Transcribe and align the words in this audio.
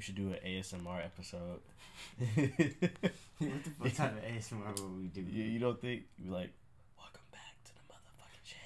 We 0.00 0.04
should 0.04 0.14
do 0.14 0.28
an 0.28 0.38
ASMR 0.46 1.04
episode. 1.04 1.60
what 2.16 3.64
the 3.64 3.70
fuck 3.78 3.94
type 3.94 4.16
of 4.16 4.24
ASMR 4.24 4.80
would 4.80 4.98
we 4.98 5.08
do? 5.08 5.20
you, 5.20 5.44
you 5.44 5.58
don't 5.58 5.78
think 5.78 6.04
you 6.18 6.24
be 6.24 6.30
like, 6.30 6.50
welcome 6.96 7.20
back 7.30 7.62
to 7.66 7.74
the 7.74 7.80
motherfucking 7.92 8.42
shit. 8.42 8.56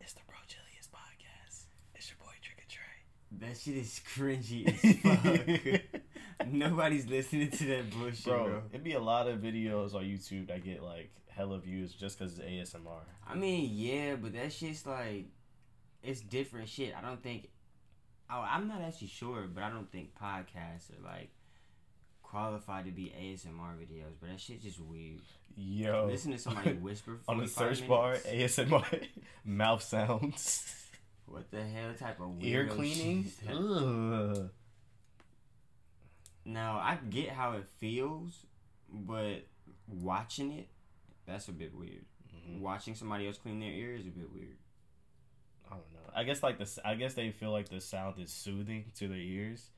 It's 0.00 0.14
the 0.14 0.22
Bro 0.26 0.38
Chilians 0.48 0.88
podcast. 0.88 1.66
It's 1.94 2.08
your 2.08 2.16
boy 2.18 2.32
Trick 2.42 2.58
or 2.58 2.66
Trey. 2.68 3.38
That 3.38 3.56
shit 3.56 3.76
is 3.76 4.00
cringy 4.12 4.66
as 4.66 5.82
fuck. 6.42 6.48
Nobody's 6.52 7.06
listening 7.06 7.52
to 7.52 7.64
that 7.66 7.90
bullshit, 7.90 8.24
bro, 8.24 8.44
bro. 8.46 8.62
it'd 8.72 8.82
be 8.82 8.94
a 8.94 9.00
lot 9.00 9.28
of 9.28 9.38
videos 9.38 9.94
on 9.94 10.02
YouTube 10.02 10.48
that 10.48 10.64
get 10.64 10.82
like 10.82 11.12
hella 11.28 11.60
views 11.60 11.92
just 11.92 12.18
because 12.18 12.36
it's 12.36 12.74
ASMR. 12.74 13.02
I 13.28 13.36
mean, 13.36 13.70
yeah, 13.72 14.16
but 14.16 14.32
that 14.32 14.52
shit's 14.52 14.84
like, 14.84 15.26
it's 16.02 16.20
different 16.20 16.68
shit. 16.68 16.94
I 16.98 17.00
don't 17.00 17.22
think. 17.22 17.48
Oh, 18.30 18.40
I'm 18.40 18.68
not 18.68 18.80
actually 18.82 19.08
sure, 19.08 19.46
but 19.52 19.62
I 19.62 19.70
don't 19.70 19.90
think 19.90 20.10
podcasts 20.20 20.90
are 20.92 21.02
like 21.04 21.30
qualified 22.22 22.84
to 22.84 22.90
be 22.90 23.12
ASMR 23.18 23.74
videos. 23.78 24.12
But 24.20 24.30
that 24.30 24.40
shit's 24.40 24.64
just 24.64 24.80
weird. 24.80 25.20
Yo, 25.56 26.06
Listen 26.06 26.32
to 26.32 26.38
somebody 26.38 26.72
whisper 26.74 27.18
for 27.24 27.30
on 27.30 27.38
the 27.38 27.46
45 27.46 27.76
search 27.78 27.88
bar. 27.88 28.14
ASMR 28.16 29.06
mouth 29.44 29.82
sounds, 29.82 30.74
What 31.26 31.50
the 31.50 31.64
hell 31.64 31.94
type 31.98 32.20
of 32.20 32.36
ear 32.42 32.66
cleaning. 32.66 33.24
shit? 33.24 33.50
Ugh. 33.54 34.50
Now 36.44 36.76
I 36.78 36.98
get 37.10 37.30
how 37.30 37.52
it 37.52 37.66
feels, 37.78 38.46
but 38.90 39.44
watching 39.86 40.52
it, 40.52 40.68
that's 41.26 41.48
a 41.48 41.52
bit 41.52 41.74
weird. 41.74 42.04
Mhm. 42.34 42.60
Watching 42.60 42.94
somebody 42.94 43.26
else 43.26 43.38
clean 43.38 43.60
their 43.60 43.70
ear 43.72 43.94
is 43.96 44.06
a 44.06 44.10
bit 44.10 44.32
weird. 44.32 44.56
I 45.70 45.74
don't 45.74 45.92
know. 45.92 46.10
I 46.14 46.24
guess 46.24 46.42
like 46.42 46.58
this. 46.58 46.78
I 46.84 46.94
guess 46.94 47.14
they 47.14 47.30
feel 47.30 47.50
like 47.52 47.68
the 47.68 47.80
sound 47.80 48.18
is 48.18 48.32
soothing 48.32 48.86
to 48.96 49.08
their 49.08 49.18
ears. 49.18 49.70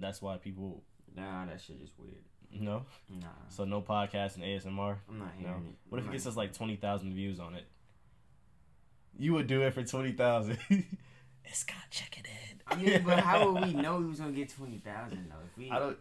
That's 0.00 0.20
why 0.20 0.36
people, 0.38 0.82
Nah, 1.16 1.46
that 1.46 1.60
shit 1.60 1.76
is 1.82 1.90
weird. 1.98 2.24
No. 2.52 2.84
Nah, 3.10 3.26
So 3.48 3.64
no 3.64 3.80
podcast 3.82 4.36
and 4.36 4.44
ASMR. 4.44 4.96
I'm 5.08 5.18
not 5.18 5.38
No. 5.40 5.48
hearing 5.48 5.66
it. 5.70 5.76
What 5.88 5.98
if 5.98 6.04
I'm 6.04 6.10
it 6.10 6.12
gets 6.14 6.26
us 6.26 6.36
like 6.36 6.52
twenty 6.52 6.76
thousand 6.76 7.14
views 7.14 7.38
on 7.40 7.54
it? 7.54 7.64
You 9.18 9.32
would 9.34 9.46
do 9.46 9.62
it 9.62 9.72
for 9.74 9.82
twenty 9.84 10.12
thousand. 10.12 10.58
it's 11.44 11.64
got 11.64 11.76
check 11.90 12.18
it 12.18 12.26
in. 12.26 12.60
I 12.66 12.76
mean, 12.82 13.02
but 13.04 13.20
how 13.20 13.52
would 13.52 13.64
we 13.64 13.72
know 13.80 13.98
we 13.98 14.06
was 14.06 14.18
gonna 14.20 14.32
get 14.32 14.48
twenty 14.50 14.78
thousand 14.78 15.28
though? 15.30 15.36
If 15.50 15.56
we, 15.58 15.70
I 15.70 15.78
don't. 15.78 15.98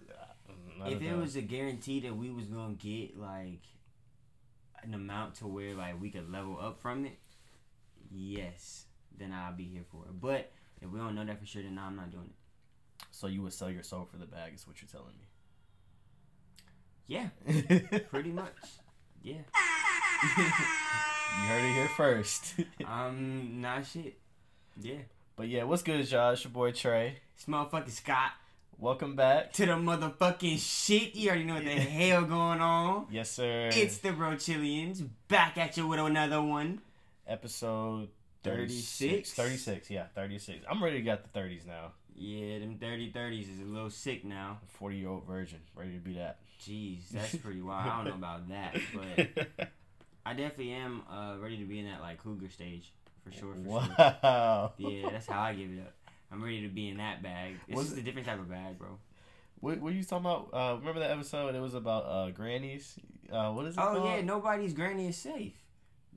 I 0.81 0.87
if 0.87 0.93
don't 0.99 1.03
it 1.03 1.11
know. 1.11 1.17
was 1.19 1.35
a 1.35 1.41
guarantee 1.41 1.99
that 2.01 2.15
we 2.15 2.29
was 2.31 2.47
gonna 2.47 2.73
get 2.73 3.17
like 3.19 3.61
an 4.83 4.93
amount 4.93 5.35
to 5.35 5.47
where 5.47 5.75
like 5.75 5.99
we 6.01 6.09
could 6.09 6.31
level 6.31 6.57
up 6.59 6.79
from 6.81 7.05
it, 7.05 7.17
yes, 8.11 8.85
then 9.17 9.31
I'll 9.33 9.53
be 9.53 9.65
here 9.65 9.83
for 9.91 10.03
it. 10.05 10.19
But 10.19 10.51
if 10.81 10.89
we 10.89 10.99
don't 10.99 11.15
know 11.15 11.25
that 11.25 11.39
for 11.39 11.45
sure, 11.45 11.61
then 11.63 11.75
nah, 11.75 11.87
I'm 11.87 11.95
not 11.95 12.11
doing 12.11 12.25
it. 12.25 13.05
So 13.11 13.27
you 13.27 13.41
would 13.43 13.53
sell 13.53 13.69
your 13.69 13.83
soul 13.83 14.07
for 14.09 14.17
the 14.17 14.25
bag, 14.25 14.53
is 14.55 14.67
what 14.67 14.81
you're 14.81 14.89
telling 14.89 15.13
me? 15.17 15.27
Yeah, 17.05 17.99
pretty 18.09 18.31
much. 18.31 18.53
Yeah. 19.21 19.35
you 20.37 21.47
heard 21.47 21.63
it 21.63 21.73
here 21.73 21.89
first. 21.95 22.55
um, 22.87 23.61
nah, 23.61 23.81
shit. 23.81 24.17
Yeah. 24.81 24.95
but 25.35 25.47
yeah, 25.47 25.63
what's 25.63 25.83
good, 25.83 26.09
y'all? 26.09 26.31
It's 26.31 26.43
your 26.43 26.51
boy 26.51 26.71
Trey. 26.71 27.17
This 27.35 27.45
motherfucking 27.45 27.91
Scott 27.91 28.31
Welcome 28.79 29.15
back. 29.15 29.53
to 29.53 29.65
the 29.65 29.73
motherfucking 29.73 30.59
shit. 30.59 31.15
You 31.15 31.29
already 31.29 31.45
know 31.45 31.55
what 31.55 31.63
the 31.65 31.71
hell 31.71 32.23
going 32.23 32.59
on. 32.59 33.07
Yes, 33.11 33.29
sir. 33.31 33.69
It's 33.71 33.99
the 33.99 34.11
Bro 34.11 34.31
Chillians 34.37 35.07
back 35.27 35.57
at 35.57 35.77
you 35.77 35.87
with 35.87 35.99
another 35.99 36.41
one. 36.41 36.81
episode 37.27 38.09
36? 38.43 39.31
36. 39.31 39.33
36, 39.33 39.89
yeah, 39.89 40.05
36. 40.15 40.65
I'm 40.69 40.83
ready 40.83 40.97
to 40.97 41.01
get 41.03 41.31
the 41.31 41.39
30s 41.39 41.65
now. 41.65 41.91
Yeah, 42.15 42.59
them 42.59 42.77
30 42.79 43.11
30s 43.11 43.41
is 43.53 43.59
a 43.61 43.65
little 43.65 43.89
sick 43.89 44.23
now. 44.23 44.59
40 44.79 44.97
year 44.97 45.09
old 45.09 45.25
virgin, 45.25 45.59
ready 45.75 45.93
to 45.93 45.99
be 45.99 46.13
that. 46.13 46.39
Jeez, 46.61 47.09
that's 47.09 47.35
pretty 47.35 47.61
wild. 47.63 47.89
I 47.89 47.95
don't 47.97 48.05
know 48.05 48.27
about 48.27 48.49
that, 48.49 48.77
but 48.93 49.69
I 50.25 50.33
definitely 50.33 50.73
am 50.73 51.01
uh, 51.11 51.35
ready 51.41 51.57
to 51.57 51.65
be 51.65 51.79
in 51.79 51.85
that 51.87 52.01
like 52.01 52.21
cougar 52.23 52.49
stage 52.49 52.91
for 53.23 53.31
sure. 53.31 53.53
For 53.55 53.63
sure. 53.63 54.15
wow. 54.23 54.73
Yeah, 54.77 55.09
that's 55.09 55.27
how 55.27 55.41
I 55.41 55.53
give 55.53 55.71
it 55.71 55.79
up. 55.79 55.93
I'm 56.31 56.43
ready 56.43 56.61
to 56.61 56.67
be 56.69 56.89
in 56.89 56.97
that 56.97 57.21
bag. 57.23 57.55
It's 57.67 57.75
Was 57.77 57.87
just 57.89 57.99
a 57.99 58.03
different 58.03 58.27
type 58.27 58.39
of 58.39 58.49
bag, 58.49 58.77
bro. 58.79 58.97
What, 59.59 59.79
what 59.79 59.93
are 59.93 59.95
you 59.95 60.03
talking 60.03 60.25
about? 60.25 60.49
Uh, 60.53 60.75
remember 60.77 60.99
that 60.99 61.11
episode? 61.11 61.55
It 61.55 61.59
was 61.61 61.73
about 61.73 62.03
uh, 62.05 62.29
grannies. 62.31 62.95
Uh, 63.31 63.51
what 63.51 63.65
is 63.65 63.75
it 63.77 63.79
Oh 63.79 63.93
called? 63.95 64.05
yeah, 64.05 64.21
nobody's 64.21 64.73
granny 64.73 65.07
is 65.07 65.17
safe. 65.17 65.53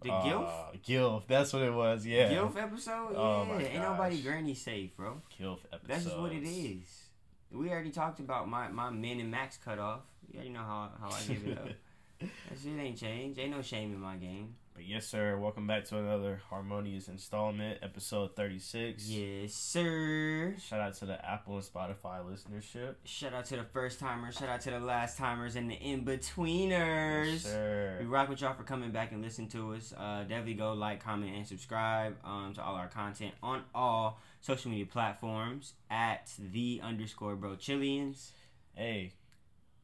The 0.02 0.08
Gilf? 0.08 0.48
Uh, 0.48 0.76
Gilf. 0.86 1.22
That's 1.26 1.52
what 1.52 1.62
it 1.62 1.72
was. 1.72 2.06
Yeah. 2.06 2.30
Gilf 2.30 2.56
episode? 2.56 3.12
Yeah, 3.12 3.18
Oh 3.18 3.58
ain't 3.58 3.80
nobody 3.80 4.20
granny 4.20 4.54
safe, 4.54 4.96
bro. 4.96 5.20
Gilf 5.40 5.58
episode. 5.72 5.88
That's 5.88 6.04
just 6.04 6.18
what 6.18 6.32
it 6.32 6.46
is. 6.46 6.84
We 7.50 7.70
already 7.70 7.90
talked 7.90 8.20
about 8.20 8.48
my, 8.48 8.68
my 8.68 8.90
min 8.90 9.20
and 9.20 9.30
max 9.30 9.56
cutoff. 9.56 10.00
Yeah, 10.28 10.34
you 10.34 10.38
already 10.38 10.50
know 10.50 10.60
how, 10.60 10.90
how 11.00 11.08
I 11.08 11.22
give 11.22 11.46
it 11.46 11.58
up. 11.58 11.68
that 12.20 12.58
shit 12.62 12.78
ain't 12.78 12.98
changed. 12.98 13.38
Ain't 13.38 13.50
no 13.52 13.62
shame 13.62 13.92
in 13.92 14.00
my 14.00 14.16
game. 14.16 14.54
But 14.76 14.84
yes, 14.84 15.06
sir. 15.06 15.38
Welcome 15.38 15.66
back 15.66 15.86
to 15.86 15.96
another 15.96 16.38
harmonious 16.50 17.08
installment, 17.08 17.78
episode 17.82 18.36
36. 18.36 19.08
Yes, 19.08 19.54
sir. 19.54 20.54
Shout 20.58 20.80
out 20.80 20.92
to 20.96 21.06
the 21.06 21.24
Apple 21.26 21.54
and 21.54 21.64
Spotify 21.64 22.20
listenership. 22.22 22.96
Shout 23.04 23.32
out 23.32 23.46
to 23.46 23.56
the 23.56 23.64
first 23.64 23.98
timers. 23.98 24.36
Shout 24.36 24.50
out 24.50 24.60
to 24.60 24.70
the 24.72 24.78
last 24.78 25.16
timers 25.16 25.56
and 25.56 25.70
the 25.70 25.76
in 25.76 26.04
betweeners. 26.04 27.32
Yes, 27.32 27.42
sir. 27.44 27.96
We 28.00 28.04
rock 28.04 28.28
with 28.28 28.42
y'all 28.42 28.52
for 28.52 28.64
coming 28.64 28.90
back 28.90 29.12
and 29.12 29.22
listen 29.22 29.48
to 29.48 29.72
us. 29.72 29.94
Uh, 29.96 30.24
definitely 30.24 30.52
go 30.52 30.74
like, 30.74 31.02
comment, 31.02 31.34
and 31.34 31.46
subscribe 31.46 32.14
um, 32.22 32.52
to 32.52 32.62
all 32.62 32.74
our 32.74 32.88
content 32.88 33.32
on 33.42 33.62
all 33.74 34.20
social 34.42 34.70
media 34.70 34.84
platforms 34.84 35.72
at 35.90 36.30
the 36.52 36.82
underscore 36.84 37.34
bro 37.34 37.52
chillians. 37.52 38.32
Hey, 38.74 39.14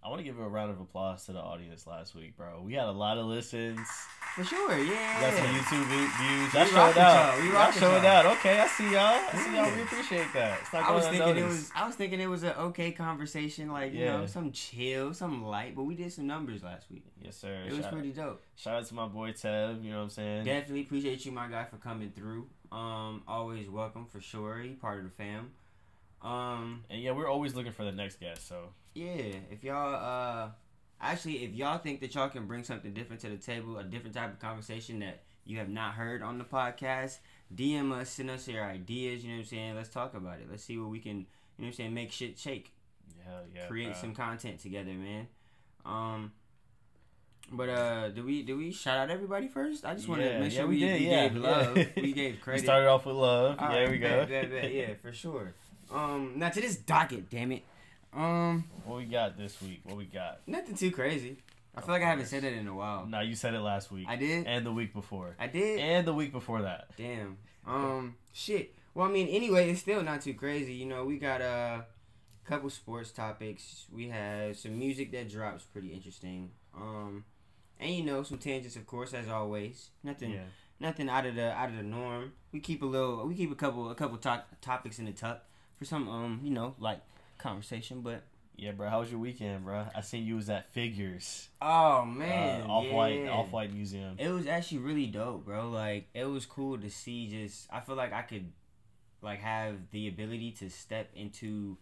I 0.05 0.09
want 0.09 0.19
to 0.19 0.25
give 0.25 0.41
a 0.41 0.49
round 0.49 0.73
of 0.73 0.81
applause 0.81 1.27
to 1.27 1.33
the 1.33 1.39
audience 1.39 1.87
last 1.87 2.17
week, 2.17 2.37
bro. 2.37 2.61
We 2.65 2.75
had 2.75 2.87
a 2.87 2.91
lot 2.91 3.19
of 3.19 3.27
listens. 3.27 3.79
For 4.35 4.43
sure, 4.43 4.77
yeah. 4.77 4.83
We 4.83 5.27
got 5.27 5.35
some 5.35 5.47
YouTube 5.47 5.87
views. 5.87 6.55
I 6.57 6.67
showed 6.67 6.99
out. 6.99 7.37
y'all. 7.37 7.43
We 7.43 7.49
with 7.51 7.75
showed 7.79 8.05
out. 8.05 8.27
Okay, 8.27 8.59
I 8.59 8.67
see 8.67 8.91
y'all. 8.91 8.97
I 9.01 9.45
see 9.45 9.55
y'all. 9.55 9.77
We 9.77 9.83
appreciate 9.83 10.27
that. 10.35 10.59
I 10.73 10.91
was 10.93 11.07
thinking 11.07 11.37
it 11.37 11.45
was. 11.45 11.71
I 11.77 11.87
was 11.87 11.95
thinking 11.95 12.21
it 12.21 12.27
was 12.29 12.43
an 12.43 12.55
okay 12.59 12.91
conversation, 12.91 13.71
like 13.71 13.93
you 13.93 14.01
Yeah. 14.01 14.17
know, 14.17 14.27
some 14.27 14.51
chill, 14.51 15.15
some 15.15 15.45
light. 15.45 15.77
But 15.77 15.85
we 15.85 15.95
did 15.95 16.12
some 16.12 16.27
numbers 16.27 16.65
last 16.65 16.91
week. 16.91 17.05
Yes, 17.21 17.37
sir. 17.37 17.62
It 17.69 17.77
was 17.77 17.87
pretty 17.87 18.11
dope. 18.11 18.43
shout 18.57 18.75
out 18.75 18.87
to 18.87 18.95
my 18.95 19.07
boy 19.07 19.31
Tev. 19.33 19.85
You 19.85 19.91
know 19.91 19.99
what 19.99 20.03
I'm 20.05 20.11
saying? 20.11 20.45
Definitely 20.47 20.81
appreciate 20.83 21.25
you, 21.25 21.31
my 21.31 21.47
guy, 21.47 21.65
for 21.65 21.77
coming 21.77 22.11
through. 22.11 22.49
Um, 22.73 23.23
always 23.29 23.69
welcome 23.69 24.07
for 24.07 24.21
sure. 24.21 24.59
He 24.59 24.71
part 24.71 24.99
of 24.99 25.05
the 25.05 25.11
fam. 25.11 25.53
Um, 26.22 26.84
And 26.91 27.00
yeah, 27.03 27.10
we're 27.12 27.28
always 27.28 27.55
looking 27.55 27.72
for 27.72 27.84
the 27.84 27.93
next 27.93 28.21
guest. 28.21 28.47
So 28.49 28.69
yeah. 28.94 29.34
If 29.50 29.65
y'all, 29.65 29.94
uh, 29.94 30.50
actually, 31.00 31.44
if 31.44 31.53
y'all 31.55 31.78
think 31.78 32.00
that 32.00 32.15
y'all 32.15 32.28
can 32.28 32.47
bring 32.47 32.65
something 32.65 32.93
different 32.93 33.21
to 33.22 33.28
the 33.31 33.37
table, 33.38 33.78
a 33.78 33.84
different 33.84 34.15
type 34.15 34.32
of 34.32 34.38
conversation 34.38 35.00
that 35.00 35.22
you 35.44 35.59
have 35.59 35.69
not 35.69 35.94
heard 35.94 36.22
on 36.22 36.38
the 36.38 36.44
podcast, 36.44 37.19
DM 37.55 37.93
us, 37.93 38.11
send 38.11 38.31
us 38.31 38.47
your 38.47 38.65
ideas. 38.65 39.25
You 39.25 39.31
know 39.31 39.37
what 39.37 39.41
I'm 39.41 39.47
saying? 39.49 39.75
Let's 39.77 39.88
talk 39.88 40.15
about 40.15 40.38
it. 40.41 40.47
Let's 40.50 40.62
see 40.65 40.78
what 40.78 40.91
we 40.91 41.00
can. 41.00 41.16
You 41.19 41.22
know 41.22 41.27
what 41.59 41.66
I'm 41.69 41.72
saying? 41.72 41.94
Make 41.94 42.12
shit 42.12 42.38
shake. 42.38 42.72
hell 43.25 43.43
yeah, 43.55 43.66
create 43.66 43.93
bro. 43.93 44.00
some 44.00 44.15
content 44.15 44.61
together, 44.61 44.93
man. 44.93 45.27
Um, 45.84 46.32
but 47.50 47.69
uh, 47.69 48.09
do 48.11 48.25
we 48.25 48.43
do 48.43 48.56
we 48.56 48.71
shout 48.72 48.97
out 48.99 49.11
everybody 49.11 49.49
first? 49.49 49.84
I 49.84 49.94
just 49.94 50.09
want 50.09 50.21
to 50.22 50.27
Yeah, 50.28 50.38
make 50.41 50.53
yeah, 50.53 50.59
sure 50.61 50.69
we 50.69 50.75
we, 50.77 50.81
did, 50.81 51.00
we 51.00 51.06
yeah, 51.11 51.28
gave 51.28 51.37
love, 51.37 51.75
we 51.97 52.12
gave 52.12 52.38
We 52.47 52.59
started 52.59 52.88
off 52.88 53.05
with 53.05 53.16
love. 53.16 53.56
All 53.59 53.69
there 53.69 53.82
right, 53.82 53.91
we 53.91 53.99
go. 53.99 54.09
bet, 54.09 54.28
bet, 54.28 54.50
bet, 54.50 54.72
yeah, 54.72 54.94
for 55.03 55.12
sure. 55.12 55.55
Um, 55.93 56.33
now 56.37 56.49
to 56.49 56.61
this 56.61 56.77
docket, 56.77 57.29
damn 57.31 57.53
it. 57.53 57.63
Um, 58.13 58.65
What 58.85 58.99
we 58.99 59.05
got 59.07 59.37
this 59.37 59.61
week? 59.63 59.81
What 59.85 59.97
we 59.97 60.05
got? 60.05 60.41
nothing 60.47 60.75
too 60.75 60.91
crazy. 60.91 61.39
I 61.75 61.81
feel 61.81 61.91
like 61.95 62.03
I 62.03 62.07
haven't 62.11 62.27
said 62.27 62.45
it 62.45 62.53
in 62.53 62.67
a 62.69 62.75
while. 62.75 63.07
Nah, 63.07 63.21
you 63.21 63.35
said 63.35 63.55
it 63.55 63.61
last 63.61 63.91
week. 63.91 64.07
I 64.09 64.17
did. 64.17 64.47
and 64.47 64.67
the 64.67 64.73
week 64.73 64.93
before. 64.93 65.35
I 65.39 65.47
did. 65.47 65.79
And 65.81 66.07
the 66.07 66.13
week 66.13 66.31
before 66.33 66.63
that. 66.63 66.89
Damn. 66.97 67.39
Um. 67.67 68.17
Shit. 68.33 68.75
Well, 68.95 69.09
I 69.09 69.11
mean, 69.11 69.29
anyway, 69.29 69.71
it's 69.71 69.81
still 69.81 70.03
not 70.03 70.21
too 70.21 70.35
crazy. 70.35 70.75
You 70.75 70.85
know, 70.87 71.05
we 71.07 71.19
got 71.19 71.41
a 71.41 71.87
couple 72.45 72.69
sports 72.69 73.11
topics. 73.11 73.87
We 73.91 74.09
have 74.11 74.56
some 74.59 74.79
music 74.79 75.12
that 75.12 75.31
drops 75.31 75.65
pretty 75.65 75.88
interesting. 75.95 76.50
Um, 76.77 77.25
and 77.81 77.91
you 77.91 78.05
know, 78.05 78.23
some 78.23 78.37
tangents, 78.38 78.77
of 78.77 78.87
course, 78.87 79.15
as 79.15 79.29
always. 79.29 79.88
Nothing, 80.03 80.33
Yeah. 80.33 80.45
nothing 80.79 81.09
out 81.09 81.25
of 81.25 81.37
the 81.37 81.53
out 81.53 81.71
of 81.71 81.77
the 81.77 81.83
norm. 81.83 82.33
We 82.53 82.61
keep 82.61 82.83
a 82.83 82.87
little. 82.87 83.27
We 83.27 83.35
keep 83.35 83.50
a 83.50 83.55
couple 83.55 83.91
a 83.91 83.95
couple 83.95 84.19
to- 84.19 84.45
topics 84.61 84.99
in 84.99 85.06
the 85.06 85.12
tuck 85.12 85.43
for 85.82 85.88
some 85.88 86.08
um 86.08 86.40
you 86.44 86.50
know 86.50 86.75
like 86.79 87.00
conversation. 87.38 88.00
But 88.02 88.23
Yeah, 88.56 88.73
bro. 88.73 88.88
How 88.88 89.00
was 89.00 89.11
your 89.11 89.19
weekend, 89.19 89.64
bro? 89.64 89.87
I 89.94 90.00
seen 90.02 90.25
you 90.26 90.37
was 90.37 90.49
at 90.49 90.73
Figures. 90.73 91.49
oh 91.61 92.05
man, 92.05 92.62
uh, 92.62 92.67
off 92.69 92.90
white 92.93 93.23
yeah. 93.25 93.31
off 93.31 93.52
white 93.52 93.73
museum. 93.75 94.14
It 94.19 94.29
was 94.31 94.46
actually 94.46 94.79
really 94.79 95.06
dope, 95.06 95.44
bro. 95.44 95.70
Like 95.70 96.06
it 96.14 96.25
was 96.25 96.46
cool 96.46 96.79
to 96.79 96.88
see 96.90 97.29
just 97.29 97.67
I 97.73 97.81
feel 97.81 97.96
like 97.96 98.12
I 98.12 98.23
could 98.23 98.52
like 99.23 99.40
have 99.40 99.75
the 99.90 100.06
ability 100.08 100.52
to 100.61 100.70
step 100.70 101.11
into 101.17 101.76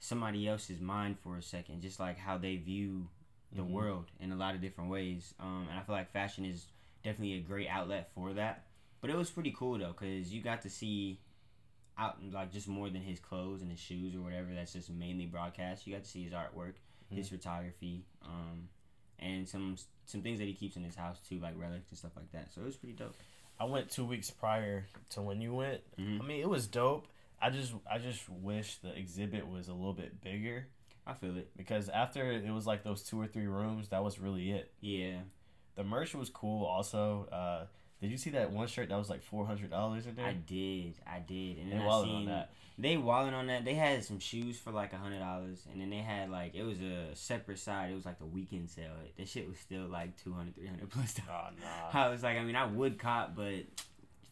somebody 0.00 0.46
else's 0.46 0.80
mind 0.80 1.16
for 1.22 1.36
a 1.38 1.42
second, 1.42 1.80
just 1.80 1.98
like 1.98 2.18
how 2.18 2.36
they 2.36 2.56
view 2.56 3.08
the 3.52 3.62
Mhm. 3.62 3.70
world 3.70 4.04
in 4.20 4.32
a 4.32 4.36
lot 4.36 4.54
of 4.54 4.60
different 4.60 4.90
ways. 4.90 5.32
Um, 5.40 5.66
and 5.70 5.78
I 5.78 5.82
feel 5.82 5.94
like 5.94 6.10
fashion 6.12 6.44
is 6.44 6.66
definitely 7.02 7.34
a 7.38 7.40
great 7.40 7.68
outlet 7.68 8.10
for 8.14 8.34
that. 8.34 8.64
But 9.00 9.08
it 9.10 9.16
was 9.16 9.30
pretty 9.30 9.52
cool 9.52 9.78
though, 9.78 9.92
cause 9.94 10.30
you 10.32 10.42
got 10.42 10.60
to 10.62 10.68
see 10.70 11.20
out 11.98 12.16
like 12.32 12.52
just 12.52 12.68
more 12.68 12.88
than 12.90 13.02
his 13.02 13.18
clothes 13.20 13.62
and 13.62 13.70
his 13.70 13.80
shoes 13.80 14.14
or 14.14 14.20
whatever. 14.20 14.48
That's 14.54 14.72
just 14.72 14.90
mainly 14.90 15.26
broadcast. 15.26 15.86
You 15.86 15.94
got 15.94 16.04
to 16.04 16.08
see 16.10 16.24
his 16.24 16.32
artwork, 16.32 16.74
his 17.10 17.28
photography, 17.28 18.04
um, 18.24 18.68
and 19.18 19.48
some 19.48 19.76
some 20.04 20.22
things 20.22 20.38
that 20.38 20.46
he 20.46 20.54
keeps 20.54 20.76
in 20.76 20.84
his 20.84 20.94
house 20.94 21.18
too, 21.28 21.38
like 21.38 21.54
relics 21.58 21.90
and 21.90 21.98
stuff 21.98 22.12
like 22.16 22.30
that. 22.32 22.52
So 22.54 22.60
it 22.60 22.64
was 22.64 22.76
pretty 22.76 22.94
dope. 22.94 23.14
I 23.58 23.64
went 23.64 23.90
two 23.90 24.04
weeks 24.04 24.30
prior 24.30 24.86
to 25.10 25.22
when 25.22 25.40
you 25.40 25.54
went. 25.54 25.80
Mhm. 25.98 26.20
I 26.20 26.26
mean, 26.26 26.40
it 26.40 26.48
was 26.48 26.66
dope. 26.66 27.08
I 27.40 27.50
just 27.50 27.72
I 27.90 27.98
just 27.98 28.28
wish 28.28 28.76
the 28.76 28.96
exhibit 28.96 29.46
was 29.48 29.68
a 29.68 29.72
little 29.74 29.92
bit 29.92 30.20
bigger 30.22 30.66
I 31.06 31.12
feel 31.14 31.36
it. 31.36 31.50
because 31.56 31.88
after 31.88 32.32
it 32.32 32.50
was 32.50 32.66
like 32.66 32.82
those 32.82 33.02
two 33.02 33.20
or 33.20 33.26
three 33.26 33.46
rooms, 33.46 33.88
that 33.90 34.02
was 34.02 34.18
really 34.18 34.50
it. 34.50 34.72
Yeah. 34.80 35.18
The 35.76 35.84
merch 35.84 36.14
was 36.14 36.30
cool. 36.30 36.64
Also, 36.64 37.28
uh, 37.30 37.66
did 38.00 38.10
you 38.10 38.16
see 38.18 38.30
that 38.30 38.50
one 38.52 38.66
shirt 38.68 38.88
that 38.90 38.98
was 38.98 39.08
like 39.10 39.22
four 39.22 39.46
hundred 39.46 39.70
dollars 39.70 40.06
in 40.06 40.14
there? 40.16 40.26
I 40.26 40.32
did, 40.34 40.94
I 41.06 41.18
did, 41.20 41.58
and 41.58 41.70
They 41.72 41.76
then 41.76 41.82
I 41.82 41.86
walling 41.86 42.08
seen 42.10 42.16
on 42.16 42.26
that. 42.26 42.50
they 42.78 42.96
walling 42.96 43.32
on 43.34 43.46
that. 43.46 43.64
They 43.64 43.74
had 43.74 44.04
some 44.04 44.18
shoes 44.18 44.58
for 44.58 44.70
like 44.70 44.92
a 44.92 44.98
hundred 44.98 45.20
dollars, 45.20 45.66
and 45.72 45.80
then 45.80 45.90
they 45.90 45.98
had 45.98 46.30
like 46.30 46.54
it 46.54 46.62
was 46.62 46.80
a 46.80 47.14
separate 47.14 47.58
side. 47.58 47.90
It 47.90 47.94
was 47.94 48.04
like 48.04 48.18
the 48.18 48.26
weekend 48.26 48.68
sale. 48.70 48.90
That 49.16 49.28
shit 49.28 49.48
was 49.48 49.58
still 49.58 49.86
like 49.86 50.16
200, 50.22 50.54
300 50.54 50.90
plus. 50.90 51.14
dollars. 51.14 51.54
Oh 51.58 51.64
nah. 51.94 52.00
I 52.06 52.08
was 52.10 52.22
like, 52.22 52.36
I 52.36 52.44
mean, 52.44 52.56
I 52.56 52.66
would 52.66 52.98
cop, 52.98 53.34
but 53.34 53.64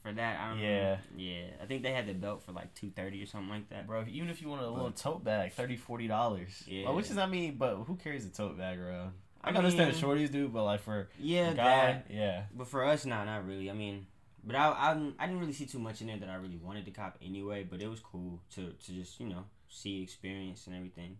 for 0.02 0.12
that, 0.12 0.38
I 0.40 0.48
don't 0.50 0.58
Yeah. 0.58 0.90
know. 0.94 0.98
Yeah, 1.16 1.44
I 1.62 1.64
think 1.64 1.82
they 1.82 1.92
had 1.92 2.06
the 2.06 2.12
belt 2.12 2.42
for 2.42 2.52
like 2.52 2.74
two 2.74 2.90
thirty 2.90 3.22
or 3.22 3.26
something 3.26 3.48
like 3.48 3.70
that. 3.70 3.86
Bro, 3.86 4.04
even 4.10 4.28
if 4.28 4.42
you 4.42 4.48
wanted 4.50 4.64
a 4.64 4.66
But- 4.66 4.74
little 4.74 4.90
tote 4.92 5.24
bag, 5.24 5.52
30 5.52 5.76
40 5.78 6.06
dollars. 6.06 6.62
Yeah. 6.66 6.90
which 6.90 7.10
is 7.10 7.16
I 7.16 7.24
mean, 7.24 7.56
but 7.56 7.76
who 7.76 7.96
carries 7.96 8.26
a 8.26 8.30
tote 8.30 8.58
bag 8.58 8.78
around? 8.78 9.12
I, 9.44 9.48
I 9.48 9.52
can 9.52 9.56
understand 9.64 9.92
mean- 9.92 10.02
shorties 10.02 10.30
do, 10.32 10.48
but 10.48 10.64
like 10.64 10.80
for 10.80 11.08
Yeah, 11.18 11.52
guy, 11.52 11.64
that. 11.64 12.06
yeah. 12.10 12.42
But 12.56 12.66
for 12.68 12.84
us, 12.84 13.04
not 13.06 13.26
not 13.26 13.46
really. 13.46 13.70
I 13.70 13.74
mean, 13.74 14.06
but 14.42 14.56
I, 14.56 14.68
I 14.68 14.90
I 15.18 15.26
didn't 15.26 15.40
really 15.40 15.52
see 15.52 15.66
too 15.66 15.78
much 15.78 16.00
in 16.00 16.06
there 16.08 16.18
that 16.18 16.28
I 16.28 16.34
really 16.36 16.56
wanted 16.58 16.84
to 16.86 16.90
cop 16.90 17.18
anyway. 17.22 17.66
But 17.68 17.80
it 17.82 17.88
was 17.88 18.00
cool 18.00 18.40
to 18.54 18.72
to 18.72 18.92
just 18.92 19.20
you 19.20 19.28
know 19.28 19.44
see 19.68 20.02
experience 20.02 20.66
and 20.66 20.74
everything. 20.76 21.18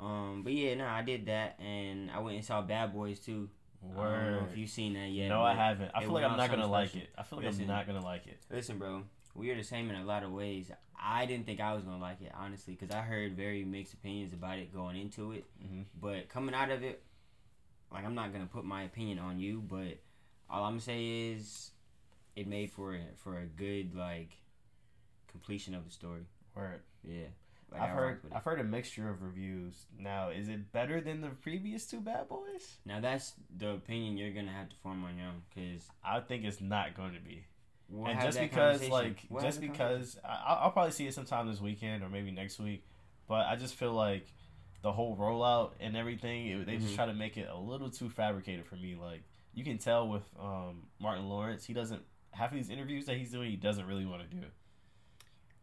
Um, 0.00 0.42
but 0.42 0.52
yeah, 0.52 0.74
no, 0.74 0.86
I 0.86 1.02
did 1.02 1.26
that, 1.26 1.58
and 1.60 2.10
I 2.10 2.18
went 2.20 2.36
and 2.36 2.44
saw 2.44 2.62
Bad 2.62 2.92
Boys 2.92 3.20
too. 3.20 3.48
I 3.84 4.02
don't 4.02 4.30
know 4.32 4.46
if 4.50 4.56
you've 4.56 4.70
seen 4.70 4.94
that 4.94 5.10
yet. 5.10 5.28
no, 5.28 5.42
I 5.42 5.54
haven't. 5.54 5.90
I 5.94 6.00
feel 6.02 6.12
like 6.12 6.24
I'm 6.24 6.36
not 6.36 6.50
gonna 6.50 6.66
like 6.68 6.94
it. 6.94 7.08
I 7.18 7.22
feel 7.24 7.38
like 7.38 7.46
Listen. 7.46 7.62
I'm 7.62 7.68
not 7.68 7.86
gonna 7.86 8.04
like 8.04 8.26
it. 8.26 8.38
Listen, 8.50 8.78
bro, 8.78 9.02
we 9.34 9.50
are 9.50 9.56
the 9.56 9.64
same 9.64 9.90
in 9.90 9.96
a 9.96 10.04
lot 10.04 10.22
of 10.22 10.30
ways. 10.32 10.70
I 11.04 11.26
didn't 11.26 11.46
think 11.46 11.60
I 11.60 11.74
was 11.74 11.82
gonna 11.82 11.98
like 12.00 12.22
it 12.22 12.30
honestly, 12.32 12.74
because 12.78 12.94
I 12.94 13.00
heard 13.00 13.36
very 13.36 13.64
mixed 13.64 13.92
opinions 13.94 14.32
about 14.32 14.58
it 14.58 14.72
going 14.72 14.96
into 14.96 15.32
it. 15.32 15.44
Mhm. 15.64 15.84
But 16.00 16.28
coming 16.28 16.54
out 16.54 16.70
of 16.70 16.84
it, 16.84 17.02
like 17.92 18.04
I'm 18.04 18.14
not 18.14 18.32
gonna 18.32 18.46
put 18.46 18.64
my 18.64 18.82
opinion 18.84 19.18
on 19.18 19.38
you, 19.38 19.62
but 19.66 19.98
all 20.50 20.64
I'm 20.64 20.72
gonna 20.72 20.80
say 20.80 21.32
is 21.32 21.70
it 22.36 22.46
made 22.46 22.70
for 22.70 22.94
a, 22.94 23.00
for 23.16 23.38
a 23.38 23.44
good 23.46 23.94
like 23.94 24.30
completion 25.30 25.74
of 25.74 25.84
the 25.84 25.90
story. 25.90 26.22
Word. 26.54 26.80
Yeah, 27.04 27.24
like, 27.72 27.80
I've 27.82 27.90
heard 27.90 28.06
rocked 28.10 28.24
with 28.24 28.32
it. 28.32 28.36
I've 28.36 28.44
heard 28.44 28.60
a 28.60 28.64
mixture 28.64 29.08
of 29.08 29.22
reviews. 29.22 29.86
Now, 29.98 30.28
is 30.30 30.48
it 30.48 30.72
better 30.72 31.00
than 31.00 31.20
the 31.20 31.28
previous 31.28 31.86
two 31.86 32.00
Bad 32.00 32.28
Boys? 32.28 32.76
Now 32.84 33.00
that's 33.00 33.32
the 33.56 33.70
opinion 33.70 34.16
you're 34.16 34.32
gonna 34.32 34.52
have 34.52 34.68
to 34.68 34.76
form 34.82 35.04
on 35.04 35.16
your 35.16 35.28
own, 35.28 35.42
because 35.54 35.82
I 36.04 36.20
think 36.20 36.44
it's 36.44 36.60
not 36.60 36.94
going 36.94 37.14
to 37.14 37.20
be. 37.20 37.44
we'll 37.88 38.10
and 38.10 38.20
just 38.20 38.38
because, 38.38 38.86
like, 38.88 39.22
We'll 39.28 39.42
just 39.42 39.60
have 39.60 39.62
the 39.62 39.68
conversation. 39.68 39.72
because 39.72 40.18
I, 40.24 40.58
I'll 40.62 40.70
probably 40.70 40.92
see 40.92 41.06
it 41.06 41.14
sometime 41.14 41.48
this 41.48 41.60
weekend 41.60 42.02
or 42.02 42.08
maybe 42.08 42.30
next 42.30 42.58
week. 42.58 42.84
But 43.28 43.46
I 43.46 43.56
just 43.56 43.74
feel 43.74 43.92
like 43.92 44.26
the 44.82 44.92
whole 44.92 45.16
rollout 45.16 45.70
and 45.80 45.96
everything, 45.96 46.48
it, 46.48 46.66
they 46.66 46.76
just 46.76 46.92
Mhm. 46.92 46.96
try 46.96 47.06
to 47.06 47.14
make 47.14 47.36
it 47.36 47.48
a 47.48 47.56
little 47.56 47.88
too 47.90 48.10
fabricated 48.10 48.66
for 48.66 48.76
me. 48.76 48.94
Like 48.96 49.22
you 49.54 49.64
can 49.64 49.78
tell 49.78 50.08
with 50.08 50.24
um, 50.40 50.88
Martin 51.00 51.28
Lawrence, 51.28 51.64
he 51.64 51.72
doesn't 51.72 52.02
half 52.32 52.50
of 52.50 52.56
these 52.56 52.70
interviews 52.70 53.06
that 53.06 53.16
he's 53.16 53.30
doing, 53.30 53.50
he 53.50 53.56
doesn't 53.56 53.86
really 53.86 54.06
want 54.06 54.28
to 54.28 54.36
do. 54.36 54.44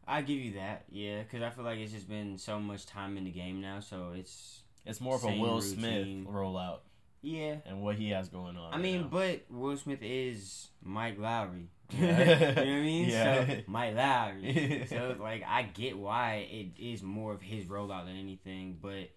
I 0.08 0.22
give 0.22 0.38
you 0.40 0.54
that, 0.54 0.86
yeah, 0.90 1.22
because 1.24 1.42
I 1.44 1.50
feel 1.52 1.64
like 1.64 1.78
it's 1.80 1.92
just 1.92 2.08
been 2.10 2.38
so 2.38 2.60
much 2.60 2.86
time 2.86 3.18
in 3.18 3.26
the 3.26 3.32
game 3.32 3.62
now, 3.62 3.80
so 3.80 4.12
it's 4.16 4.64
It's 4.86 5.02
more 5.02 5.16
of 5.16 5.24
a 5.24 5.28
Will 5.40 5.56
routine. 5.60 5.78
Smith 6.26 6.34
rollout 6.34 6.80
yeah. 7.22 7.56
and 7.66 7.82
what 7.82 7.96
he 7.96 8.10
has 8.10 8.30
going 8.30 8.58
on. 8.58 8.74
I 8.74 8.76
right 8.76 8.82
mean, 8.82 9.02
now. 9.02 9.08
but 9.08 9.46
Will 9.50 9.78
Smith 9.78 10.00
is 10.02 10.70
Mike 10.84 11.20
Lowrey. 11.20 11.68
You 11.92 12.06
know 12.06 12.14
what 12.14 12.58
I 12.58 12.64
mean? 12.82 13.10
Yeah. 13.10 13.46
So, 13.46 13.56
Mike 13.68 13.96
Lowrey. 13.96 14.88
so, 14.90 15.16
like, 15.20 15.44
I 15.48 15.64
get 15.64 15.98
why 15.98 16.48
it 16.52 16.80
is 16.80 17.02
more 17.02 17.34
of 17.34 17.42
his 17.42 17.66
rollout 17.66 18.06
than 18.06 18.16
anything. 18.16 18.78
But 18.82 19.10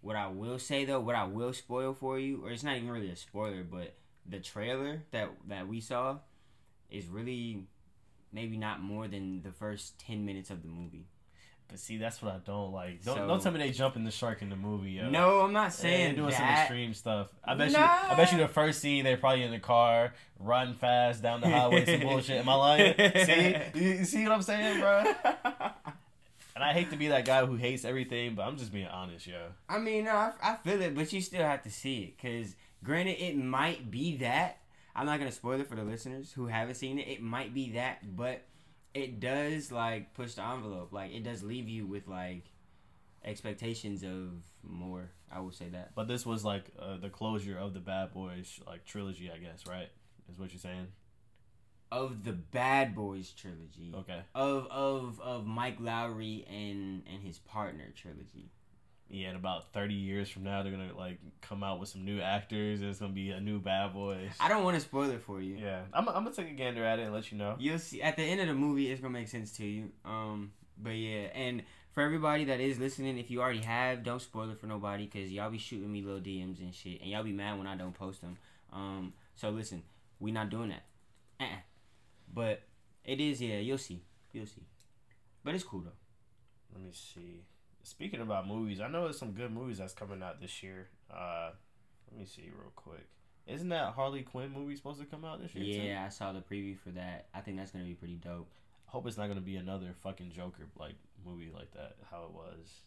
what 0.00 0.16
I 0.16 0.28
will 0.28 0.58
say, 0.58 0.84
though, 0.84 1.00
what 1.00 1.16
I 1.16 1.24
will 1.24 1.52
spoil 1.52 1.94
for 1.94 2.18
you, 2.18 2.44
or 2.44 2.50
it's 2.50 2.62
not 2.62 2.76
even 2.76 2.90
really 2.90 3.10
a 3.10 3.16
spoiler, 3.16 3.64
but 3.64 3.94
the 4.28 4.38
trailer 4.38 5.02
that 5.10 5.30
that 5.48 5.66
we 5.66 5.80
saw 5.80 6.18
is 6.90 7.06
really 7.06 7.66
maybe 8.32 8.56
not 8.56 8.80
more 8.80 9.08
than 9.08 9.42
the 9.42 9.52
first 9.52 9.98
10 9.98 10.24
minutes 10.24 10.50
of 10.50 10.62
the 10.62 10.68
movie. 10.68 11.06
But 11.72 11.80
see, 11.80 11.96
that's 11.96 12.20
what 12.20 12.34
I 12.34 12.38
don't 12.44 12.70
like. 12.70 13.02
Don't 13.02 13.16
So- 13.16 13.26
don't 13.26 13.42
tell 13.42 13.50
me 13.50 13.58
they 13.58 13.70
jumping 13.72 14.04
the 14.04 14.10
shark 14.10 14.42
in 14.42 14.50
the 14.50 14.56
movie. 14.56 14.90
Yo. 14.92 15.08
No, 15.08 15.40
I'm 15.40 15.54
not 15.54 15.72
Saying 15.72 15.96
saying 15.96 16.16
doing 16.16 16.32
some 16.32 16.46
extreme 16.46 16.92
stuff. 16.92 17.28
I 17.42 17.54
bet 17.54 17.70
you. 17.70 17.78
I 17.78 18.14
bet 18.14 18.30
you 18.30 18.38
the 18.38 18.46
first 18.48 18.80
scene 18.80 19.04
they're 19.04 19.16
probably 19.16 19.42
in 19.42 19.50
the 19.50 19.58
car, 19.58 20.12
riding 20.38 20.74
fast 20.74 21.22
down 21.22 21.40
the 21.40 21.48
highway, 21.48 21.86
some 21.86 22.00
bullshit. 22.08 22.36
Am 22.40 22.48
I 22.50 22.54
lying? 22.54 22.94
see, 23.24 23.56
you, 23.74 23.88
you 24.00 24.04
see 24.04 24.22
what 24.24 24.32
I'm 24.32 24.42
saying, 24.42 24.80
bro? 24.80 25.04
And 26.54 26.62
I 26.62 26.74
hate 26.74 26.90
to 26.90 26.96
be 26.98 27.08
that 27.08 27.24
guy 27.24 27.46
who 27.46 27.54
hates 27.56 27.82
everything, 27.86 28.34
but 28.34 28.42
I'm 28.42 28.58
just 28.58 28.72
being 28.74 28.86
honest, 28.86 29.26
yo. 29.26 29.38
I 29.70 29.78
mean, 29.78 30.04
no, 30.04 30.10
I, 30.10 30.32
I 30.42 30.56
feel 30.56 30.82
it, 30.82 30.94
but 30.94 31.10
you 31.10 31.22
still 31.22 31.42
have 31.42 31.62
to 31.62 31.70
see 31.70 32.02
it. 32.02 32.16
Because, 32.20 32.54
granted, 32.84 33.12
it 33.24 33.38
might 33.38 33.90
be 33.90 34.18
that. 34.18 34.58
I'm 34.94 35.06
not 35.06 35.18
going 35.18 35.30
to 35.30 35.34
spoil 35.34 35.58
it 35.60 35.66
for 35.66 35.76
the 35.76 35.82
listeners 35.82 36.30
who 36.30 36.48
haven't 36.48 36.74
seen 36.74 36.98
it. 36.98 37.08
It 37.08 37.22
might 37.22 37.54
be 37.54 37.70
that, 37.72 38.14
but 38.14 38.42
it 38.94 39.20
does, 39.20 39.72
like, 39.72 40.14
push 40.14 40.34
the 40.34 40.44
envelope. 40.44 40.92
Like, 40.92 41.12
it 41.12 41.24
does 41.24 41.42
leave 41.42 41.68
you 41.68 41.86
with, 41.86 42.08
like, 42.08 42.44
expectations 43.24 44.02
of 44.02 44.42
more. 44.62 45.10
I 45.30 45.40
will 45.40 45.52
say 45.52 45.68
that. 45.70 45.94
But 45.94 46.08
this 46.08 46.26
was 46.26 46.44
like 46.44 46.70
uh, 46.78 46.98
the 46.98 47.08
closure 47.08 47.58
of 47.58 47.72
the 47.72 47.80
Bad 47.80 48.12
Boys 48.12 48.60
like 48.66 48.84
trilogy, 48.84 49.30
I 49.32 49.38
guess, 49.38 49.66
right? 49.66 49.88
Is 50.30 50.38
what 50.38 50.52
you're 50.52 50.60
saying? 50.60 50.88
Of 51.90 52.24
the 52.24 52.32
Bad 52.32 52.94
Boys 52.94 53.30
trilogy. 53.30 53.92
Okay. 53.94 54.20
Of, 54.34 54.66
of, 54.70 55.20
of 55.20 55.46
Mike 55.46 55.78
Lowrey 55.78 56.44
and, 56.48 57.02
and 57.12 57.22
his 57.22 57.38
partner 57.38 57.92
trilogy. 57.94 58.50
Yeah, 59.12 59.28
in 59.28 59.36
about 59.36 59.74
30 59.74 59.92
years 59.92 60.30
from 60.30 60.44
now, 60.44 60.62
they're 60.62 60.72
gonna 60.72 60.96
like 60.96 61.18
come 61.42 61.62
out 61.62 61.78
with 61.78 61.90
some 61.90 62.02
new 62.02 62.18
actors, 62.20 62.80
and 62.80 62.88
it's 62.88 62.98
gonna 62.98 63.12
be 63.12 63.30
a 63.30 63.40
new 63.40 63.60
Bad 63.60 63.92
Boys. 63.92 64.30
I 64.40 64.48
don't 64.48 64.64
want 64.64 64.74
to 64.74 64.80
spoil 64.80 65.10
it 65.10 65.20
for 65.20 65.38
you. 65.38 65.56
Yeah, 65.56 65.82
I'm, 65.92 66.08
I'm 66.08 66.24
gonna 66.24 66.32
take 66.32 66.48
a 66.48 66.54
gander 66.54 66.82
at 66.82 66.98
it 66.98 67.02
and 67.02 67.12
let 67.12 67.30
you 67.30 67.36
know. 67.36 67.56
You'll 67.58 67.78
see 67.78 68.00
at 68.00 68.16
the 68.16 68.22
end 68.22 68.40
of 68.40 68.46
the 68.46 68.54
movie, 68.54 68.90
it's 68.90 69.02
gonna 69.02 69.12
make 69.12 69.28
sense 69.28 69.52
to 69.58 69.66
you. 69.66 69.90
Um, 70.06 70.52
but 70.78 70.92
yeah, 70.92 71.28
and 71.34 71.62
for 71.92 72.02
everybody 72.02 72.44
that 72.44 72.58
is 72.58 72.78
listening, 72.78 73.18
if 73.18 73.30
you 73.30 73.42
already 73.42 73.60
have, 73.60 74.02
don't 74.02 74.22
spoil 74.22 74.50
it 74.50 74.58
for 74.58 74.66
nobody 74.66 75.04
because 75.04 75.30
y'all 75.30 75.50
be 75.50 75.58
shooting 75.58 75.92
me 75.92 76.00
little 76.00 76.20
DMs 76.20 76.60
and 76.60 76.74
shit, 76.74 77.02
and 77.02 77.10
y'all 77.10 77.22
be 77.22 77.32
mad 77.32 77.58
when 77.58 77.66
I 77.66 77.76
don't 77.76 77.92
post 77.92 78.22
them. 78.22 78.38
Um, 78.72 79.12
so 79.34 79.50
listen, 79.50 79.82
we 80.20 80.32
not 80.32 80.48
doing 80.48 80.70
that. 80.70 80.84
Uh-uh. 81.38 81.58
But 82.32 82.62
it 83.04 83.20
is, 83.20 83.42
yeah. 83.42 83.58
You'll 83.58 83.76
see, 83.76 84.02
you'll 84.32 84.46
see. 84.46 84.64
But 85.44 85.54
it's 85.54 85.64
cool 85.64 85.80
though. 85.80 85.90
Let 86.72 86.82
me 86.82 86.92
see. 86.92 87.42
Speaking 87.82 88.20
about 88.20 88.46
movies, 88.46 88.80
I 88.80 88.88
know 88.88 89.04
there's 89.04 89.18
some 89.18 89.32
good 89.32 89.52
movies 89.52 89.78
that's 89.78 89.92
coming 89.92 90.22
out 90.22 90.40
this 90.40 90.62
year. 90.62 90.88
Uh, 91.12 91.50
let 92.10 92.20
me 92.20 92.26
see 92.26 92.42
real 92.42 92.72
quick. 92.76 93.08
Isn't 93.46 93.70
that 93.70 93.94
Harley 93.94 94.22
Quinn 94.22 94.52
movie 94.52 94.76
supposed 94.76 95.00
to 95.00 95.06
come 95.06 95.24
out 95.24 95.42
this 95.42 95.54
year? 95.54 95.64
too? 95.64 95.88
Yeah, 95.88 96.04
I 96.06 96.08
saw 96.08 96.32
the 96.32 96.40
preview 96.40 96.78
for 96.78 96.90
that. 96.90 97.26
I 97.34 97.40
think 97.40 97.56
that's 97.56 97.72
gonna 97.72 97.84
be 97.84 97.94
pretty 97.94 98.14
dope. 98.14 98.52
I 98.86 98.92
hope 98.92 99.06
it's 99.06 99.16
not 99.16 99.26
gonna 99.26 99.40
be 99.40 99.56
another 99.56 99.94
fucking 100.02 100.30
Joker 100.30 100.68
like 100.78 100.94
movie 101.26 101.50
like 101.52 101.72
that. 101.72 101.96
How 102.10 102.24
it 102.24 102.32
was. 102.32 102.82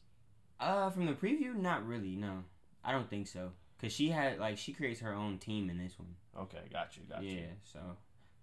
Uh, 0.59 0.89
from 0.89 1.07
the 1.07 1.13
preview, 1.13 1.53
not 1.55 1.85
really. 1.85 2.15
No, 2.15 2.43
I 2.83 2.93
don't 2.93 3.09
think 3.09 3.27
so. 3.27 3.51
Cause 3.81 3.91
she 3.91 4.09
had 4.09 4.39
like 4.39 4.57
she 4.57 4.71
creates 4.71 5.01
her 5.01 5.13
own 5.13 5.37
team 5.37 5.69
in 5.69 5.77
this 5.77 5.99
one. 5.99 6.15
Okay, 6.39 6.61
got 6.71 6.95
you, 6.95 7.03
got 7.09 7.23
yeah, 7.23 7.31
you. 7.31 7.47
so 7.63 7.79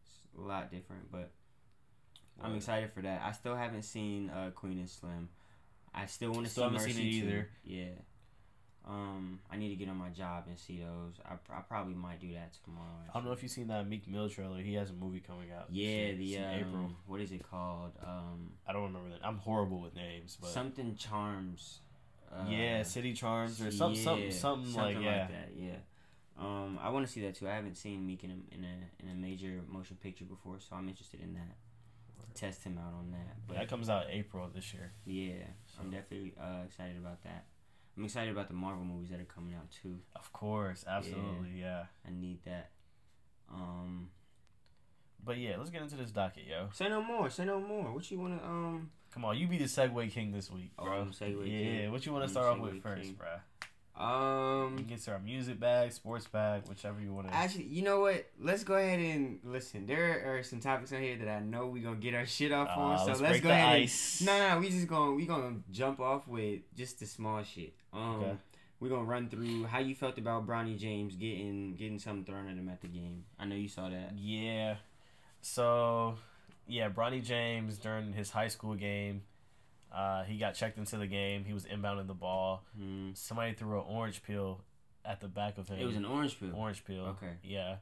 it's 0.04 0.38
a 0.38 0.40
lot 0.42 0.70
different, 0.70 1.10
but 1.10 1.30
I'm 2.42 2.54
excited 2.54 2.92
for 2.92 3.00
that. 3.02 3.22
I 3.24 3.32
still 3.32 3.56
haven't 3.56 3.82
seen 3.82 4.28
uh, 4.30 4.50
Queen 4.54 4.78
and 4.78 4.90
Slim. 4.90 5.28
I 5.94 6.06
still 6.06 6.32
want 6.32 6.44
to 6.44 6.50
see 6.50 6.60
Still 6.60 6.70
Mercy 6.70 6.92
seen 6.92 7.06
it 7.06 7.20
too. 7.20 7.26
either. 7.26 7.48
Yeah. 7.64 7.84
Um, 8.88 9.38
I 9.50 9.56
need 9.56 9.68
to 9.68 9.76
get 9.76 9.88
on 9.88 9.96
my 9.96 10.08
job 10.08 10.44
and 10.48 10.58
see 10.58 10.78
those. 10.78 11.14
I, 11.24 11.34
I 11.56 11.60
probably 11.60 11.94
might 11.94 12.20
do 12.20 12.32
that 12.32 12.52
tomorrow. 12.64 12.88
I 13.08 13.14
don't 13.14 13.24
know 13.24 13.32
if 13.32 13.40
you've 13.42 13.52
seen 13.52 13.68
that 13.68 13.88
Meek 13.88 14.08
Mill 14.08 14.28
trailer. 14.28 14.58
He 14.60 14.74
has 14.74 14.90
a 14.90 14.92
movie 14.92 15.20
coming 15.20 15.52
out. 15.56 15.66
Yeah, 15.70 16.12
the 16.14 16.38
um, 16.38 16.44
April. 16.54 16.90
what 17.06 17.20
is 17.20 17.30
it 17.30 17.48
called? 17.48 17.92
Um, 18.04 18.54
I 18.66 18.72
don't 18.72 18.82
remember 18.84 19.10
that. 19.10 19.24
I'm 19.24 19.38
horrible 19.38 19.80
with 19.80 19.94
names, 19.94 20.36
but 20.40 20.50
something 20.50 20.96
charms. 20.96 21.78
Uh, 22.32 22.44
yeah, 22.48 22.82
City 22.82 23.12
Charms 23.12 23.60
or 23.60 23.70
some, 23.70 23.92
yeah, 23.92 24.02
something, 24.02 24.32
something, 24.32 24.74
like 24.74 24.96
yeah. 24.96 25.28
that. 25.28 25.50
Yeah. 25.54 25.76
Um, 26.40 26.78
I 26.82 26.88
want 26.88 27.06
to 27.06 27.12
see 27.12 27.20
that 27.20 27.34
too. 27.36 27.46
I 27.46 27.54
haven't 27.54 27.76
seen 27.76 28.04
Meek 28.06 28.24
in 28.24 28.30
a, 28.30 28.54
in 28.54 28.64
a 28.64 29.02
in 29.04 29.10
a 29.10 29.14
major 29.14 29.60
motion 29.68 29.96
picture 30.02 30.24
before, 30.24 30.56
so 30.58 30.74
I'm 30.74 30.88
interested 30.88 31.20
in 31.20 31.34
that. 31.34 31.56
To 32.20 32.40
test 32.40 32.64
him 32.64 32.78
out 32.78 32.94
on 32.94 33.10
that. 33.10 33.36
But 33.46 33.54
But 33.54 33.60
that 33.60 33.68
comes 33.68 33.88
out 33.90 34.04
April 34.08 34.48
this 34.54 34.72
year. 34.72 34.92
yeah, 35.04 35.44
I'm 35.80 35.90
definitely 35.90 36.34
uh, 36.40 36.62
excited 36.66 36.96
about 36.96 37.22
that. 37.24 37.46
I'm 37.96 38.04
excited 38.04 38.30
about 38.32 38.48
the 38.48 38.54
Marvel 38.54 38.84
movies 38.84 39.10
that 39.10 39.20
are 39.20 39.24
coming 39.24 39.54
out 39.54 39.70
too. 39.82 39.98
Of 40.16 40.32
course, 40.32 40.84
absolutely, 40.88 41.60
yeah. 41.60 41.84
I 42.06 42.10
need 42.10 42.38
that. 42.44 42.70
Um, 43.52 44.10
But 45.24 45.38
yeah, 45.38 45.56
let's 45.58 45.70
get 45.70 45.82
into 45.82 45.96
this 45.96 46.10
docket, 46.10 46.44
yo. 46.48 46.68
Say 46.72 46.88
no 46.88 47.02
more. 47.02 47.30
Say 47.30 47.44
no 47.44 47.60
more. 47.60 47.92
What 47.92 48.10
you 48.10 48.18
wanna 48.18 48.40
um? 48.44 48.90
Come 49.12 49.24
on, 49.26 49.36
you 49.38 49.46
be 49.46 49.58
the 49.58 49.64
Segue 49.64 50.10
King 50.10 50.32
this 50.32 50.50
week, 50.50 50.72
Oh, 50.78 50.84
bro. 50.84 51.00
I'm 51.02 51.10
Segue 51.12 51.44
yeah, 51.46 51.80
King. 51.82 51.92
what 51.92 52.06
you 52.06 52.12
want 52.12 52.22
I'm 52.24 52.28
to 52.28 52.32
start 52.32 52.46
off 52.46 52.58
with 52.60 52.82
first, 52.82 53.02
King. 53.02 53.12
bro? 53.14 53.28
Um. 53.96 54.76
can 54.78 54.86
get 54.86 55.02
to 55.02 55.12
our 55.12 55.18
music 55.18 55.60
bag, 55.60 55.92
sports 55.92 56.26
bag, 56.26 56.62
whichever 56.68 57.00
you 57.00 57.12
want 57.12 57.28
to. 57.28 57.34
Actually, 57.34 57.64
you 57.64 57.82
know 57.82 58.00
what? 58.00 58.26
Let's 58.40 58.64
go 58.64 58.74
ahead 58.74 58.98
and 58.98 59.38
listen. 59.44 59.86
There 59.86 60.34
are 60.34 60.42
some 60.42 60.60
topics 60.60 60.92
on 60.92 61.00
here 61.02 61.16
that 61.18 61.28
I 61.28 61.40
know 61.40 61.66
we're 61.66 61.82
gonna 61.82 61.96
get 61.96 62.14
our 62.14 62.26
shit 62.26 62.52
off 62.52 62.70
on. 62.76 62.98
So 62.98 63.06
let's, 63.06 63.20
let's, 63.20 63.40
go 63.40 63.50
ahead. 63.50 63.82
ice. 63.82 64.20
And, 64.20 64.26
no, 64.28 64.48
no, 64.48 64.58
we 64.60 64.70
just 64.70 64.86
gonna 64.88 65.12
we 65.12 65.26
gonna 65.26 65.56
jump 65.70 66.00
off 66.00 66.26
with 66.26 66.60
just 66.74 67.00
the 67.00 67.06
small 67.06 67.42
shit. 67.42 67.74
Um, 67.92 68.14
Okay. 68.22 68.32
we're 68.80 68.88
gonna 68.88 69.04
run 69.04 69.28
through 69.28 69.64
how 69.64 69.78
you 69.80 69.94
felt 69.94 70.16
about 70.18 70.46
Bronny 70.46 70.78
James 70.78 71.14
getting 71.14 71.74
getting 71.74 71.98
something 71.98 72.24
thrown 72.24 72.48
at 72.48 72.56
him 72.56 72.68
at 72.70 72.80
the 72.80 72.88
game. 72.88 73.24
I 73.38 73.44
know 73.44 73.56
you 73.56 73.68
saw 73.68 73.88
that. 73.90 74.14
Yeah. 74.16 74.76
So, 75.42 76.14
yeah, 76.66 76.88
Bronny 76.88 77.22
James 77.22 77.76
during 77.78 78.12
his 78.14 78.30
high 78.30 78.48
school 78.48 78.74
game, 78.74 79.22
uh, 79.92 80.24
he 80.24 80.38
got 80.38 80.54
checked 80.54 80.78
into 80.78 80.96
the 80.96 81.06
game. 81.06 81.44
He 81.44 81.52
was 81.52 81.64
inbounding 81.64 82.06
the 82.06 82.14
ball. 82.14 82.64
Hmm. 82.76 83.10
Somebody 83.14 83.52
threw 83.52 83.78
an 83.78 83.84
orange 83.88 84.22
peel 84.22 84.62
at 85.04 85.20
the 85.20 85.28
back 85.28 85.58
of 85.58 85.68
him. 85.68 85.78
It 85.78 85.84
was 85.84 85.96
an 85.96 86.04
orange 86.04 86.38
peel. 86.38 86.52
orange 86.54 86.84
peel. 86.84 87.16
Okay. 87.20 87.32
Yeah. 87.42 87.76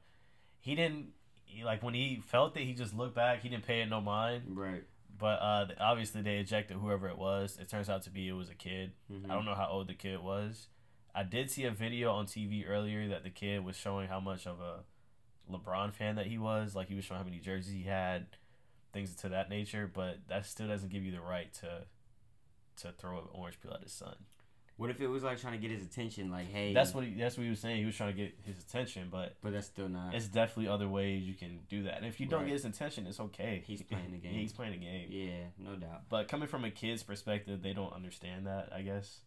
He 0.60 0.74
didn't 0.74 1.12
he, 1.44 1.64
like 1.64 1.82
when 1.82 1.94
he 1.94 2.22
felt 2.26 2.56
it. 2.56 2.64
He 2.64 2.72
just 2.72 2.94
looked 2.96 3.14
back. 3.14 3.42
He 3.42 3.48
didn't 3.48 3.66
pay 3.66 3.80
it 3.80 3.88
no 3.88 4.00
mind. 4.00 4.44
Right. 4.48 4.84
But 5.18 5.40
uh, 5.40 5.66
obviously 5.78 6.22
they 6.22 6.38
ejected 6.38 6.78
whoever 6.78 7.08
it 7.08 7.18
was. 7.18 7.58
It 7.60 7.68
turns 7.68 7.88
out 7.88 8.02
to 8.02 8.10
be 8.10 8.26
it 8.28 8.32
was 8.32 8.48
a 8.48 8.54
kid. 8.54 8.92
Mhm. 9.12 9.30
I 9.30 9.34
don't 9.34 9.44
know 9.44 9.54
how 9.54 9.68
old 9.70 9.88
the 9.88 9.94
kid 9.94 10.22
was. 10.22 10.68
I 11.14 11.22
did 11.24 11.50
see 11.50 11.64
a 11.64 11.70
video 11.70 12.12
on 12.12 12.26
TV 12.26 12.64
earlier 12.68 13.08
that 13.08 13.24
the 13.24 13.30
kid 13.30 13.64
was 13.64 13.76
showing 13.76 14.08
how 14.08 14.20
much 14.20 14.46
of 14.46 14.60
a 14.60 14.84
LeBron 15.50 15.92
fan 15.92 16.16
that 16.16 16.26
he 16.26 16.38
was. 16.38 16.74
Like 16.74 16.88
he 16.88 16.94
was 16.94 17.04
showing 17.04 17.18
how 17.18 17.24
many 17.24 17.38
jerseys 17.38 17.74
he 17.74 17.82
had, 17.82 18.26
things 18.92 19.14
to 19.16 19.28
that 19.28 19.50
nature. 19.50 19.90
But 19.92 20.20
that 20.28 20.46
still 20.46 20.68
doesn't 20.68 20.90
give 20.90 21.04
you 21.04 21.12
the 21.12 21.20
right 21.20 21.52
to 21.54 21.82
to 22.78 22.92
throw 22.92 23.18
an 23.18 23.24
orange 23.32 23.60
peel 23.60 23.72
at 23.74 23.82
his 23.82 23.92
son. 23.92 24.14
What 24.76 24.88
if 24.88 24.98
it 25.02 25.08
was 25.08 25.22
like 25.22 25.38
trying 25.38 25.52
to 25.52 25.58
get 25.58 25.70
his 25.70 25.84
attention? 25.84 26.30
Like, 26.30 26.50
hey, 26.50 26.72
That's 26.72 26.94
what 26.94 27.04
he, 27.04 27.12
that's 27.12 27.36
what 27.36 27.44
he 27.44 27.50
was 27.50 27.60
saying. 27.60 27.80
He 27.80 27.84
was 27.84 27.94
trying 27.94 28.16
to 28.16 28.16
get 28.16 28.34
his 28.46 28.58
attention, 28.58 29.08
but 29.10 29.36
But 29.42 29.52
that's 29.52 29.66
still 29.66 29.90
not. 29.90 30.14
it's 30.14 30.26
definitely 30.26 30.68
other 30.68 30.88
ways 30.88 31.22
you 31.22 31.34
can 31.34 31.60
do 31.68 31.82
that. 31.82 31.98
And 31.98 32.06
if 32.06 32.18
you 32.18 32.24
don't 32.24 32.40
Right. 32.40 32.46
get 32.46 32.52
his 32.54 32.64
attention, 32.64 33.06
it's 33.06 33.20
okay. 33.20 33.62
He's 33.66 33.82
playing 33.90 34.10
the 34.12 34.16
game. 34.16 34.32
Yeah, 34.32 34.40
he's 34.40 34.54
playing 34.54 34.72
the 34.72 34.78
game. 34.78 35.08
Yeah, 35.10 35.32
no 35.58 35.76
doubt. 35.76 36.08
But 36.08 36.28
coming 36.28 36.48
from 36.48 36.64
a 36.64 36.70
kid's 36.70 37.02
perspective, 37.02 37.60
they 37.62 37.74
don't 37.74 37.92
understand 37.92 38.46
that. 38.46 38.70
I 38.74 38.80
guess. 38.80 39.20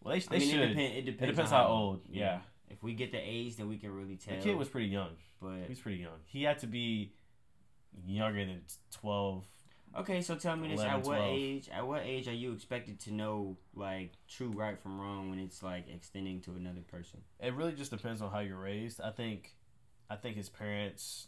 Well, 0.00 0.14
they, 0.14 0.20
they 0.20 0.36
I 0.36 0.38
mean, 0.38 0.48
should. 0.48 0.60
It, 0.60 0.68
depend, 0.68 0.80
it 0.94 1.04
depends. 1.06 1.22
It 1.22 1.26
depends 1.32 1.52
on 1.52 1.58
how 1.60 1.66
old. 1.68 2.00
Yeah. 2.08 2.38
If 2.68 2.84
we 2.84 2.94
get 2.94 3.10
the 3.10 3.18
age, 3.18 3.56
then 3.56 3.68
we 3.68 3.78
can 3.78 3.90
really 3.92 4.14
tell. 4.16 4.36
The 4.36 4.42
kid 4.42 4.54
was 4.56 4.68
pretty 4.68 4.86
young. 4.86 5.10
But 5.42 5.64
He's 5.66 5.80
pretty 5.80 5.98
young. 5.98 6.20
He 6.26 6.44
had 6.44 6.60
to 6.60 6.68
be 6.68 7.14
younger 8.06 8.44
than 8.44 8.60
twelve. 8.92 9.44
Okay, 9.96 10.20
so 10.22 10.34
tell 10.36 10.56
me 10.56 10.68
this: 10.68 10.80
11, 10.80 11.00
at 11.00 11.06
what 11.06 11.16
12. 11.16 11.38
age? 11.38 11.68
At 11.72 11.86
what 11.86 12.02
age 12.04 12.28
are 12.28 12.34
you 12.34 12.52
expected 12.52 13.00
to 13.00 13.12
know 13.12 13.56
like 13.74 14.12
true 14.28 14.50
right 14.50 14.78
from 14.78 15.00
wrong 15.00 15.30
when 15.30 15.38
it's 15.38 15.62
like 15.62 15.88
extending 15.88 16.40
to 16.42 16.52
another 16.52 16.80
person? 16.80 17.20
It 17.40 17.54
really 17.54 17.72
just 17.72 17.90
depends 17.90 18.22
on 18.22 18.30
how 18.30 18.40
you're 18.40 18.58
raised. 18.58 19.00
I 19.00 19.10
think, 19.10 19.54
I 20.08 20.16
think 20.16 20.36
his 20.36 20.48
parents. 20.48 21.26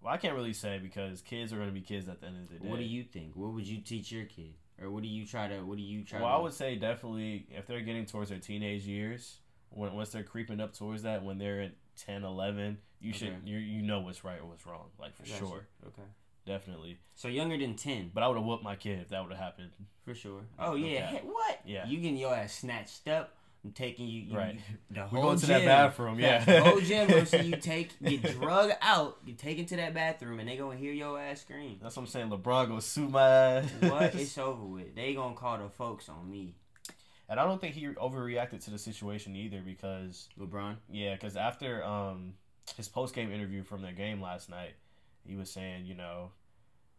Well, 0.00 0.14
I 0.14 0.16
can't 0.16 0.34
really 0.34 0.52
say 0.52 0.78
because 0.78 1.22
kids 1.22 1.52
are 1.52 1.56
going 1.56 1.68
to 1.68 1.74
be 1.74 1.80
kids 1.80 2.08
at 2.08 2.20
the 2.20 2.28
end 2.28 2.36
of 2.36 2.48
the 2.48 2.58
day. 2.58 2.68
What 2.68 2.78
do 2.78 2.84
you 2.84 3.02
think? 3.02 3.32
What 3.34 3.52
would 3.52 3.66
you 3.66 3.80
teach 3.80 4.12
your 4.12 4.26
kid, 4.26 4.54
or 4.80 4.90
what 4.90 5.02
do 5.02 5.08
you 5.08 5.26
try 5.26 5.48
to? 5.48 5.60
What 5.62 5.76
do 5.76 5.82
you 5.82 6.04
try? 6.04 6.20
Well, 6.20 6.28
to, 6.28 6.34
I 6.34 6.40
would 6.40 6.54
say 6.54 6.76
definitely 6.76 7.46
if 7.50 7.66
they're 7.66 7.80
getting 7.80 8.06
towards 8.06 8.30
their 8.30 8.38
teenage 8.38 8.84
years, 8.84 9.38
when 9.70 9.92
once 9.94 10.10
they're 10.10 10.22
creeping 10.22 10.60
up 10.60 10.72
towards 10.72 11.02
that, 11.02 11.24
when 11.24 11.38
they're 11.38 11.60
at 11.60 11.72
10, 11.96 12.24
11, 12.24 12.78
you 13.00 13.12
should 13.12 13.34
you 13.44 13.58
you 13.58 13.82
know 13.82 14.00
what's 14.00 14.24
right 14.24 14.40
or 14.40 14.46
what's 14.46 14.66
wrong, 14.66 14.86
like 14.98 15.16
for 15.16 15.24
you. 15.24 15.34
sure, 15.34 15.66
Okay. 15.86 16.02
Definitely. 16.48 16.98
So 17.14 17.28
younger 17.28 17.56
than 17.56 17.76
ten, 17.76 18.10
But 18.12 18.22
I 18.24 18.28
would 18.28 18.36
have 18.36 18.44
whooped 18.46 18.64
my 18.64 18.74
kid 18.74 18.98
if 19.00 19.10
that 19.10 19.22
would 19.22 19.30
have 19.32 19.40
happened. 19.40 19.70
for 20.04 20.14
sure. 20.14 20.40
Oh 20.58 20.74
yeah. 20.74 21.06
Hey, 21.06 21.20
what? 21.24 21.60
Yeah. 21.64 21.86
You 21.86 21.98
getting 21.98 22.16
your 22.16 22.34
ass 22.34 22.54
snatched 22.54 23.06
up. 23.06 23.34
I'm 23.64 23.72
taking 23.72 24.06
you. 24.06 24.22
you 24.22 24.36
Right. 24.36 24.54
you- 24.54 24.60
the 24.90 25.00
We're 25.00 25.06
whole 25.06 25.22
going 25.22 25.38
to 25.40 25.46
that 25.46 25.64
bathroom, 25.64 26.18
yeah. 26.20 26.44
The 26.44 26.62
whole 26.64 26.80
gym 26.80 27.08
gonna 27.08 27.42
you 27.44 27.56
take 27.56 27.98
get 28.02 28.22
drug 28.40 28.70
out, 28.80 29.24
get 29.26 29.36
taken 29.38 29.66
to 29.66 29.76
that 29.76 29.94
bathroom, 29.94 30.38
and 30.40 30.48
they 30.48 30.56
gonna 30.56 30.76
hear 30.76 30.92
your 30.92 31.20
ass 31.20 31.40
scream. 31.42 31.78
That's 31.82 31.96
what 31.96 32.02
I'm 32.04 32.08
saying. 32.08 32.30
LeBron 32.30 32.68
gonna 32.68 32.80
sue 32.80 33.08
my 33.08 33.28
ass. 33.28 33.70
What? 33.80 34.14
It's 34.16 34.38
over 34.38 34.64
with. 34.64 34.94
They 34.94 35.14
gonna 35.14 35.34
call 35.34 35.58
the 35.58 35.68
folks 35.68 36.08
on 36.08 36.30
me. 36.30 36.54
and 37.28 37.38
I 37.40 37.44
don't 37.44 37.60
think 37.60 37.74
he 37.74 37.86
overreacted 37.88 38.64
to 38.64 38.70
the 38.70 38.78
situation 38.78 39.34
either 39.36 39.60
because 39.60 40.28
LeBron. 40.40 40.76
yeah, 40.90 41.14
because 41.14 41.36
after 41.36 41.84
um 41.84 42.34
his 42.76 42.88
post 42.88 43.12
game 43.14 43.32
interview 43.32 43.64
from 43.64 43.82
their 43.82 43.92
game 43.92 44.20
last 44.22 44.48
night, 44.48 44.74
he 45.26 45.34
was 45.34 45.50
saying 45.50 45.84
you 45.84 45.94
know, 45.94 46.30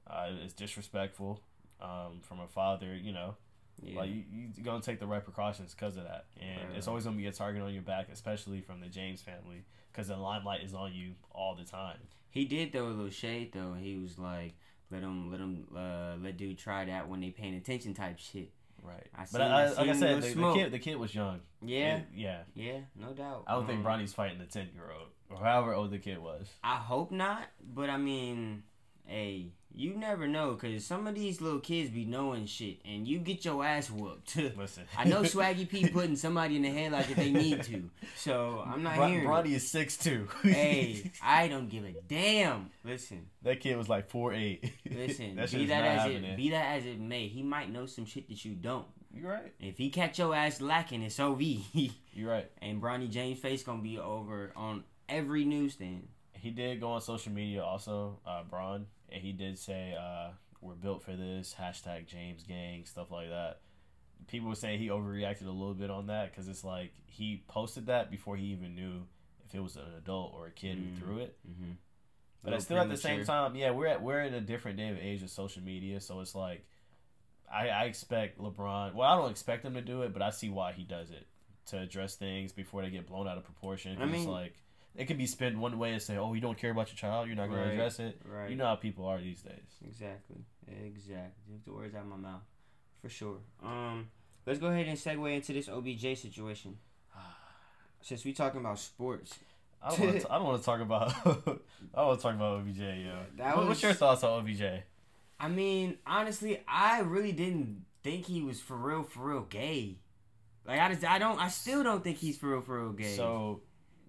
uh, 0.09 0.29
it's 0.43 0.53
disrespectful 0.53 1.41
um 1.81 2.19
from 2.21 2.39
a 2.39 2.47
father. 2.47 2.95
You 2.95 3.13
know, 3.13 3.35
Yeah. 3.81 3.99
like 3.99 4.09
you 4.09 4.23
you 4.55 4.63
gonna 4.63 4.81
take 4.81 4.99
the 4.99 5.07
right 5.07 5.23
precautions 5.23 5.73
because 5.73 5.97
of 5.97 6.03
that, 6.03 6.25
and 6.39 6.69
Right, 6.69 6.77
it's 6.77 6.87
always 6.87 7.03
gonna 7.05 7.17
be 7.17 7.27
a 7.27 7.31
target 7.31 7.61
on 7.61 7.73
your 7.73 7.83
back, 7.83 8.07
especially 8.11 8.61
from 8.61 8.79
the 8.81 8.87
James 8.87 9.21
family, 9.21 9.63
because 9.91 10.07
the 10.07 10.17
limelight 10.17 10.63
is 10.63 10.73
on 10.73 10.93
you 10.93 11.13
all 11.31 11.55
the 11.55 11.63
time. 11.65 11.97
He 12.31 12.45
did 12.45 12.71
throw 12.71 12.87
a 12.87 12.89
little 12.89 13.09
shade 13.09 13.53
though. 13.53 13.73
He 13.73 13.97
was 13.97 14.19
like, 14.19 14.53
"Let 14.91 15.01
him, 15.03 15.31
let 15.31 15.39
him, 15.39 15.67
uh, 15.75 16.15
let 16.21 16.37
dude 16.37 16.57
try 16.57 16.85
that 16.85 17.07
when 17.07 17.21
they 17.21 17.29
paying 17.31 17.55
attention 17.55 17.93
type 17.93 18.19
shit." 18.19 18.51
Right. 18.81 19.07
I 19.13 19.19
but 19.23 19.27
seen- 19.29 19.41
I, 19.41 19.63
I 19.63 19.69
like 19.71 19.89
I 19.89 19.93
said, 19.93 20.21
the 20.23 20.33
the, 20.35 20.53
kid 20.53 20.71
the 20.71 20.79
kid 20.79 20.95
was 20.97 21.13
young. 21.13 21.41
Yeah, 21.61 21.97
It- 21.97 22.07
yeah. 22.13 22.43
yeah, 22.53 22.79
no 22.95 23.11
doubt. 23.13 23.43
I 23.47 23.53
don't 23.53 23.65
think 23.65 23.77
Um, 23.79 23.83
Bronny's 23.83 24.13
fighting 24.13 24.37
the 24.39 24.45
ten 24.45 24.69
year 24.73 24.89
old 24.91 25.09
or 25.29 25.37
however 25.43 25.73
old 25.73 25.91
the 25.91 25.99
kid 25.99 26.17
was. 26.19 26.49
I 26.63 26.77
hope 26.77 27.11
not, 27.11 27.49
but 27.61 27.89
I 27.89 27.97
mean, 27.97 28.63
hey, 29.05 29.51
you 29.73 29.95
never 29.95 30.27
know 30.27 30.53
because 30.53 30.85
some 30.85 31.07
of 31.07 31.15
these 31.15 31.41
little 31.41 31.59
kids 31.59 31.89
be 31.89 32.03
knowing 32.05 32.45
shit, 32.45 32.77
and 32.85 33.07
you 33.07 33.19
get 33.19 33.45
your 33.45 33.63
ass 33.63 33.89
whooped. 33.89 34.35
Listen, 34.57 34.83
I 34.97 35.05
know 35.05 35.21
Swaggy 35.23 35.67
P 35.67 35.87
putting 35.89 36.15
somebody 36.15 36.55
in 36.57 36.63
the 36.63 36.69
headlock 36.69 37.09
if 37.09 37.15
they 37.15 37.31
need 37.31 37.63
to, 37.63 37.89
so 38.15 38.63
I'm 38.65 38.83
not 38.83 38.95
Bro- 38.97 39.07
hearing. 39.07 39.25
it. 39.25 39.27
Bronny 39.27 39.51
is 39.55 39.69
six 39.69 39.95
two. 39.97 40.27
hey, 40.43 41.11
I 41.23 41.47
don't 41.47 41.69
give 41.69 41.85
a 41.85 41.93
damn. 42.07 42.69
Listen, 42.83 43.27
that 43.43 43.59
kid 43.59 43.77
was 43.77 43.87
like 43.89 44.09
four 44.09 44.33
eight. 44.33 44.71
listen. 44.89 45.35
that 45.35 45.51
be 45.51 45.67
that 45.67 45.83
as 45.83 46.01
happening. 46.01 46.23
it 46.25 46.37
be 46.37 46.49
that 46.51 46.77
as 46.77 46.85
it 46.85 46.99
may, 46.99 47.27
he 47.27 47.43
might 47.43 47.71
know 47.71 47.85
some 47.85 48.05
shit 48.05 48.27
that 48.29 48.43
you 48.43 48.53
don't. 48.55 48.85
You're 49.13 49.31
right. 49.31 49.53
If 49.59 49.77
he 49.77 49.89
catch 49.89 50.19
your 50.19 50.35
ass 50.35 50.61
lacking, 50.61 51.01
it's 51.01 51.19
OV. 51.19 51.41
You're 52.13 52.29
right. 52.29 52.49
and 52.61 52.81
Bronny 52.81 53.09
James' 53.09 53.39
face 53.39 53.63
gonna 53.63 53.81
be 53.81 53.97
over 53.97 54.51
on 54.55 54.83
every 55.07 55.45
newsstand. 55.45 56.07
He 56.33 56.51
did 56.51 56.79
go 56.79 56.91
on 56.91 57.01
social 57.01 57.33
media 57.33 57.63
also, 57.63 58.19
uh, 58.25 58.43
Bron, 58.49 58.85
and 59.13 59.21
he 59.21 59.31
did 59.31 59.57
say, 59.59 59.95
uh, 59.99 60.31
"We're 60.61 60.75
built 60.75 61.03
for 61.03 61.15
this." 61.15 61.55
Hashtag 61.59 62.07
James 62.07 62.43
Gang, 62.43 62.85
stuff 62.85 63.11
like 63.11 63.29
that. 63.29 63.59
People 64.27 64.49
were 64.49 64.55
saying 64.55 64.79
he 64.79 64.89
overreacted 64.89 65.47
a 65.47 65.51
little 65.51 65.73
bit 65.73 65.89
on 65.89 66.07
that 66.07 66.31
because 66.31 66.47
it's 66.47 66.63
like 66.63 66.91
he 67.07 67.43
posted 67.47 67.87
that 67.87 68.11
before 68.11 68.35
he 68.37 68.47
even 68.47 68.75
knew 68.75 69.03
if 69.45 69.55
it 69.55 69.59
was 69.61 69.75
an 69.75 69.83
adult 69.97 70.33
or 70.35 70.47
a 70.47 70.51
kid 70.51 70.77
Mm. 70.77 70.89
who 70.93 70.99
threw 71.05 71.17
it. 71.19 71.37
Mm-hmm. 71.49 71.71
But 72.43 72.53
it's 72.53 72.65
still 72.65 72.77
at 72.77 72.87
the 72.89 72.95
same 72.97 73.25
time, 73.25 73.55
yeah, 73.55 73.71
we're 73.71 73.87
at 73.87 74.01
we're 74.01 74.21
in 74.21 74.33
a 74.33 74.41
different 74.41 74.77
day 74.77 74.89
of 74.89 74.97
age 74.97 75.23
of 75.23 75.29
social 75.29 75.61
media, 75.63 75.99
so 75.99 76.19
it's 76.21 76.35
like 76.35 76.65
I, 77.51 77.69
I 77.69 77.83
expect 77.85 78.37
LeBron. 78.39 78.93
Well, 78.93 79.09
I 79.09 79.15
don't 79.15 79.31
expect 79.31 79.65
him 79.65 79.73
to 79.73 79.81
do 79.81 80.03
it, 80.03 80.13
but 80.13 80.21
I 80.21 80.29
see 80.29 80.49
why 80.49 80.71
he 80.71 80.83
does 80.83 81.09
it 81.09 81.25
to 81.67 81.79
address 81.79 82.15
things 82.15 82.51
before 82.51 82.81
they 82.83 82.89
get 82.91 83.07
blown 83.07 83.27
out 83.27 83.37
of 83.37 83.43
proportion. 83.43 83.97
I 83.99 84.03
it's 84.03 84.11
mean- 84.11 84.27
like 84.27 84.53
it 84.95 85.05
can 85.05 85.17
be 85.17 85.25
spent 85.27 85.57
one 85.57 85.77
way 85.79 85.91
and 85.93 86.01
say, 86.01 86.17
"Oh, 86.17 86.33
you 86.33 86.41
don't 86.41 86.57
care 86.57 86.71
about 86.71 86.89
your 86.89 86.95
child, 86.97 87.27
you're 87.27 87.35
not 87.35 87.47
going 87.49 87.59
Right. 87.61 87.67
to 87.67 87.71
address 87.73 87.99
it." 87.99 88.19
Right. 88.25 88.49
You 88.49 88.55
know 88.55 88.65
how 88.65 88.75
people 88.75 89.05
are 89.05 89.19
these 89.19 89.41
days. 89.41 89.77
Exactly. 89.85 90.43
Exactly. 90.85 91.55
The 91.65 91.73
words 91.73 91.95
out 91.95 92.01
of 92.03 92.07
my 92.07 92.15
mouth. 92.17 92.41
For 93.01 93.09
sure. 93.09 93.37
Um, 93.63 94.09
let's 94.45 94.59
go 94.59 94.67
ahead 94.67 94.87
and 94.87 94.97
segue 94.97 95.33
into 95.35 95.53
this 95.53 95.67
OBJ 95.69 96.17
situation. 96.17 96.77
Since 98.01 98.23
we 98.25 98.33
talking 98.33 98.59
about 98.61 98.79
sports, 98.79 99.37
I 99.81 99.89
don't. 99.89 99.99
Wanna 99.99 100.19
t- 100.19 100.25
I 100.29 100.35
don't 100.37 100.45
want 100.47 100.59
to 100.61 100.65
talk 100.65 100.79
about. 100.81 101.09
I 101.25 101.31
don't 101.95 102.07
want 102.07 102.19
to 102.19 102.23
talk 102.23 102.35
about 102.35 102.59
OBJ, 102.61 102.79
yo. 102.79 103.19
That 103.37 103.55
What- 103.57 103.67
What's 103.67 103.81
your 103.83 103.93
thoughts 103.93 104.23
on 104.23 104.39
OBJ? 104.41 104.83
I 105.41 105.47
mean, 105.47 105.97
honestly, 106.05 106.61
I 106.67 106.99
really 106.99 107.31
didn't 107.31 107.85
think 108.03 108.25
he 108.25 108.41
was 108.41 108.59
for 108.59 108.75
real, 108.75 109.03
for 109.03 109.29
real 109.29 109.41
gay. 109.43 109.99
Like 110.65 110.79
I 110.81 110.89
just, 110.93 111.05
I 111.05 111.17
don't, 111.19 111.39
I 111.39 111.47
still 111.47 111.81
don't 111.83 112.03
think 112.03 112.17
he's 112.17 112.37
for 112.37 112.49
real, 112.49 112.61
for 112.61 112.81
real 112.83 112.91
gay. 112.91 113.15
So, 113.15 113.61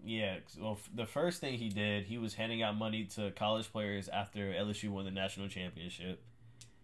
yeah. 0.04 0.36
Well, 0.58 0.72
f- 0.80 0.90
the 0.94 1.06
first 1.06 1.40
thing 1.40 1.58
he 1.58 1.68
did, 1.68 2.04
he 2.06 2.18
was 2.18 2.34
handing 2.34 2.62
out 2.62 2.76
money 2.76 3.04
to 3.16 3.30
college 3.32 3.70
players 3.70 4.08
after 4.08 4.52
LSU 4.52 4.90
won 4.90 5.04
the 5.04 5.10
national 5.10 5.48
championship. 5.48 6.22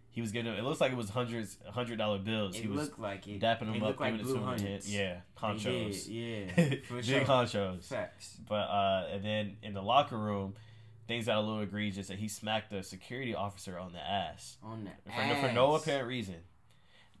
He 0.09 0.21
was 0.21 0.31
getting. 0.31 0.51
It 0.53 0.63
looks 0.63 0.81
like 0.81 0.91
it 0.91 0.97
was 0.97 1.09
hundreds, 1.09 1.57
hundred 1.69 1.97
dollar 1.99 2.17
bills. 2.17 2.55
it 2.57 2.61
he 2.63 2.67
was 2.67 2.77
looked 2.87 2.99
like 2.99 3.27
it. 3.27 3.39
dapping 3.39 3.71
them 3.71 3.83
up, 3.83 3.99
like 3.99 4.13
giving 4.13 4.15
it 4.15 4.33
to 4.33 4.39
blue 4.39 4.43
him. 4.47 4.53
in 4.53 4.59
hand. 4.59 4.83
Yeah, 4.85 5.17
honchos. 5.39 6.07
Yeah, 6.09 6.75
for 6.87 6.95
Big 6.95 7.05
sure. 7.05 7.21
honchos. 7.21 7.83
Facts. 7.83 8.37
But 8.49 8.55
uh, 8.55 9.07
and 9.13 9.23
then 9.23 9.57
in 9.61 9.73
the 9.75 9.81
locker 9.83 10.17
room, 10.17 10.55
things 11.07 11.27
got 11.27 11.37
a 11.37 11.41
little 11.41 11.61
egregious. 11.61 12.07
That 12.07 12.17
he 12.17 12.27
smacked 12.27 12.73
a 12.73 12.81
security 12.81 13.35
officer 13.35 13.77
on 13.77 13.93
the 13.93 13.99
ass 13.99 14.57
On 14.63 14.85
that. 14.85 15.01
for, 15.05 15.25
no- 15.27 15.41
for 15.47 15.53
no 15.53 15.75
apparent 15.75 16.07
reason. 16.07 16.35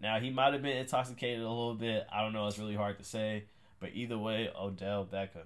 Now 0.01 0.19
he 0.19 0.29
might 0.31 0.53
have 0.53 0.63
been 0.63 0.77
intoxicated 0.77 1.39
a 1.43 1.47
little 1.47 1.75
bit. 1.75 2.05
I 2.11 2.21
don't 2.23 2.33
know. 2.33 2.47
It's 2.47 2.57
really 2.57 2.75
hard 2.75 2.97
to 2.97 3.03
say. 3.03 3.43
But 3.79 3.91
either 3.93 4.17
way, 4.17 4.49
Odell 4.59 5.05
Beckham, 5.05 5.45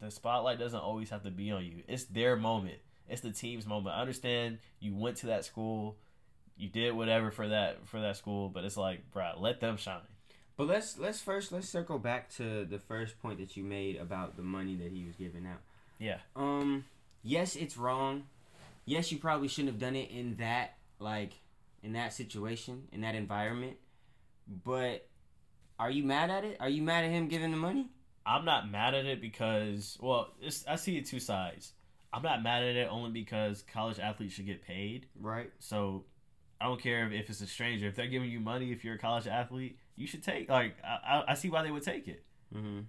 the 0.00 0.10
spotlight 0.10 0.58
doesn't 0.58 0.80
always 0.80 1.10
have 1.10 1.22
to 1.24 1.30
be 1.30 1.50
on 1.50 1.64
you. 1.64 1.82
It's 1.86 2.04
their 2.04 2.36
moment. 2.36 2.78
It's 3.08 3.20
the 3.20 3.32
team's 3.32 3.66
moment. 3.66 3.96
I 3.96 4.00
understand 4.00 4.58
you 4.78 4.94
went 4.94 5.16
to 5.18 5.26
that 5.26 5.44
school, 5.44 5.96
you 6.56 6.68
did 6.68 6.92
whatever 6.92 7.30
for 7.30 7.48
that 7.48 7.86
for 7.88 8.00
that 8.00 8.16
school, 8.16 8.48
but 8.48 8.64
it's 8.64 8.76
like, 8.76 9.10
bro, 9.10 9.32
let 9.38 9.60
them 9.60 9.76
shine. 9.76 10.00
But 10.56 10.68
let's 10.68 10.98
let's 10.98 11.20
first 11.20 11.52
let's 11.52 11.68
circle 11.68 11.98
back 11.98 12.30
to 12.36 12.64
the 12.66 12.78
first 12.78 13.20
point 13.20 13.38
that 13.38 13.56
you 13.56 13.64
made 13.64 13.96
about 13.96 14.36
the 14.36 14.42
money 14.42 14.76
that 14.76 14.92
he 14.92 15.04
was 15.04 15.16
giving 15.16 15.46
out. 15.46 15.60
Yeah. 15.98 16.18
Um. 16.36 16.84
Yes, 17.22 17.56
it's 17.56 17.76
wrong. 17.76 18.24
Yes, 18.84 19.10
you 19.10 19.18
probably 19.18 19.48
shouldn't 19.48 19.72
have 19.72 19.80
done 19.80 19.96
it 19.96 20.10
in 20.10 20.36
that 20.36 20.74
like 20.98 21.32
in 21.82 21.94
that 21.94 22.12
situation 22.12 22.88
in 22.92 23.00
that 23.00 23.14
environment. 23.14 23.76
But 24.64 25.08
are 25.78 25.90
you 25.90 26.04
mad 26.04 26.30
at 26.30 26.44
it? 26.44 26.58
Are 26.60 26.68
you 26.68 26.82
mad 26.82 27.04
at 27.04 27.10
him 27.10 27.28
giving 27.28 27.50
the 27.50 27.56
money? 27.56 27.88
I'm 28.26 28.44
not 28.44 28.70
mad 28.70 28.94
at 28.94 29.06
it 29.06 29.20
because, 29.20 29.98
well, 30.00 30.34
it's, 30.40 30.64
I 30.66 30.76
see 30.76 30.96
it 30.98 31.06
two 31.06 31.20
sides. 31.20 31.72
I'm 32.12 32.22
not 32.22 32.42
mad 32.42 32.62
at 32.62 32.76
it 32.76 32.88
only 32.90 33.10
because 33.10 33.62
college 33.72 33.98
athletes 33.98 34.34
should 34.34 34.46
get 34.46 34.64
paid. 34.64 35.06
Right. 35.20 35.50
So 35.58 36.04
I 36.60 36.66
don't 36.66 36.80
care 36.80 37.06
if, 37.06 37.12
if 37.12 37.30
it's 37.30 37.40
a 37.40 37.46
stranger. 37.46 37.86
If 37.86 37.94
they're 37.94 38.06
giving 38.06 38.30
you 38.30 38.40
money, 38.40 38.72
if 38.72 38.84
you're 38.84 38.96
a 38.96 38.98
college 38.98 39.26
athlete, 39.26 39.78
you 39.96 40.06
should 40.06 40.22
take. 40.22 40.48
Like 40.48 40.76
I, 40.84 41.16
I, 41.16 41.24
I 41.28 41.34
see 41.34 41.50
why 41.50 41.62
they 41.62 41.70
would 41.70 41.82
take 41.82 42.08
it. 42.08 42.24
Mm-hmm. 42.54 42.80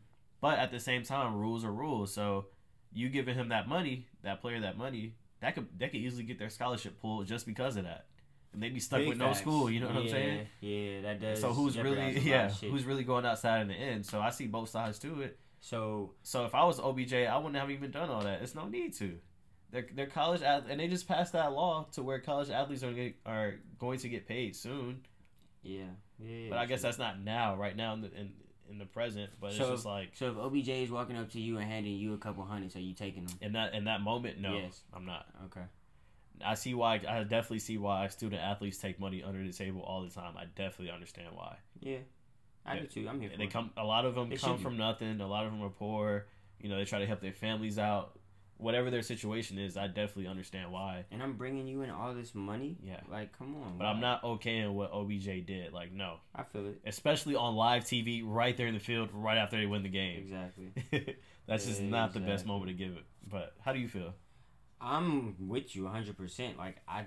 But 0.41 0.59
at 0.59 0.71
the 0.71 0.79
same 0.79 1.03
time, 1.03 1.35
rules 1.35 1.63
are 1.63 1.71
rules. 1.71 2.13
So 2.13 2.47
you 2.91 3.09
giving 3.09 3.35
him 3.35 3.49
that 3.49 3.67
money, 3.67 4.07
that 4.23 4.41
player 4.41 4.59
that 4.61 4.77
money, 4.77 5.15
that 5.39 5.55
could 5.55 5.67
that 5.79 5.91
could 5.91 6.01
easily 6.01 6.23
get 6.23 6.39
their 6.39 6.49
scholarship 6.49 6.99
pulled 6.99 7.27
just 7.27 7.45
because 7.45 7.77
of 7.77 7.83
that. 7.83 8.05
And 8.53 8.61
they'd 8.61 8.73
be 8.73 8.79
stuck 8.81 8.99
Big 8.99 9.09
with 9.09 9.17
no 9.17 9.31
school. 9.33 9.69
You 9.69 9.79
know 9.79 9.87
what 9.87 9.95
I'm 9.97 10.09
saying? 10.09 10.47
Yeah, 10.59 11.01
that 11.01 11.21
does. 11.21 11.39
So 11.39 11.53
who's 11.53 11.77
really 11.77 12.19
yeah 12.19 12.49
who's 12.49 12.83
really 12.83 13.03
going 13.03 13.25
outside 13.25 13.61
in 13.61 13.67
the 13.69 13.73
end? 13.75 14.05
So 14.05 14.19
I 14.19 14.29
see 14.29 14.47
both 14.47 14.69
sides 14.69 14.99
to 14.99 15.21
it. 15.21 15.39
So 15.61 16.13
So 16.23 16.45
if 16.45 16.53
I 16.55 16.63
was 16.65 16.79
OBJ, 16.79 17.13
I 17.13 17.37
wouldn't 17.37 17.55
have 17.55 17.71
even 17.71 17.91
done 17.91 18.09
all 18.09 18.23
that. 18.23 18.41
It's 18.41 18.55
no 18.55 18.67
need 18.67 18.93
to. 18.95 19.17
They're, 19.71 19.87
they're 19.95 20.07
college 20.07 20.41
ath- 20.41 20.65
and 20.69 20.81
they 20.81 20.89
just 20.89 21.07
passed 21.07 21.31
that 21.31 21.53
law 21.53 21.87
to 21.93 22.03
where 22.03 22.19
college 22.19 22.49
athletes 22.49 22.83
are 22.83 22.91
get, 22.91 23.15
are 23.25 23.55
going 23.79 23.99
to 23.99 24.09
get 24.09 24.27
paid 24.27 24.53
soon. 24.53 25.05
yeah, 25.63 25.83
yeah. 26.19 26.49
But 26.49 26.57
I 26.57 26.65
guess 26.65 26.81
so- 26.81 26.87
that's 26.89 26.99
not 26.99 27.21
now, 27.21 27.55
right 27.55 27.75
now 27.75 27.93
in 27.93 28.01
the 28.01 28.11
in, 28.13 28.33
in 28.69 28.77
the 28.79 28.85
present. 28.85 29.29
But 29.39 29.53
So- 29.53 29.61
it's 29.63 29.71
just 29.71 29.85
like 29.85 30.09
So 30.15 30.29
if 30.31 30.35
OBJ 30.37 30.67
is 30.69 30.91
walking 30.91 31.15
up 31.15 31.29
to 31.31 31.39
you 31.39 31.57
and 31.57 31.71
handing 31.71 31.95
you 31.95 32.13
a 32.15 32.17
couple 32.17 32.43
hundreds, 32.43 32.75
are 32.75 32.81
you 32.81 32.93
taking 32.93 33.25
them? 33.25 33.37
in 33.39 33.53
that 33.53 33.73
in 33.73 33.85
that 33.85 34.01
moment, 34.01 34.41
no, 34.41 34.55
Yes. 34.57 34.81
I'm 34.93 35.05
not. 35.05 35.25
Okay. 35.45 35.63
I 36.43 36.55
see 36.55 36.73
why. 36.73 36.95
I 37.07 37.23
definitely 37.23 37.59
see 37.59 37.77
why 37.77 38.07
student 38.07 38.41
athletes 38.41 38.77
take 38.77 38.99
money 38.99 39.21
under 39.23 39.45
the 39.45 39.53
table 39.53 39.81
all 39.81 40.01
the 40.03 40.09
time. 40.09 40.35
I 40.37 40.45
definitely 40.45 40.91
understand 40.91 41.29
why. 41.35 41.57
Yeah, 41.79 41.97
I 42.65 42.75
Yeah. 42.75 42.81
do 42.81 42.87
too. 42.87 43.07
I'm 43.09 43.19
here 43.21 43.31
They 43.37 43.47
come. 43.47 43.71
A 43.77 43.83
lot 43.83 44.05
of 44.05 44.15
them 44.15 44.29
They 44.29 44.37
come 44.37 44.57
be. 44.57 44.63
from 44.63 44.77
nothing. 44.77 45.19
A 45.21 45.27
lot 45.27 45.45
of 45.45 45.51
them 45.51 45.61
are 45.61 45.69
poor. 45.69 46.27
You 46.59 46.69
know, 46.69 46.77
they 46.77 46.85
try 46.85 46.99
to 46.99 47.05
help 47.07 47.21
their 47.21 47.33
families 47.33 47.77
out. 47.79 48.17
Whatever 48.57 48.91
their 48.91 49.01
situation 49.01 49.57
is, 49.57 49.75
I 49.75 49.87
definitely 49.87 50.27
understand 50.27 50.71
why. 50.71 51.05
and 51.09 51.23
I'm 51.23 51.33
bringing 51.33 51.67
you 51.67 51.81
in 51.81 51.89
all 51.89 52.13
this 52.13 52.35
money. 52.35 52.77
Yeah. 52.83 52.99
Like, 53.09 53.35
come 53.35 53.55
on. 53.55 53.79
But 53.79 53.85
I'm 53.85 53.95
why? 53.95 54.01
not 54.01 54.21
okaying 54.21 54.71
what 54.73 54.91
OBJ 54.93 55.41
did. 55.47 55.73
Like, 55.73 55.91
no. 55.91 56.17
I 56.35 56.43
feel 56.43 56.67
it. 56.67 56.79
Especially 56.85 57.33
on 57.35 57.55
live 57.55 57.85
TV, 57.85 58.21
right 58.23 58.55
there 58.55 58.67
in 58.67 58.75
the 58.75 58.79
field, 58.79 59.09
right 59.13 59.39
after 59.39 59.57
they 59.57 59.65
win 59.65 59.81
the 59.81 59.89
game. 59.89 60.19
Exactly. 60.19 60.71
That's 61.47 61.65
just 61.65 61.81
not 61.81 62.13
the 62.13 62.19
best 62.19 62.45
moment 62.45 62.67
to 62.67 62.75
give 62.75 62.95
it. 62.95 63.03
But 63.27 63.55
how 63.65 63.73
do 63.73 63.79
you 63.79 63.87
feel? 63.87 64.13
I'm 64.81 65.35
with 65.47 65.75
you 65.75 65.83
100%. 65.83 66.57
Like 66.57 66.77
I 66.87 67.05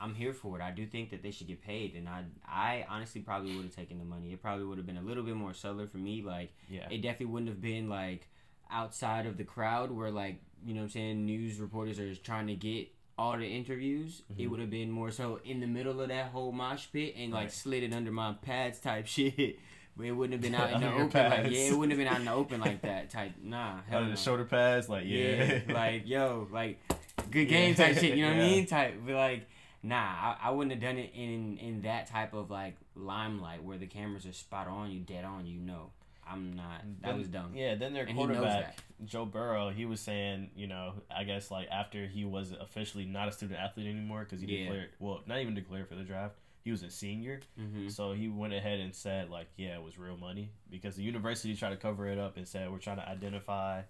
I'm 0.00 0.14
here 0.14 0.32
for 0.34 0.58
it. 0.58 0.62
I 0.62 0.72
do 0.72 0.84
think 0.84 1.10
that 1.10 1.22
they 1.22 1.30
should 1.30 1.46
get 1.46 1.62
paid 1.62 1.94
and 1.94 2.08
I 2.08 2.24
I 2.48 2.84
honestly 2.88 3.20
probably 3.20 3.54
would 3.54 3.64
have 3.66 3.74
taken 3.76 3.98
the 3.98 4.04
money. 4.04 4.32
It 4.32 4.42
probably 4.42 4.64
would 4.64 4.78
have 4.78 4.86
been 4.86 4.96
a 4.96 5.02
little 5.02 5.22
bit 5.22 5.36
more 5.36 5.54
subtler 5.54 5.86
for 5.86 5.98
me 5.98 6.22
like 6.22 6.52
Yeah. 6.68 6.88
it 6.90 7.02
definitely 7.02 7.26
wouldn't 7.26 7.48
have 7.50 7.60
been 7.60 7.88
like 7.88 8.26
outside 8.70 9.26
of 9.26 9.36
the 9.36 9.44
crowd 9.44 9.90
where 9.92 10.10
like, 10.10 10.40
you 10.64 10.74
know 10.74 10.80
what 10.80 10.84
I'm 10.86 10.90
saying, 10.90 11.26
news 11.26 11.60
reporters 11.60 11.98
are 12.00 12.08
just 12.08 12.24
trying 12.24 12.46
to 12.48 12.54
get 12.54 12.88
all 13.18 13.36
the 13.36 13.46
interviews. 13.46 14.22
It 14.38 14.46
Mhm. 14.46 14.50
would 14.50 14.60
have 14.60 14.70
been 14.70 14.90
more 14.90 15.10
so 15.10 15.38
in 15.44 15.60
the 15.60 15.66
middle 15.66 16.00
of 16.00 16.08
that 16.08 16.30
whole 16.32 16.50
mosh 16.50 16.86
pit 16.92 17.14
and 17.16 17.32
like 17.32 17.42
Right. 17.44 17.52
slid 17.52 17.82
it 17.84 17.92
under 17.92 18.10
my 18.10 18.32
pads 18.32 18.80
type 18.80 19.06
shit. 19.16 19.58
But 19.94 20.06
it 20.06 20.12
wouldn't 20.12 20.32
have 20.32 20.40
been 20.40 20.54
out 20.58 20.72
in 20.72 20.80
the 20.80 20.90
open 21.02 21.30
like 21.30 21.50
yeah, 21.52 21.58
it 21.68 21.72
wouldn't 21.76 21.90
have 21.92 21.98
been 21.98 22.08
out 22.08 22.20
in 22.20 22.24
the 22.24 22.32
open 22.32 22.60
like 22.60 22.80
that 22.90 23.10
type. 23.10 23.32
Nah, 23.42 23.82
hell 23.86 23.98
Under 23.98 24.08
no 24.10 24.16
the 24.16 24.20
shoulder 24.20 24.46
pads, 24.46 24.88
like 24.88 25.04
yeah, 25.06 25.60
yeah, 25.66 25.72
like 25.74 26.08
yo, 26.08 26.48
like 26.50 26.80
good 27.30 27.50
Yeah. 27.50 27.58
game 27.58 27.74
type 27.74 27.96
shit. 27.98 28.16
You 28.16 28.24
know 28.26 28.32
what 28.32 28.40
I 28.40 28.46
mean? 28.48 28.66
Type, 28.66 28.94
but 29.06 29.14
like, 29.14 29.48
nah, 29.82 29.96
I, 29.96 30.36
I 30.44 30.50
wouldn't 30.50 30.72
have 30.72 30.80
done 30.82 30.98
it 30.98 31.12
in 31.14 31.58
in 31.58 31.82
that 31.82 32.06
type 32.08 32.34
of 32.34 32.50
like 32.50 32.76
limelight 32.94 33.62
where 33.62 33.78
the 33.78 33.86
cameras 33.86 34.26
are 34.26 34.32
spot 34.32 34.68
on 34.68 34.90
you, 34.90 35.00
dead 35.00 35.24
on 35.24 35.46
you. 35.46 35.58
know. 35.60 35.90
I'm 36.24 36.52
not. 36.54 36.82
That 37.00 37.08
Then- 37.08 37.18
was 37.18 37.28
dumb. 37.28 37.52
Yeah, 37.54 37.74
then 37.74 37.92
their 37.94 38.04
And 38.04 38.16
quarterback, 38.16 38.78
Joe 39.04 39.24
Burrow, 39.26 39.70
he 39.70 39.84
was 39.86 39.98
saying, 40.00 40.50
you 40.54 40.68
know, 40.68 40.94
I 41.14 41.24
guess 41.24 41.50
like 41.50 41.68
after 41.70 42.06
he 42.06 42.24
was 42.24 42.52
officially 42.52 43.04
not 43.04 43.26
a 43.28 43.32
student 43.32 43.58
athlete 43.58 43.88
anymore 43.88 44.20
because 44.24 44.40
he 44.40 44.46
Yeah. 44.46 44.64
declared, 44.64 44.90
well, 45.00 45.20
not 45.26 45.40
even 45.40 45.54
declared 45.54 45.88
for 45.88 45.96
the 45.96 46.04
draft. 46.04 46.36
He 46.64 46.70
was 46.70 46.84
a 46.84 46.90
senior, 46.90 47.40
hmm 47.58 47.88
so 47.88 48.12
he 48.12 48.28
went 48.28 48.52
ahead 48.54 48.78
and 48.78 48.94
said 48.94 49.30
like, 49.30 49.48
yeah, 49.56 49.74
it 49.74 49.82
was 49.82 49.98
real 49.98 50.16
money 50.16 50.50
because 50.70 50.94
the 50.94 51.02
university 51.02 51.56
tried 51.56 51.70
to 51.70 51.76
cover 51.76 52.06
it 52.06 52.20
up 52.20 52.36
and 52.36 52.46
said 52.46 52.70
we're 52.70 52.78
trying 52.78 52.98
to 52.98 53.08
identify 53.08 53.82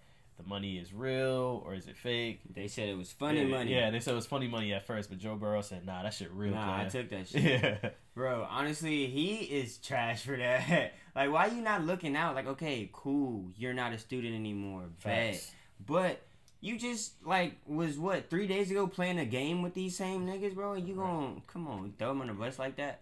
the 0.42 0.48
money 0.48 0.78
is 0.78 0.92
real 0.92 1.62
or 1.64 1.74
is 1.74 1.86
it 1.86 1.96
fake. 1.96 2.40
They 2.54 2.68
said 2.68 2.88
it 2.88 2.96
was 2.96 3.10
funny 3.12 3.42
yeah, 3.42 3.46
money. 3.48 3.74
Yeah, 3.74 3.90
they 3.90 4.00
said 4.00 4.12
it 4.12 4.16
was 4.16 4.26
funny 4.26 4.48
money 4.48 4.72
at 4.72 4.86
first, 4.86 5.08
but 5.10 5.18
Joe 5.18 5.36
Burrow 5.36 5.62
said, 5.62 5.84
nah, 5.86 6.02
that 6.02 6.14
shit 6.14 6.30
real. 6.32 6.54
Nah, 6.54 6.82
I 6.82 6.84
took 6.86 7.08
that 7.10 7.28
shit. 7.28 7.42
yeah, 7.42 7.90
Bro, 8.14 8.46
honestly, 8.50 9.06
he 9.06 9.36
is 9.36 9.78
trash 9.78 10.22
for 10.22 10.36
that. 10.36 10.92
like, 11.14 11.30
why 11.32 11.46
you 11.46 11.62
not 11.62 11.84
looking 11.84 12.16
out? 12.16 12.34
Like, 12.34 12.46
okay, 12.46 12.90
cool, 12.92 13.50
you're 13.56 13.74
not 13.74 13.92
a 13.92 13.98
student 13.98 14.34
anymore. 14.34 14.84
Bet. 15.04 15.44
But 15.84 16.20
you 16.60 16.78
just 16.78 17.14
like 17.26 17.56
was 17.66 17.98
what 17.98 18.30
three 18.30 18.46
days 18.46 18.70
ago 18.70 18.86
playing 18.86 19.18
a 19.18 19.24
game 19.24 19.62
with 19.62 19.74
these 19.74 19.96
same 19.96 20.26
niggas, 20.26 20.54
bro. 20.54 20.74
And 20.74 20.86
you 20.86 20.94
Right. 20.94 21.06
gon' 21.10 21.42
come 21.48 21.66
on 21.66 21.92
throw 21.98 22.08
them 22.08 22.20
on 22.20 22.28
the 22.28 22.34
bus 22.34 22.56
like 22.58 22.76
that? 22.76 23.00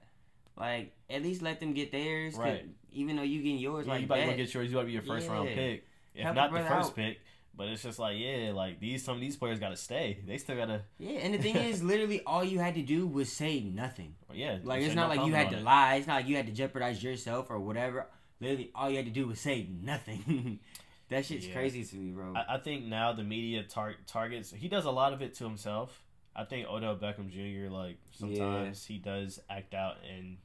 Like 0.57 0.93
at 1.11 1.23
least 1.23 1.43
let 1.43 1.61
them 1.61 1.75
get 1.75 1.93
theirs. 1.93 2.35
Right. 2.37 2.65
Even 2.93 3.17
though 3.17 3.23
you 3.23 3.43
getting 3.43 3.59
yours, 3.59 3.87
Yeah, 3.87 3.93
like 3.93 4.01
you 4.01 4.07
about 4.07 4.15
to 4.17 4.27
that. 4.29 4.37
get 4.37 4.55
yours. 4.55 4.71
You 4.71 4.77
about 4.79 4.83
to 4.83 4.87
be 4.87 4.93
your 4.93 5.03
first 5.03 5.29
round 5.29 5.49
pick, 5.49 5.85
if 6.15 6.23
Help 6.23 6.37
not 6.37 6.53
the 6.53 6.59
first 6.61 6.71
out. 6.91 6.97
pick. 6.97 7.21
But 7.61 7.69
it's 7.69 7.83
just 7.83 7.99
like, 7.99 8.17
yeah, 8.19 8.53
like 8.55 8.81
these 8.81 9.05
some 9.05 9.17
of 9.17 9.21
these 9.21 9.37
players 9.37 9.59
got 9.61 9.69
to 9.69 9.77
stay. 9.77 10.21
They 10.27 10.39
still 10.39 10.57
gotta, 10.57 10.81
yeah, 10.99 11.19
and 11.19 11.35
the 11.35 11.39
thing 11.39 11.57
is, 11.57 11.83
literally 11.93 12.23
all 12.25 12.43
you 12.43 12.59
had 12.59 12.75
to 12.77 12.81
do 12.81 13.07
was 13.07 13.31
say 13.31 13.61
nothing. 13.61 14.15
yeah. 14.33 14.57
Like 14.65 14.81
it's 14.81 14.95
no 14.95 15.03
not 15.07 15.15
like 15.15 15.27
you 15.27 15.35
had 15.35 15.51
to 15.51 15.59
it. 15.59 15.63
lie. 15.63 15.97
It's 15.97 16.07
not 16.07 16.15
like 16.15 16.27
you 16.27 16.37
had 16.37 16.47
to 16.47 16.53
jeopardize 16.55 17.03
yourself 17.03 17.51
or 17.51 17.61
whatever. 17.61 18.07
Literally, 18.41 18.71
all 18.75 18.89
you 18.89 18.97
had 18.97 19.05
to 19.05 19.11
do 19.13 19.27
was 19.27 19.39
say 19.41 19.69
nothing. 19.83 20.61
that 21.11 21.27
shit's 21.27 21.47
Yeah. 21.49 21.53
crazy 21.53 21.85
to 21.85 21.97
me, 21.97 22.13
bro. 22.13 22.33
I, 22.35 22.55
I 22.55 22.59
think 22.61 22.87
now 22.87 23.13
the 23.13 23.25
media 23.25 23.63
tar- 23.63 23.97
targets. 24.07 24.51
He 24.51 24.69
does 24.69 24.87
a 24.87 24.91
lot 24.91 25.13
of 25.13 25.21
it 25.21 25.35
to 25.35 25.45
himself. 25.45 26.03
I 26.35 26.45
think 26.45 26.67
Odell 26.67 26.97
Beckham 26.97 27.29
Jr. 27.29 27.71
Like 27.71 27.99
sometimes 28.13 28.87
he 28.87 28.97
does 28.97 29.39
act 29.51 29.75
out 29.75 29.97
and 30.11 30.39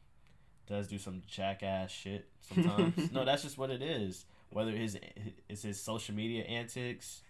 does 0.67 0.89
do 0.89 0.97
some 0.97 1.21
jackass 1.27 1.91
shit. 1.91 2.27
Sometimes 2.41 3.09
no, 3.13 3.23
that's 3.23 3.43
just 3.43 3.57
what 3.57 3.69
it 3.69 3.81
is. 3.81 4.25
Whether 4.55 4.71
his 4.71 4.97
it's 5.49 5.63
his 5.63 5.81
social 5.81 6.15
media 6.15 6.43
antics. 6.45 7.21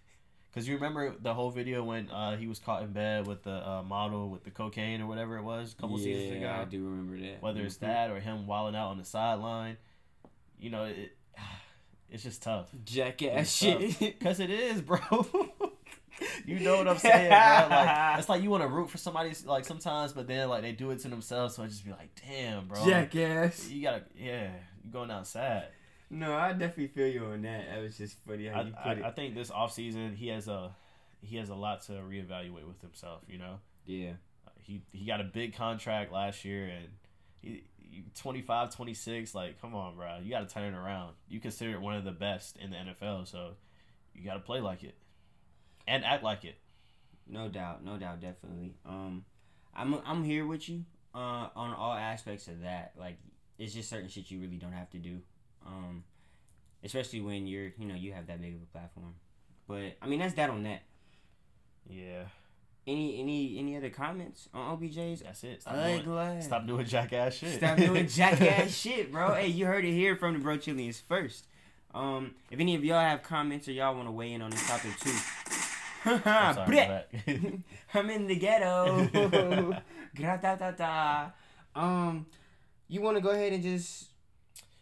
Cause 0.54 0.68
you 0.68 0.76
remember 0.76 1.12
the 1.20 1.34
whole 1.34 1.50
video 1.50 1.82
when 1.82 2.08
uh, 2.08 2.36
he 2.36 2.46
was 2.46 2.60
caught 2.60 2.84
in 2.84 2.92
bed 2.92 3.26
with 3.26 3.42
the 3.42 3.50
uh, 3.68 3.82
model 3.82 4.30
with 4.30 4.44
the 4.44 4.52
cocaine 4.52 5.00
or 5.02 5.06
whatever 5.08 5.36
it 5.36 5.42
was 5.42 5.72
a 5.72 5.76
couple 5.76 5.98
seasons 5.98 6.30
ago. 6.36 6.42
Yeah, 6.46 6.60
I 6.60 6.64
do 6.64 6.84
remember 6.84 7.18
that. 7.18 7.42
whether 7.42 7.62
it's 7.62 7.78
Mhm. 7.78 7.80
that 7.80 8.10
or 8.10 8.20
him 8.20 8.46
wilding 8.46 8.76
out 8.76 8.90
on 8.90 8.98
the 8.98 9.04
sideline. 9.04 9.76
You 10.60 10.70
know, 10.70 10.84
it, 10.84 11.16
it's 12.10 12.22
just 12.22 12.42
tough. 12.44 12.68
jackass 12.84 13.40
It's 13.62 13.98
shit. 13.98 14.20
Cause 14.20 14.38
it 14.38 14.50
is, 14.50 14.80
bro. 14.80 14.98
you 16.46 16.60
know 16.60 16.78
what 16.78 16.86
I'm 16.88 16.96
saying, 16.98 17.28
bro? 17.28 17.76
Like 17.76 18.18
it's 18.20 18.28
like 18.28 18.42
you 18.42 18.48
want 18.50 18.62
to 18.62 18.68
root 18.68 18.88
for 18.88 18.98
somebody 18.98 19.32
like 19.44 19.64
sometimes, 19.64 20.12
but 20.12 20.26
then 20.28 20.48
like 20.48 20.62
they 20.62 20.72
do 20.72 20.90
it 20.92 21.00
to 21.00 21.08
themselves, 21.08 21.56
so 21.56 21.64
I 21.64 21.66
just 21.66 21.84
be 21.84 21.90
like, 21.90 22.10
damn, 22.26 22.66
bro. 22.68 22.82
Jackass. 22.86 23.68
You 23.68 23.82
gotta, 23.82 24.04
yeah, 24.16 24.50
you 24.84 24.90
going 24.92 25.10
outside. 25.10 25.64
No, 26.10 26.34
I 26.34 26.52
definitely 26.52 26.88
feel 26.88 27.08
you 27.08 27.24
on 27.24 27.42
that. 27.42 27.66
That 27.68 27.82
was 27.82 27.96
just 27.98 28.16
funny 28.26 28.46
how 28.46 28.60
I, 28.60 28.62
you 28.62 28.74
I, 28.78 28.94
put 28.94 29.04
I 29.04 29.08
it. 29.08 29.16
think 29.16 29.34
this 29.34 29.50
off 29.50 29.72
season 29.72 30.14
he 30.14 30.28
has 30.28 30.46
a 30.48 30.74
he 31.22 31.36
has 31.38 31.48
a 31.48 31.54
lot 31.54 31.82
to 31.82 31.92
reevaluate 31.92 32.66
with 32.66 32.80
himself. 32.80 33.22
You 33.28 33.38
know, 33.38 33.58
yeah. 33.86 34.12
Uh, 34.46 34.50
he 34.62 34.82
he 34.92 35.04
got 35.06 35.20
a 35.20 35.24
big 35.24 35.54
contract 35.56 36.12
last 36.12 36.44
year 36.44 36.66
and. 36.66 36.88
He, 37.40 37.48
he- 37.48 38.04
25, 38.20 38.74
26, 38.76 39.34
like, 39.34 39.58
come 39.60 39.74
on, 39.74 39.96
bro. 39.96 40.18
You 40.22 40.28
got 40.30 40.46
to 40.46 40.52
turn 40.52 40.74
it 40.74 40.76
around. 40.76 41.14
You 41.30 41.40
consider 41.40 41.70
it 41.72 41.80
one 41.80 41.94
of 41.96 42.04
the 42.04 42.10
best 42.10 42.58
in 42.58 42.70
the 42.70 42.76
NFL, 42.76 43.26
so 43.26 43.52
you 44.14 44.22
got 44.22 44.34
to 44.34 44.40
play 44.40 44.60
like 44.60 44.82
it 44.84 44.96
and 45.88 46.04
act 46.04 46.22
like 46.22 46.44
it. 46.44 46.56
No 47.26 47.48
doubt, 47.48 47.82
no 47.84 47.96
doubt, 47.96 48.20
definitely. 48.20 48.74
Um, 48.84 49.24
I'm 49.74 49.94
I'm 50.04 50.24
here 50.24 50.46
with 50.46 50.68
you 50.68 50.84
uh, 51.14 51.48
on 51.56 51.72
all 51.72 51.94
aspects 51.94 52.48
of 52.48 52.62
that. 52.62 52.92
Like, 52.98 53.16
it's 53.58 53.72
just 53.72 53.88
certain 53.88 54.08
shit 54.08 54.30
you 54.30 54.40
really 54.40 54.56
don't 54.58 54.72
have 54.72 54.90
to 54.90 54.98
do. 54.98 55.20
Um, 55.66 56.04
especially 56.84 57.20
when 57.20 57.46
you're, 57.46 57.72
you 57.78 57.86
know, 57.86 57.94
you 57.94 58.12
have 58.12 58.26
that 58.28 58.40
big 58.40 58.54
of 58.54 58.62
a 58.62 58.66
platform. 58.66 59.14
But 59.66 59.96
I 60.00 60.06
mean, 60.06 60.20
that's 60.20 60.34
that 60.34 60.48
on 60.50 60.62
that. 60.62 60.82
Yeah, 61.88 62.24
Any 62.86 63.20
any 63.20 63.58
any 63.58 63.76
other 63.76 63.90
comments 63.90 64.48
on 64.54 64.76
OBJ's 64.78 65.22
that's 65.22 65.44
it. 65.44 65.62
Stop 65.62 65.74
doing, 65.74 66.00
ugly? 66.08 66.40
stop 66.42 66.66
doing 66.66 66.84
jackass 66.86 67.34
shit. 67.34 67.58
Stop 67.58 67.76
doing 67.78 68.06
jackass 68.08 68.76
shit, 68.76 69.10
bro. 69.12 69.34
Hey, 69.34 69.48
you 69.48 69.66
heard 69.66 69.84
it 69.84 69.92
here 69.92 70.16
from 70.16 70.34
the 70.34 70.40
Bro 70.40 70.58
Chileans 70.58 71.00
first. 71.00 71.46
Um, 71.94 72.34
if 72.50 72.58
any 72.60 72.74
of 72.74 72.84
y'all 72.84 73.00
have 73.00 73.22
comments 73.22 73.68
or 73.68 73.72
y'all 73.72 73.94
want 73.94 74.08
to 74.08 74.12
weigh 74.12 74.32
in 74.32 74.42
on 74.42 74.50
this 74.50 74.66
topic 74.66 74.90
too, 74.98 75.14
I'm 76.04 76.54
sorry, 76.54 76.76
Bleh. 76.76 77.06
my. 77.26 77.58
I'm 78.00 78.10
in 78.10 78.26
the 78.26 78.36
ghetto. 78.36 79.06
Gra-ta-ta-ta. 80.16 81.32
Um, 81.74 82.26
you 82.88 83.00
want 83.00 83.16
to 83.16 83.20
go 83.22 83.30
ahead 83.30 83.52
and 83.52 83.62
just 83.62 84.06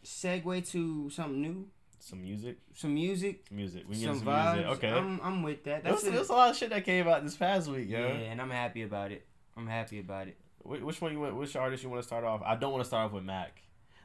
segue 0.05 0.71
to 0.71 1.11
something 1.11 1.41
new, 1.43 1.67
Some 1.99 2.23
music, 2.23 2.59
some 2.75 2.95
music, 2.95 3.51
music. 3.51 3.85
We 3.89 3.95
some 3.97 4.19
some 4.19 4.27
vibes. 4.27 4.55
music. 4.57 4.71
Okay. 4.73 4.91
I'm, 4.91 5.21
I'm 5.23 5.43
with 5.43 5.65
that. 5.65 5.85
That's 5.85 6.03
there 6.03 6.13
was 6.19 6.29
a 6.29 6.33
lot 6.33 6.51
of 6.51 6.57
shit 6.57 6.71
that 6.71 6.85
came 6.85 7.09
out 7.09 7.25
this 7.25 7.37
past 7.37 7.69
week, 7.69 7.89
yo. 7.89 7.99
Yeah, 7.99 8.13
and 8.31 8.41
I'm 8.41 8.51
happy 8.51 8.83
about 8.83 9.11
it. 9.13 9.27
I'm 9.57 9.67
happy 9.67 10.01
about 10.01 10.29
it. 10.29 10.37
Which 10.63 11.01
one 11.01 11.13
you 11.13 11.21
want? 11.21 11.37
Which 11.37 11.57
artist 11.57 11.83
you 11.83 11.91
want 11.91 12.03
to 12.03 12.07
start 12.07 12.25
off? 12.25 12.43
I 12.45 12.57
don't 12.57 12.73
want 12.73 12.83
to 12.85 12.89
start 12.89 13.07
off 13.07 13.13
with 13.13 13.25
Mac. 13.25 13.61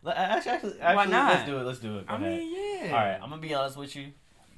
Actually, 0.05 0.51
actually, 0.51 0.79
actually 0.79 0.95
Why 0.95 1.05
not? 1.05 1.33
let's 1.33 1.45
do 1.45 1.57
it. 1.57 1.63
Let's 1.63 1.79
do 1.79 1.97
it. 1.99 2.07
Go 2.07 2.13
I 2.13 2.17
ahead. 2.17 2.39
mean, 2.39 2.55
yeah. 2.55 2.85
All 2.87 2.91
right, 3.05 3.19
I'm 3.21 3.29
gonna 3.29 3.41
be 3.41 3.53
honest 3.53 3.77
with 3.77 3.95
you. 3.95 4.07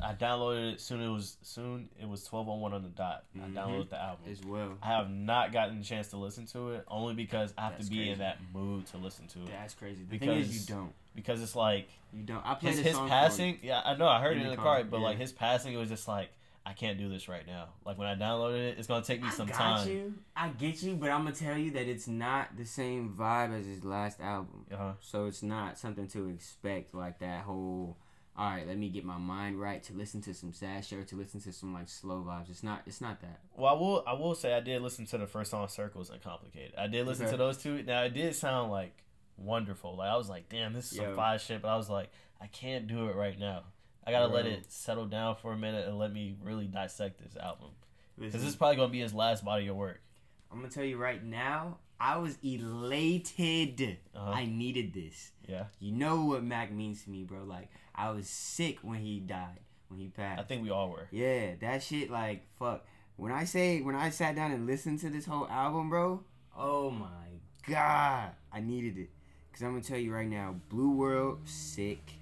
I 0.04 0.14
downloaded 0.14 0.74
it 0.74 0.82
soon. 0.82 1.02
It 1.02 1.10
was 1.10 1.38
soon. 1.42 1.90
It 2.02 2.08
was 2.08 2.24
12:01 2.28 2.48
on 2.56 2.60
one 2.62 2.74
on 2.74 2.84
the 2.84 2.90
dot. 2.90 3.26
I 3.36 3.40
Mhm. 3.48 3.54
downloaded 3.54 3.90
the 3.90 4.02
album. 4.02 4.32
As 4.32 4.42
well. 4.44 4.78
I 4.82 4.88
have 4.88 5.10
not 5.10 5.52
gotten 5.52 5.80
a 5.80 5.84
chance 5.84 6.08
to 6.10 6.18
listen 6.18 6.46
to 6.48 6.72
it 6.72 6.86
only 6.88 7.14
because 7.14 7.54
I 7.58 7.62
have 7.64 7.72
That's 7.74 7.86
to 7.86 7.90
be 7.92 7.98
crazy. 7.98 8.12
in 8.12 8.20
that 8.20 8.38
mood 8.54 8.86
to 8.88 8.98
listen 8.98 9.28
to 9.30 9.40
it. 9.44 9.48
That's 9.50 9.74
crazy. 9.74 10.04
The 10.04 10.18
thing 10.18 10.30
is, 10.30 10.48
Because- 10.48 10.70
you 10.70 10.76
don't. 10.76 10.94
Because 11.14 11.42
it's 11.44 11.56
like 11.56 11.90
You 12.14 12.24
don't. 12.24 12.46
I 12.46 12.56
played 12.56 12.76
his, 12.76 12.86
his 12.86 12.98
passing. 12.98 13.60
Yeah, 13.62 13.82
I 13.84 13.96
know. 13.96 14.08
I 14.08 14.22
heard 14.22 14.38
in 14.38 14.44
it 14.44 14.46
in 14.46 14.50
the 14.52 14.56
car, 14.58 14.78
car, 14.78 14.84
but 14.86 15.00
like 15.02 15.18
his 15.18 15.32
passing, 15.32 15.74
it 15.74 15.78
was 15.78 15.90
just 15.90 16.08
like 16.08 16.30
I 16.64 16.74
can't 16.74 17.00
do 17.00 17.10
this 17.10 17.28
right 17.28 17.46
now. 17.48 17.70
Like 17.86 17.98
when 17.98 18.08
I 18.08 18.14
downloaded 18.16 18.60
it, 18.60 18.78
it's 18.78 18.88
gonna 18.88 19.04
take 19.04 19.20
me 19.22 19.28
I 19.30 19.32
some 19.32 19.48
got 19.48 19.56
time. 19.80 19.90
you. 19.90 20.14
I 20.36 20.50
get 20.50 20.84
you, 20.84 20.96
but 20.96 21.10
I'm 21.10 21.24
gonna 21.24 21.36
tell 21.36 21.58
you 21.58 21.72
that 21.72 21.88
it's 21.88 22.08
not 22.08 22.56
the 22.56 22.66
same 22.66 23.16
vibe 23.18 23.60
as 23.60 23.66
his 23.66 23.84
last 23.84 24.22
album. 24.22 24.66
Uh-huh. 24.72 24.94
So 25.02 25.26
it's 25.26 25.42
not 25.42 25.78
something 25.80 26.08
to 26.10 26.30
expect 26.30 26.94
like 26.94 27.18
that 27.20 27.44
whole. 27.46 27.98
All 28.38 28.50
right, 28.50 28.65
let 28.65 28.78
me 28.78 28.89
get 28.89 29.04
my 29.04 29.17
mind 29.17 29.60
right 29.60 29.84
to 29.84 29.94
listen 29.94 30.22
to 30.22 30.34
some 30.34 30.54
sad 30.54 30.86
shit 30.86 31.00
or 31.00 31.04
to 31.04 31.15
listen 31.17 31.41
to 31.41 31.52
some 31.52 31.74
like 31.74 31.89
slow 31.89 32.24
vibes. 32.28 32.50
It's 32.50 32.63
not. 32.63 32.82
It's 32.86 33.02
not 33.02 33.20
that. 33.22 33.39
Well, 33.56 33.74
I 33.76 33.78
will. 33.78 34.04
I 34.08 34.13
will 34.13 34.36
say 34.36 34.54
I 34.54 34.62
did 34.62 34.82
listen 34.82 35.06
to 35.08 35.17
the 35.17 35.28
first 35.28 35.52
song, 35.52 35.67
"Circles 35.67 36.10
and 36.10 36.22
Complicated." 36.22 36.74
I 36.78 36.88
did 36.88 37.06
listen 37.06 37.26
Okay. 37.26 37.34
to 37.34 37.38
those 37.38 37.58
two. 37.58 37.84
Now 37.84 38.04
it 38.04 38.13
did 38.13 38.34
sound 38.36 38.72
like 38.72 39.04
wonderful. 39.38 39.98
Like 39.98 40.10
I 40.10 40.15
was 40.17 40.30
like, 40.30 40.48
"Damn, 40.50 40.72
this 40.74 40.91
is 40.91 40.98
Yo. 40.98 41.04
some 41.06 41.15
fire 41.15 41.38
shit," 41.39 41.62
but 41.62 41.67
I 41.67 41.76
was 41.76 41.89
like, 41.89 42.10
"I 42.39 42.48
can't 42.48 42.88
do 42.88 43.08
it 43.10 43.15
right 43.15 43.38
now. 43.38 43.63
I 44.08 44.12
gotta 44.12 44.28
let 44.34 44.46
it 44.48 44.72
settle 44.72 45.06
down 45.08 45.36
for 45.36 45.52
a 45.52 45.58
minute 45.58 45.88
and 45.88 46.00
let 46.00 46.12
me 46.13 46.36
really 46.41 46.65
dissect 46.67 47.22
this 47.22 47.36
album 47.36 47.70
because 48.17 48.34
this 48.41 48.50
is 48.50 48.56
probably 48.56 48.78
gonna 48.78 48.89
be 48.91 49.02
his 49.02 49.13
last 49.13 49.44
body 49.44 49.67
of 49.67 49.76
work." 49.76 50.02
I'm 50.50 50.58
gonna 50.60 50.70
tell 50.70 50.84
you 50.86 50.98
right 50.98 51.24
now. 51.24 51.80
I 52.00 52.17
was 52.17 52.38
elated. 52.41 53.98
Uh-huh. 54.15 54.32
I 54.32 54.46
needed 54.46 54.94
this. 54.94 55.32
Yeah, 55.48 55.65
You 55.80 55.91
know 55.91 56.26
what 56.26 56.44
Mac 56.44 56.72
means 56.72 57.04
to 57.04 57.10
me, 57.10 57.24
bro. 57.24 57.44
Like 57.44 57.70
I 57.96 58.12
was 58.12 58.28
sick 58.28 58.80
when 58.82 59.00
he 59.00 59.20
died, 59.20 59.60
when 59.90 60.00
he 60.00 60.08
passed. 60.08 60.40
I 60.40 60.44
think 60.44 60.64
we 60.64 60.70
all 60.70 60.90
were. 60.90 61.08
Yeah, 61.12 61.56
that 61.62 61.84
shit 61.84 62.10
like 62.10 62.44
fuck. 62.58 62.86
When 63.16 63.32
I 63.32 63.44
say 63.44 63.82
when 63.82 63.96
I 63.96 64.10
sat 64.10 64.36
down 64.36 64.52
and 64.52 64.66
listened 64.66 65.00
to 65.00 65.10
this 65.10 65.26
whole 65.26 65.48
album, 65.48 65.90
bro, 65.90 66.24
oh 66.58 66.90
my 66.90 67.40
god, 67.68 68.32
I 68.52 68.60
needed 68.62 68.98
it. 68.98 69.10
Cause 69.54 69.62
I'm 69.64 69.72
gonna 69.72 69.84
tell 69.84 69.98
you 69.98 70.14
right 70.14 70.28
now, 70.28 70.56
Blue 70.70 70.92
World, 70.92 71.42
sick. 71.46 72.14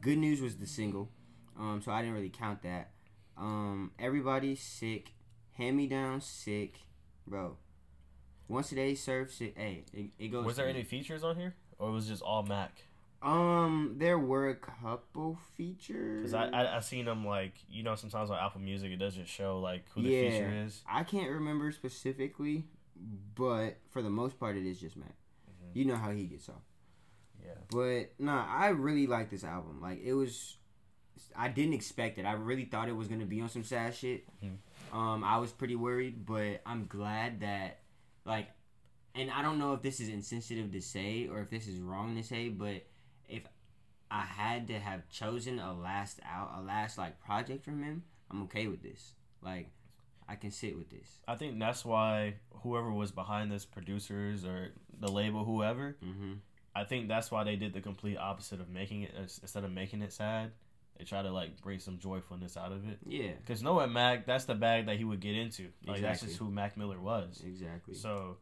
Good 0.00 0.18
News 0.18 0.40
was 0.40 0.56
the 0.56 0.66
single, 0.66 1.10
um, 1.58 1.82
so 1.84 1.90
I 1.90 2.00
didn't 2.00 2.14
really 2.14 2.30
count 2.30 2.62
that. 2.62 2.90
Um, 3.36 3.90
Everybody 3.98 4.54
sick. 4.54 5.10
Hand 5.54 5.76
me 5.76 5.86
down 5.86 6.20
sick, 6.20 6.80
bro. 7.26 7.56
Once 8.46 8.70
a 8.72 8.76
day 8.76 8.94
serve 8.94 9.32
sick. 9.32 9.54
Hey, 9.56 9.84
it, 9.92 10.10
it 10.18 10.28
goes. 10.28 10.44
Was 10.44 10.56
there 10.56 10.68
any 10.68 10.84
features 10.84 11.24
on 11.24 11.36
here, 11.36 11.54
or 11.78 11.90
was 11.90 12.06
it 12.06 12.10
just 12.10 12.22
all 12.22 12.42
Mac? 12.42 12.84
Um, 13.22 13.94
there 13.96 14.18
were 14.18 14.50
a 14.50 14.54
couple 14.54 15.38
features. 15.56 16.30
Because 16.30 16.34
I, 16.34 16.46
I 16.48 16.76
I 16.76 16.80
seen 16.80 17.06
them 17.06 17.26
like 17.26 17.54
you 17.68 17.82
know 17.82 17.94
sometimes 17.94 18.30
on 18.30 18.38
Apple 18.38 18.60
Music 18.60 18.90
it 18.92 18.98
doesn't 18.98 19.26
show 19.28 19.58
like 19.58 19.84
who 19.90 20.02
the 20.02 20.10
Yeah. 20.10 20.30
feature 20.30 20.52
is. 20.64 20.82
I 20.88 21.02
can't 21.02 21.30
remember 21.30 21.72
specifically, 21.72 22.64
but 23.34 23.78
for 23.90 24.02
the 24.02 24.10
most 24.10 24.38
part, 24.38 24.56
it 24.56 24.66
is 24.68 24.78
just 24.80 24.96
Mac. 24.96 25.08
Mhm. 25.48 25.70
You 25.74 25.84
know 25.86 25.96
how 25.96 26.10
he 26.10 26.24
gets 26.24 26.48
off. 26.48 26.62
Yeah. 27.44 27.54
But 27.70 28.14
nah, 28.20 28.44
I 28.46 28.68
really 28.68 29.06
like 29.06 29.30
this 29.30 29.44
album. 29.44 29.80
Like 29.80 30.02
it 30.02 30.12
was, 30.14 30.56
I 31.34 31.48
didn't 31.48 31.74
expect 31.74 32.18
it. 32.18 32.26
I 32.26 32.32
really 32.32 32.64
thought 32.66 32.88
it 32.88 32.96
was 32.96 33.08
gonna 33.08 33.26
be 33.26 33.40
on 33.40 33.48
some 33.48 33.64
sad 33.64 33.94
shit. 33.94 34.26
Mhm. 34.44 34.58
Um, 34.92 35.24
I 35.24 35.38
was 35.38 35.52
pretty 35.52 35.74
worried, 35.76 36.24
but 36.26 36.60
I'm 36.64 36.86
glad 36.86 37.40
that, 37.40 37.80
like, 38.24 38.48
and 39.14 39.30
I 39.30 39.42
don't 39.42 39.58
know 39.58 39.72
if 39.72 39.82
this 39.82 40.00
is 40.00 40.08
insensitive 40.10 40.70
to 40.72 40.80
say 40.80 41.26
or 41.28 41.40
if 41.40 41.50
this 41.50 41.66
is 41.66 41.80
wrong 41.80 42.14
to 42.16 42.22
say, 42.22 42.50
but 42.50 42.84
if 43.28 43.42
I 44.10 44.22
had 44.22 44.68
to 44.68 44.78
have 44.78 45.08
chosen 45.08 45.58
a 45.58 45.72
last 45.72 46.20
out, 46.24 46.52
a 46.58 46.62
last 46.62 46.96
like 46.98 47.18
project 47.20 47.64
from 47.64 47.82
him, 47.82 48.02
I'm 48.30 48.42
okay 48.44 48.66
with 48.66 48.82
this. 48.82 49.14
Like, 49.42 49.70
I 50.28 50.34
can 50.36 50.50
sit 50.50 50.76
with 50.76 50.90
this. 50.90 51.20
I 51.28 51.36
think 51.36 51.58
that's 51.58 51.84
why 51.84 52.34
whoever 52.62 52.92
was 52.92 53.12
behind 53.12 53.50
this, 53.52 53.64
producers 53.64 54.44
or 54.44 54.70
the 54.98 55.10
label, 55.10 55.44
whoever, 55.44 55.96
Mm-hmm. 56.04 56.32
I 56.74 56.84
think 56.84 57.08
that's 57.08 57.30
why 57.30 57.42
they 57.44 57.56
did 57.56 57.72
the 57.72 57.80
complete 57.80 58.18
opposite 58.18 58.60
of 58.60 58.68
making 58.68 59.00
it 59.02 59.12
instead 59.16 59.64
of 59.64 59.72
making 59.72 60.02
it 60.02 60.12
sad. 60.12 60.50
They 60.98 61.04
try 61.04 61.22
to 61.22 61.30
like 61.30 61.62
bring 61.62 61.78
some 61.78 61.98
joyfulness 61.98 62.54
out 62.58 62.70
of 62.70 62.86
it. 62.86 62.98
Yeah, 63.06 63.32
Because 63.40 63.62
knowing 63.62 63.94
Mac, 63.94 64.26
that's 64.26 64.44
the 64.44 64.54
bag 64.54 64.84
that 64.86 64.98
he 64.98 65.04
would 65.04 65.20
get 65.20 65.36
into. 65.36 65.68
Like 65.86 66.02
that's 66.02 66.20
just 66.20 66.36
who 66.36 66.50
Mac 66.50 66.76
Miller 66.76 67.00
was. 67.00 67.42
exactly. 67.46 67.94
So 67.94 68.36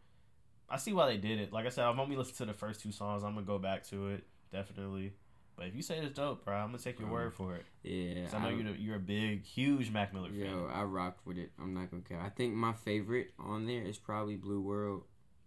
I 0.69 0.79
see 0.79 0.93
why 0.93 1.07
they 1.07 1.17
did 1.17 1.39
it. 1.39 1.53
Like 1.53 1.65
I 1.67 1.69
said, 1.69 1.85
I've 1.85 1.99
only 2.01 2.17
listened 2.17 2.39
to 2.39 2.47
the 2.47 2.53
first 2.55 2.81
two 2.81 2.91
songs. 2.91 3.23
I'm 3.23 3.35
gonna 3.35 3.47
go 3.47 3.59
back 3.59 3.85
to 3.91 4.09
it 4.09 4.25
definitely. 4.55 5.13
But 5.57 5.67
if 5.67 5.75
you 5.77 5.83
say 5.83 5.99
it's 5.99 6.17
dope, 6.17 6.45
bro, 6.45 6.55
I'm 6.57 6.69
gonna 6.69 6.79
take 6.79 6.99
your 6.99 7.09
Um, 7.09 7.15
word 7.15 7.35
for 7.35 7.55
it. 7.57 7.65
Yeah, 7.83 8.29
I 8.33 8.39
know 8.43 8.49
you're 8.49 8.75
you're 8.75 8.97
a 8.97 9.01
big, 9.01 9.45
huge 9.45 9.91
Mac 9.91 10.13
Miller 10.15 10.31
fan. 10.31 10.39
Yo, 10.41 10.67
I 10.73 10.83
rocked 10.85 11.25
with 11.27 11.39
it. 11.39 11.53
I'm 11.61 11.75
not 11.75 11.91
gonna 11.91 12.03
care. 12.03 12.21
I 12.21 12.29
think 12.31 12.55
my 12.55 12.73
favorite 12.73 13.33
on 13.39 13.67
there 13.67 13.83
is 13.83 13.99
probably 13.99 14.37
Blue 14.37 14.61
World. 14.61 15.05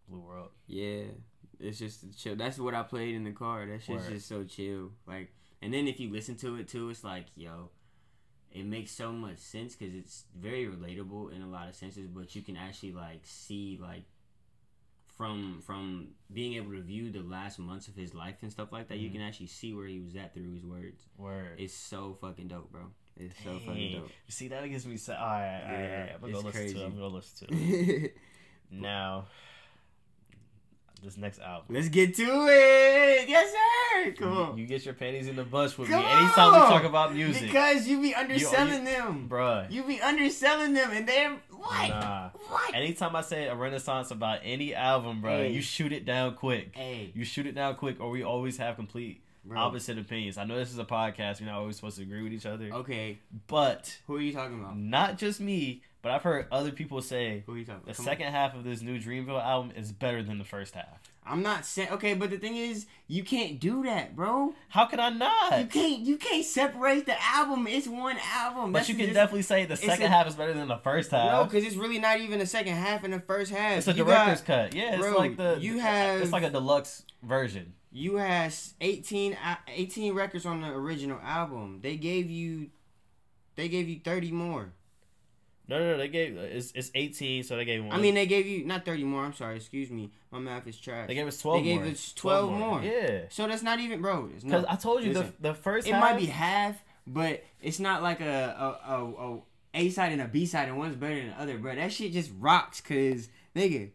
Blue 0.07 0.19
World. 0.21 0.51
Yeah, 0.67 1.03
it's 1.59 1.79
just 1.79 2.17
chill. 2.17 2.35
That's 2.35 2.57
what 2.59 2.73
I 2.73 2.83
played 2.83 3.15
in 3.15 3.23
the 3.25 3.31
car. 3.31 3.65
That 3.65 3.81
shit's 3.83 4.03
Word. 4.03 4.13
just 4.13 4.27
so 4.27 4.43
chill. 4.45 4.91
Like, 5.05 5.33
and 5.61 5.73
then 5.73 5.87
if 5.87 5.99
you 5.99 6.09
listen 6.09 6.35
to 6.37 6.55
it 6.55 6.67
too, 6.69 6.89
it's 6.89 7.03
like, 7.03 7.25
yo, 7.35 7.71
it 8.51 8.65
makes 8.65 8.91
so 8.91 9.11
much 9.11 9.39
sense 9.39 9.75
because 9.75 9.93
it's 9.93 10.23
very 10.33 10.67
relatable 10.67 11.33
in 11.35 11.41
a 11.41 11.49
lot 11.49 11.67
of 11.67 11.75
senses. 11.75 12.07
But 12.07 12.33
you 12.33 12.41
can 12.41 12.55
actually 12.55 12.93
like 12.93 13.21
see 13.23 13.77
like 13.81 14.03
from 15.17 15.61
from 15.65 16.09
being 16.31 16.53
able 16.53 16.71
to 16.73 16.81
view 16.81 17.09
the 17.09 17.21
last 17.21 17.57
months 17.57 17.87
of 17.87 17.95
his 17.95 18.13
life 18.13 18.35
and 18.43 18.51
stuff 18.51 18.71
like 18.71 18.87
that, 18.89 18.99
you 18.99 19.09
Mhm. 19.09 19.13
can 19.13 19.21
actually 19.21 19.47
see 19.47 19.73
where 19.73 19.87
he 19.87 19.99
was 19.99 20.15
at 20.15 20.33
through 20.33 20.53
his 20.53 20.63
words. 20.63 21.01
Word. 21.17 21.59
It's 21.59 21.73
so 21.73 22.17
fucking 22.21 22.47
dope, 22.49 22.71
bro. 22.71 22.91
It's 23.19 23.35
so 23.43 23.57
fucking 23.59 23.93
dope. 23.93 24.09
You 24.27 24.31
see, 24.31 24.47
that 24.49 24.67
gives 24.69 24.85
me. 24.85 24.97
Sa- 24.97 25.13
all 25.13 25.19
right, 25.25 25.61
all 25.65 25.71
right, 25.73 25.91
all 25.91 25.99
right, 25.99 26.11
I'm 26.13 26.21
gonna 26.21 26.33
go 26.33 26.39
listen 26.39 26.51
crazy. 26.51 26.73
to 26.75 26.81
it. 26.81 26.85
I'm 26.85 26.91
gonna 26.97 27.07
listen 27.07 27.47
to 27.47 27.53
it. 27.55 28.17
now, 28.71 29.25
this 31.03 31.17
next 31.17 31.39
album. 31.39 31.75
Let's 31.75 31.89
get 31.89 32.15
to 32.15 32.23
it. 32.23 33.29
Yes, 33.29 33.51
sir. 33.51 34.11
Come 34.17 34.31
You, 34.33 34.39
on. 34.39 34.57
you 34.57 34.65
get 34.67 34.83
your 34.85 34.93
panties 34.95 35.27
in 35.27 35.35
the 35.35 35.43
bunch 35.43 35.77
with 35.77 35.89
Come 35.89 36.03
me 36.03 36.09
anytime 36.09 36.51
we 36.53 36.57
talk 36.67 36.83
about 36.83 37.13
music, 37.13 37.43
Because 37.43 37.87
you 37.87 38.01
be 38.01 38.13
underselling 38.15 38.79
you- 38.85 38.91
them. 38.91 39.29
bruh. 39.29 39.71
You 39.71 39.83
be 39.83 40.01
underselling 40.01 40.73
them, 40.73 40.91
and 40.91 41.07
they're 41.07 41.37
what? 41.57 41.89
Nah. 41.89 42.29
What? 42.49 42.75
Anytime 42.75 43.15
I 43.15 43.21
say 43.21 43.47
a 43.47 43.55
renaissance 43.55 44.11
about 44.11 44.39
any 44.43 44.73
album, 44.75 45.21
bro, 45.21 45.37
Hey. 45.37 45.51
you 45.51 45.61
shoot 45.61 45.91
it 45.91 46.05
down 46.05 46.35
quick. 46.35 46.75
Hey, 46.75 47.11
You 47.15 47.23
shoot 47.23 47.45
it 47.47 47.55
down 47.55 47.75
quick, 47.75 47.99
or 47.99 48.09
we 48.09 48.23
always 48.23 48.57
have 48.57 48.75
complete 48.75 49.21
bro. 49.45 49.59
opposite 49.59 49.97
opinions. 49.97 50.37
I 50.37 50.43
know 50.45 50.57
this 50.57 50.71
is 50.71 50.79
a 50.79 50.85
podcast; 50.85 51.39
we're 51.41 51.47
not 51.47 51.55
always 51.59 51.75
supposed 51.75 51.97
to 51.97 52.03
agree 52.03 52.21
with 52.23 52.33
each 52.33 52.45
other, 52.45 52.69
Okay, 52.71 53.17
but 53.47 53.97
who 54.07 54.15
are 54.17 54.21
you 54.21 54.33
talking 54.33 54.59
about? 54.59 54.77
not 54.77 55.17
just 55.17 55.39
me. 55.39 55.81
But 56.03 56.11
I've 56.11 56.21
heard 56.21 56.45
other 56.51 56.71
people 56.71 57.01
say 57.01 57.43
Who 57.47 57.53
are 57.55 57.57
you 57.57 57.65
talking 57.65 57.81
the 57.81 57.87
about? 57.91 57.95
Come 57.97 58.05
second 58.05 58.31
half 58.31 58.55
of 58.55 58.63
this 58.63 58.81
new 58.81 58.97
Dreamville 58.99 59.43
album 59.43 59.71
is 59.75 59.91
better 59.91 60.23
than 60.23 60.37
the 60.37 60.45
first 60.45 60.73
half. 60.75 61.01
I'm 61.29 61.41
not 61.43 61.65
saying. 61.65 61.89
Okay, 61.91 62.13
but 62.13 62.29
the 62.29 62.37
thing 62.37 62.55
is, 62.55 62.85
you 63.07 63.23
can't 63.23 63.59
do 63.59 63.83
that, 63.83 64.15
bro. 64.15 64.53
How 64.69 64.85
can 64.85 64.99
I 64.99 65.09
not? 65.09 65.59
You 65.59 65.65
can't. 65.65 65.99
You 65.99 66.17
can't 66.17 66.45
separate 66.45 67.05
the 67.05 67.15
album. 67.21 67.67
It's 67.67 67.87
one 67.87 68.17
album. 68.33 68.71
but 68.71 68.79
That's 68.79 68.89
you 68.89 68.95
can 68.95 69.05
just- 69.05 69.15
definitely 69.15 69.41
say 69.41 69.65
the 69.65 69.75
second 69.75 70.05
a- 70.05 70.09
half 70.09 70.27
is 70.27 70.35
better 70.35 70.53
than 70.53 70.67
the 70.67 70.77
first 70.77 71.11
half. 71.11 71.31
No, 71.31 71.43
because 71.43 71.63
it's 71.65 71.75
really 71.75 71.99
not 71.99 72.19
even 72.19 72.39
the 72.39 72.45
second 72.45 72.75
half 72.75 73.03
and 73.03 73.13
the 73.13 73.19
first 73.19 73.51
half. 73.51 73.77
it's 73.79 73.87
a 73.87 73.91
You 73.93 74.05
director's 74.05 74.41
got- 74.41 74.71
cut. 74.71 74.75
Yeah, 74.75 74.95
it's 74.99 75.17
like 75.17 75.37
the 75.37 75.57
you 75.59 75.79
have- 75.79 76.21
it's 76.21 76.31
like 76.31 76.43
a 76.43 76.49
deluxe 76.49 77.03
version. 77.23 77.73
You 77.91 78.17
had 78.17 78.53
18, 78.81 79.33
uh, 79.43 79.55
18 79.67 80.13
records 80.13 80.45
on 80.45 80.61
the 80.61 80.67
original 80.69 81.19
album. 81.23 81.79
They 81.81 81.95
gave 81.97 82.29
you, 82.29 82.69
they 83.55 83.69
gave 83.69 83.89
you 83.89 83.99
thirty 84.03 84.31
more. 84.31 84.73
No, 85.67 85.79
no, 85.79 85.91
no. 85.91 85.97
They 85.97 86.07
gave 86.07 86.37
it's 86.37 86.71
it's 86.73 86.91
eighteen, 86.95 87.43
so 87.43 87.57
they 87.57 87.65
gave 87.65 87.83
one. 87.83 87.93
I 87.93 87.99
mean, 87.99 88.15
they 88.15 88.25
gave 88.25 88.45
you 88.45 88.65
not 88.65 88.85
thirty 88.85 89.03
more. 89.03 89.25
I'm 89.25 89.33
sorry, 89.33 89.57
excuse 89.57 89.89
me. 89.89 90.11
My 90.31 90.39
math 90.39 90.65
is 90.67 90.77
trash. 90.77 91.07
they 91.07 91.15
gave 91.15 91.27
us 91.27 91.41
twelve. 91.41 91.59
they 91.59 91.63
gave 91.63 91.81
more. 91.81 91.91
us 91.91 92.13
12 92.13 92.51
more. 92.51 92.81
Yeah, 92.81 93.21
so 93.29 93.47
that's 93.47 93.63
not 93.63 93.79
even, 93.79 94.01
bro. 94.01 94.29
Because. 94.41 94.65
I 94.65 94.75
told 94.75 95.03
you 95.03 95.13
listen, 95.13 95.33
the 95.39 95.49
the 95.49 95.53
first. 95.53 95.87
it 95.87 95.93
half, 95.93 96.01
might 96.01 96.19
be 96.19 96.25
half, 96.25 96.81
but 97.05 97.43
it's 97.61 97.79
not 97.79 98.01
like 98.01 98.21
a 98.21 98.79
a, 98.87 98.93
a, 98.93 99.35
a 99.35 99.39
A 99.73 99.89
side 99.89 100.13
and 100.13 100.21
a 100.21 100.27
B 100.27 100.45
side, 100.45 100.69
and 100.69 100.77
one's 100.77 100.95
better 100.95 101.15
than 101.15 101.29
the 101.29 101.41
other, 101.41 101.57
bro. 101.57 101.75
That 101.75 101.91
shit 101.91 102.13
just 102.13 102.31
rocks, 102.39 102.79
cause 102.79 103.27
nigga, 103.55 103.91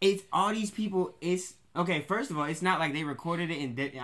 it's 0.00 0.22
all 0.32 0.52
these 0.52 0.70
people. 0.70 1.14
It's 1.20 1.54
okay. 1.74 2.00
First 2.02 2.30
of 2.30 2.38
all, 2.38 2.44
it's 2.44 2.62
not 2.62 2.78
like 2.78 2.92
they 2.92 3.04
recorded 3.04 3.50
it 3.50 3.60
and 3.60 3.74
did. 3.74 3.94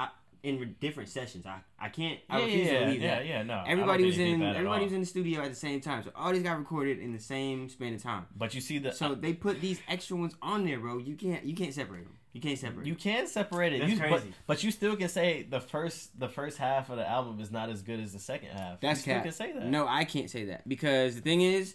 I, 0.44 0.46
in 0.46 0.77
different 0.81 1.09
sessions. 1.09 1.46
I 1.46 1.61
I 1.79 1.88
can't. 1.88 2.18
Yeah, 2.29 2.37
I 2.37 2.40
refuse 2.42 2.66
yeah, 2.66 2.79
to 2.79 2.85
believe 2.87 3.03
yeah, 3.03 3.14
that. 3.16 3.27
yeah, 3.27 3.42
no. 3.42 3.64
Everybody 3.66 4.05
was 4.05 4.18
in. 4.18 4.42
Everybody 4.42 4.85
was 4.85 4.92
in 4.92 5.01
the 5.01 5.07
studio 5.07 5.42
at 5.42 5.51
the 5.51 5.57
same 5.57 5.81
time, 5.81 6.03
so 6.05 6.11
all 6.14 6.33
these 6.33 6.42
got 6.42 6.59
recorded 6.59 6.98
in 6.98 7.12
the 7.12 7.18
same 7.20 7.68
span 7.68 7.94
of 7.94 8.03
time. 8.03 8.27
But 8.37 8.55
you 8.55 8.61
see 8.61 8.79
the 8.79 8.92
So 8.92 9.12
uh, 9.12 9.14
they 9.14 9.33
put 9.33 9.61
these 9.61 9.81
extra 9.88 10.16
ones 10.16 10.35
on 10.42 10.64
there, 10.64 10.79
bro. 10.81 10.98
You 10.98 11.16
can't. 11.16 11.44
You 11.44 11.55
can't 11.55 11.74
separate 11.74 12.05
them. 12.05 12.14
You 12.35 12.40
can't 12.42 12.59
separate. 12.59 12.87
You 12.87 12.94
can 12.94 13.27
separate 13.27 13.72
it. 13.72 13.81
That's 13.81 13.92
You- 13.92 13.98
but, 13.98 14.09
crazy. 14.09 14.35
but 14.46 14.62
you 14.62 14.70
still 14.70 14.94
can 14.96 15.09
say 15.09 15.42
the 15.48 15.61
first 15.61 16.18
the 16.20 16.29
first 16.29 16.59
half 16.59 16.90
of 16.90 16.96
the 16.98 17.09
album 17.09 17.40
is 17.40 17.51
not 17.51 17.68
as 17.70 17.83
good 17.83 17.98
as 18.01 18.12
the 18.12 18.18
second 18.18 18.51
half. 18.51 18.81
That's 18.81 18.98
you 19.07 19.12
still 19.12 19.22
can 19.22 19.33
say 19.33 19.53
that. 19.53 19.64
No, 19.66 19.88
I 19.88 20.05
can't 20.05 20.31
say 20.31 20.44
that 20.46 20.68
because 20.68 21.16
the 21.16 21.20
thing 21.22 21.40
is, 21.40 21.74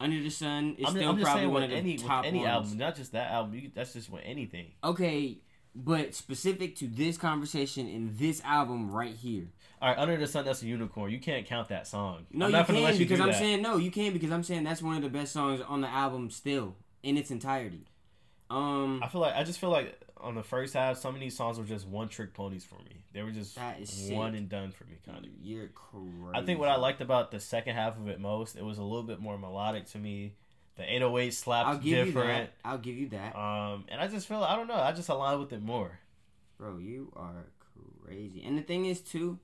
Under 0.00 0.22
the 0.22 0.30
Sun 0.30 0.76
is 0.78 0.86
I'm, 0.86 0.94
still 0.94 1.10
I'm 1.10 1.16
just 1.18 1.24
probably 1.30 1.46
one 1.46 1.54
with 1.54 1.64
of 1.64 1.70
the 1.70 1.76
any 1.76 1.92
with 1.94 2.06
top 2.06 2.24
any 2.24 2.38
ones. 2.38 2.48
album, 2.48 2.78
not 2.78 2.96
just 2.96 3.12
that 3.12 3.32
album. 3.32 3.54
You, 3.54 3.70
that's 3.74 3.92
just 3.92 4.08
with 4.08 4.22
anything. 4.24 4.70
Okay, 4.82 5.38
but 5.74 6.14
specific 6.14 6.76
to 6.76 6.86
this 6.86 7.16
conversation 7.16 7.88
in 7.88 8.14
this 8.16 8.42
album 8.44 8.90
right 8.90 9.14
here. 9.14 9.46
All 9.80 9.88
right, 9.88 9.98
Under 9.98 10.16
the 10.16 10.26
Sun, 10.26 10.44
that's 10.44 10.62
a 10.62 10.66
unicorn. 10.66 11.10
You 11.10 11.18
can't 11.18 11.44
count 11.46 11.68
that 11.70 11.86
song. 11.88 12.26
No, 12.30 12.46
I'm 12.46 12.52
you 12.52 12.64
can 12.64 12.92
you 12.92 12.98
because 12.98 13.20
I'm 13.20 13.28
that. 13.28 13.36
saying 13.38 13.62
no, 13.62 13.78
you 13.78 13.90
can 13.90 14.12
because 14.12 14.30
I'm 14.30 14.44
saying 14.44 14.64
that's 14.64 14.82
one 14.82 14.96
of 14.96 15.02
the 15.02 15.08
best 15.08 15.32
songs 15.32 15.60
on 15.60 15.80
the 15.80 15.88
album 15.88 16.30
still 16.30 16.76
in 17.02 17.16
its 17.16 17.30
entirety. 17.30 17.86
Um, 18.50 19.00
I 19.02 19.08
feel 19.08 19.20
like 19.20 19.34
I 19.34 19.42
just 19.44 19.58
feel 19.58 19.70
like 19.70 19.98
on 20.18 20.34
the 20.36 20.42
first 20.42 20.74
half, 20.74 20.98
some 20.98 21.14
of 21.14 21.20
these 21.20 21.36
songs 21.36 21.58
were 21.58 21.64
just 21.64 21.86
one 21.88 22.08
trick 22.08 22.32
ponies 22.34 22.64
for 22.64 22.76
me. 22.84 23.02
They 23.12 23.22
were 23.22 23.30
just 23.32 23.56
That 23.56 23.80
is 23.80 23.90
sick. 23.90 24.14
one 24.16 24.34
and 24.36 24.48
done 24.48 24.70
for 24.70 24.84
me, 24.84 24.98
kind 25.04 25.24
of. 25.24 25.32
you're 25.40 25.68
crazy. 25.68 26.06
I 26.34 26.42
think 26.44 26.60
what 26.60 26.68
I 26.68 26.76
liked 26.76 27.00
about 27.00 27.30
the 27.32 27.40
second 27.40 27.74
half 27.74 27.96
of 27.98 28.06
it 28.08 28.20
most, 28.20 28.54
it 28.56 28.64
was 28.64 28.78
a 28.78 28.82
little 28.82 29.02
bit 29.02 29.20
more 29.20 29.36
melodic 29.36 29.86
to 29.92 29.98
me. 29.98 30.34
The 30.76 30.84
808 30.84 31.34
slapped 31.34 31.68
I'll 31.68 31.78
give 31.78 32.06
you 32.06 32.12
that. 32.14 32.52
I'll 32.64 32.78
give 32.78 32.96
you 32.96 33.08
that, 33.10 33.36
Um, 33.36 33.84
and 33.88 34.00
I 34.00 34.08
just 34.08 34.26
feel 34.26 34.42
I 34.42 34.56
don't 34.56 34.68
know. 34.68 34.74
I 34.76 34.92
just 34.92 35.08
align 35.08 35.38
with 35.38 35.52
it 35.52 35.62
more. 35.62 35.98
bro. 36.58 36.78
You 36.78 37.12
are 37.16 37.46
crazy. 38.04 38.42
And 38.44 38.56
the 38.56 38.62
thing 38.62 38.86
is 38.86 39.00
too, 39.00 39.38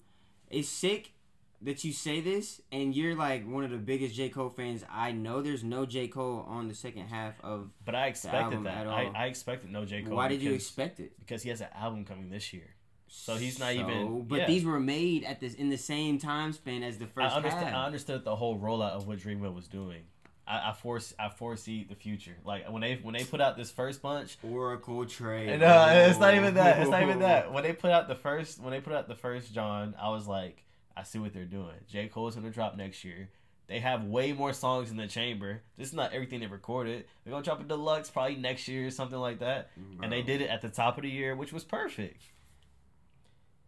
it's 0.50 0.68
sick 0.68 1.12
that 1.60 1.82
you 1.84 1.92
say 1.92 2.20
this, 2.20 2.60
and 2.70 2.94
you're 2.94 3.16
like 3.16 3.46
one 3.46 3.64
of 3.64 3.70
the 3.70 3.76
biggest 3.78 4.14
J 4.14 4.28
Cole 4.28 4.48
fans 4.48 4.84
I 4.90 5.12
know. 5.12 5.42
There's 5.42 5.64
no 5.64 5.84
J 5.84 6.08
Cole 6.08 6.44
on 6.48 6.68
the 6.68 6.74
second 6.74 7.08
half 7.08 7.34
of. 7.42 7.70
But 7.84 7.94
I 7.94 8.06
expected 8.06 8.64
that. 8.64 8.86
at 8.86 8.86
I, 8.86 9.04
all. 9.06 9.12
I 9.14 9.26
expected 9.26 9.70
no 9.70 9.84
J 9.84 10.02
Cole. 10.02 10.16
Why 10.16 10.28
did 10.28 10.40
you 10.40 10.52
expect 10.54 11.00
it? 11.00 11.18
Because 11.18 11.42
he 11.42 11.50
has 11.50 11.60
an 11.60 11.68
album 11.74 12.04
coming 12.04 12.30
this 12.30 12.52
year. 12.52 12.74
So 13.08 13.36
he's 13.36 13.58
not 13.58 13.72
even- 13.72 14.24
But 14.28 14.40
yeah. 14.40 14.46
these 14.46 14.64
were 14.64 14.78
made 14.78 15.24
at 15.24 15.40
this 15.40 15.54
in 15.54 15.70
the 15.70 15.78
same 15.78 16.18
time 16.18 16.52
span 16.52 16.82
as 16.82 16.98
the 16.98 17.06
I 17.06 17.08
first 17.08 17.34
half. 17.36 17.74
I 17.74 17.86
understood 17.86 18.22
the 18.22 18.36
whole 18.36 18.58
rollout 18.58 18.90
of 18.90 19.06
what 19.08 19.18
Dreamville 19.18 19.54
was 19.54 19.66
doing. 19.66 20.02
I, 20.48 20.70
I 20.70 20.72
force. 20.72 21.14
I 21.18 21.28
foresee 21.28 21.84
the 21.84 21.94
future. 21.94 22.36
Like 22.44 22.70
when 22.70 22.80
they 22.80 22.96
when 23.02 23.14
they 23.14 23.24
put 23.24 23.40
out 23.40 23.56
this 23.56 23.70
first 23.70 24.00
bunch. 24.00 24.38
Oracle 24.42 25.04
trade. 25.04 25.60
No, 25.60 25.66
uh, 25.66 26.06
it's 26.08 26.18
not 26.18 26.34
even 26.34 26.54
that. 26.54 26.80
It's 26.80 26.90
not 26.90 27.02
even 27.02 27.18
that. 27.20 27.52
When 27.58 27.62
they 27.62 27.72
put 27.72 27.90
out 27.90 28.08
the 28.08 28.14
first, 28.14 28.60
when 28.60 28.70
they 28.70 28.80
put 28.80 28.92
out 28.92 29.08
the 29.08 29.14
first 29.14 29.52
John, 29.52 29.94
I 30.00 30.10
was 30.10 30.26
like, 30.26 30.64
I 30.96 31.02
see 31.02 31.18
what 31.18 31.32
they're 31.32 31.44
doing. 31.44 31.74
J 31.86 32.08
Cole's 32.08 32.34
gonna 32.34 32.50
drop 32.50 32.76
next 32.76 33.04
year. 33.04 33.28
They 33.66 33.80
have 33.80 34.04
way 34.04 34.32
more 34.32 34.54
songs 34.54 34.90
in 34.90 34.96
the 34.96 35.06
chamber. 35.06 35.60
This 35.76 35.88
is 35.88 35.94
not 35.94 36.12
everything 36.14 36.40
they 36.40 36.46
recorded. 36.46 37.04
They're 37.24 37.32
gonna 37.32 37.44
drop 37.44 37.60
a 37.60 37.64
deluxe 37.64 38.08
probably 38.10 38.36
next 38.36 38.66
year 38.68 38.86
or 38.86 38.90
something 38.90 39.18
like 39.18 39.40
that. 39.40 39.70
And 40.02 40.10
they 40.10 40.22
did 40.22 40.40
it 40.40 40.48
at 40.48 40.62
the 40.62 40.68
top 40.70 40.96
of 40.96 41.02
the 41.02 41.10
year, 41.10 41.36
which 41.36 41.52
was 41.52 41.64
perfect. 41.64 42.22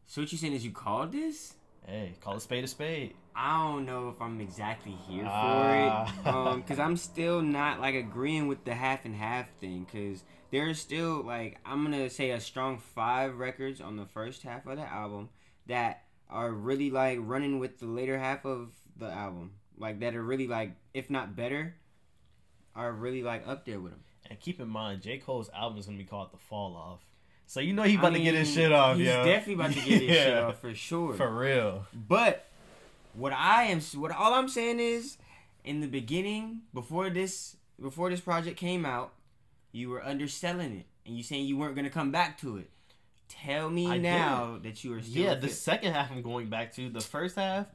So 0.07 0.23
what 0.23 0.33
you 0.33 0.39
saying 0.39 0.55
is 0.55 0.65
you 0.65 0.73
called 0.73 1.13
this? 1.13 1.55
Hey, 1.87 2.15
call 2.21 2.37
a 2.37 2.41
spade 2.41 2.65
a 2.65 2.67
spade. 2.67 3.15
I 3.35 3.59
don't 3.73 3.87
know 3.87 4.09
if 4.09 4.21
I'm 4.21 4.41
exactly 4.41 4.93
here 5.09 5.25
for 5.25 5.31
Ah. 5.31 6.15
it, 6.21 6.27
um, 6.27 6.61
because 6.61 6.79
I'm 6.79 6.97
still 6.97 7.41
not 7.43 7.81
like 7.81 7.95
agreeing 7.95 8.49
with 8.49 8.65
the 8.65 8.75
half 8.75 9.05
and 9.05 9.15
half 9.15 9.49
thing. 9.61 9.87
Because 9.91 10.23
there's 10.51 10.79
still 10.81 11.23
like 11.23 11.59
I'm 11.65 11.85
gonna 11.85 12.11
say 12.11 12.31
a 12.31 12.41
strong 12.41 12.79
five 12.79 13.39
records 13.39 13.81
on 13.81 13.97
the 13.97 14.07
first 14.07 14.43
half 14.43 14.67
of 14.67 14.77
the 14.77 14.85
album 14.87 15.29
that 15.67 16.05
are 16.29 16.51
really 16.51 16.91
like 16.91 17.19
running 17.23 17.59
with 17.59 17.79
the 17.79 17.87
later 17.87 18.19
half 18.19 18.45
of 18.45 18.71
the 18.97 19.07
album, 19.11 19.53
like 19.79 20.01
that 20.01 20.15
are 20.15 20.23
really 20.23 20.47
like 20.47 20.73
if 20.93 21.09
not 21.11 21.35
better, 21.37 21.75
are 22.75 22.93
really 22.93 23.23
like 23.23 23.47
up 23.47 23.65
there 23.65 23.81
with 23.81 23.93
them. 23.93 24.01
And 24.29 24.39
keep 24.39 24.61
in 24.61 24.69
mind, 24.69 25.03
J 25.03 25.19
Cole's 25.19 25.51
album 25.55 25.79
is 25.79 25.87
gonna 25.87 25.99
be 25.99 26.05
called 26.05 26.33
The 26.33 26.39
Fall 26.39 26.77
Off. 26.77 27.01
So 27.47 27.59
you 27.59 27.73
know 27.73 27.83
he 27.83 27.97
about 27.97 28.13
to 28.13 28.21
get 28.21 28.35
his 28.35 28.53
shit 28.53 28.71
off, 28.71 28.97
He's 28.97 29.07
yo. 29.07 29.25
definitely 29.25 29.55
about 29.55 29.73
to 29.73 29.81
get 29.81 30.03
his 30.03 30.17
shit 30.17 30.39
off 30.39 30.61
for 30.61 30.73
sure. 30.75 31.15
For 31.15 31.29
real. 31.29 31.85
But 31.93 32.47
what 33.15 33.33
I 33.33 33.65
am, 33.65 33.81
what 33.81 34.13
all 34.13 34.35
I'm 34.35 34.49
saying 34.49 34.81
is, 34.81 35.19
in 35.65 35.81
the 35.81 35.87
beginning, 35.87 36.63
before 36.73 37.11
this, 37.11 37.57
before 37.81 38.11
this 38.11 38.21
project 38.21 38.57
came 38.57 38.87
out, 38.87 39.13
you 39.73 39.89
were 39.89 40.05
underselling 40.05 40.73
it, 40.73 40.87
and 41.07 41.17
you 41.17 41.23
saying 41.23 41.47
you 41.47 41.57
weren't 41.57 41.77
gonna 41.77 41.91
come 41.91 42.11
back 42.11 42.39
to 42.41 42.57
it. 42.57 42.71
Tell 43.31 43.71
me 43.71 43.87
I 43.87 43.97
now 43.97 44.59
that 44.65 44.83
you 44.83 44.93
are 44.93 45.01
still. 45.01 45.23
Yeah, 45.23 45.35
the 45.37 45.49
second 45.49 45.93
half 45.93 46.11
I'm 46.11 46.21
going 46.21 46.51
back 46.51 46.75
to. 46.75 46.91
The 46.91 47.01
first 47.01 47.37
half, 47.37 47.67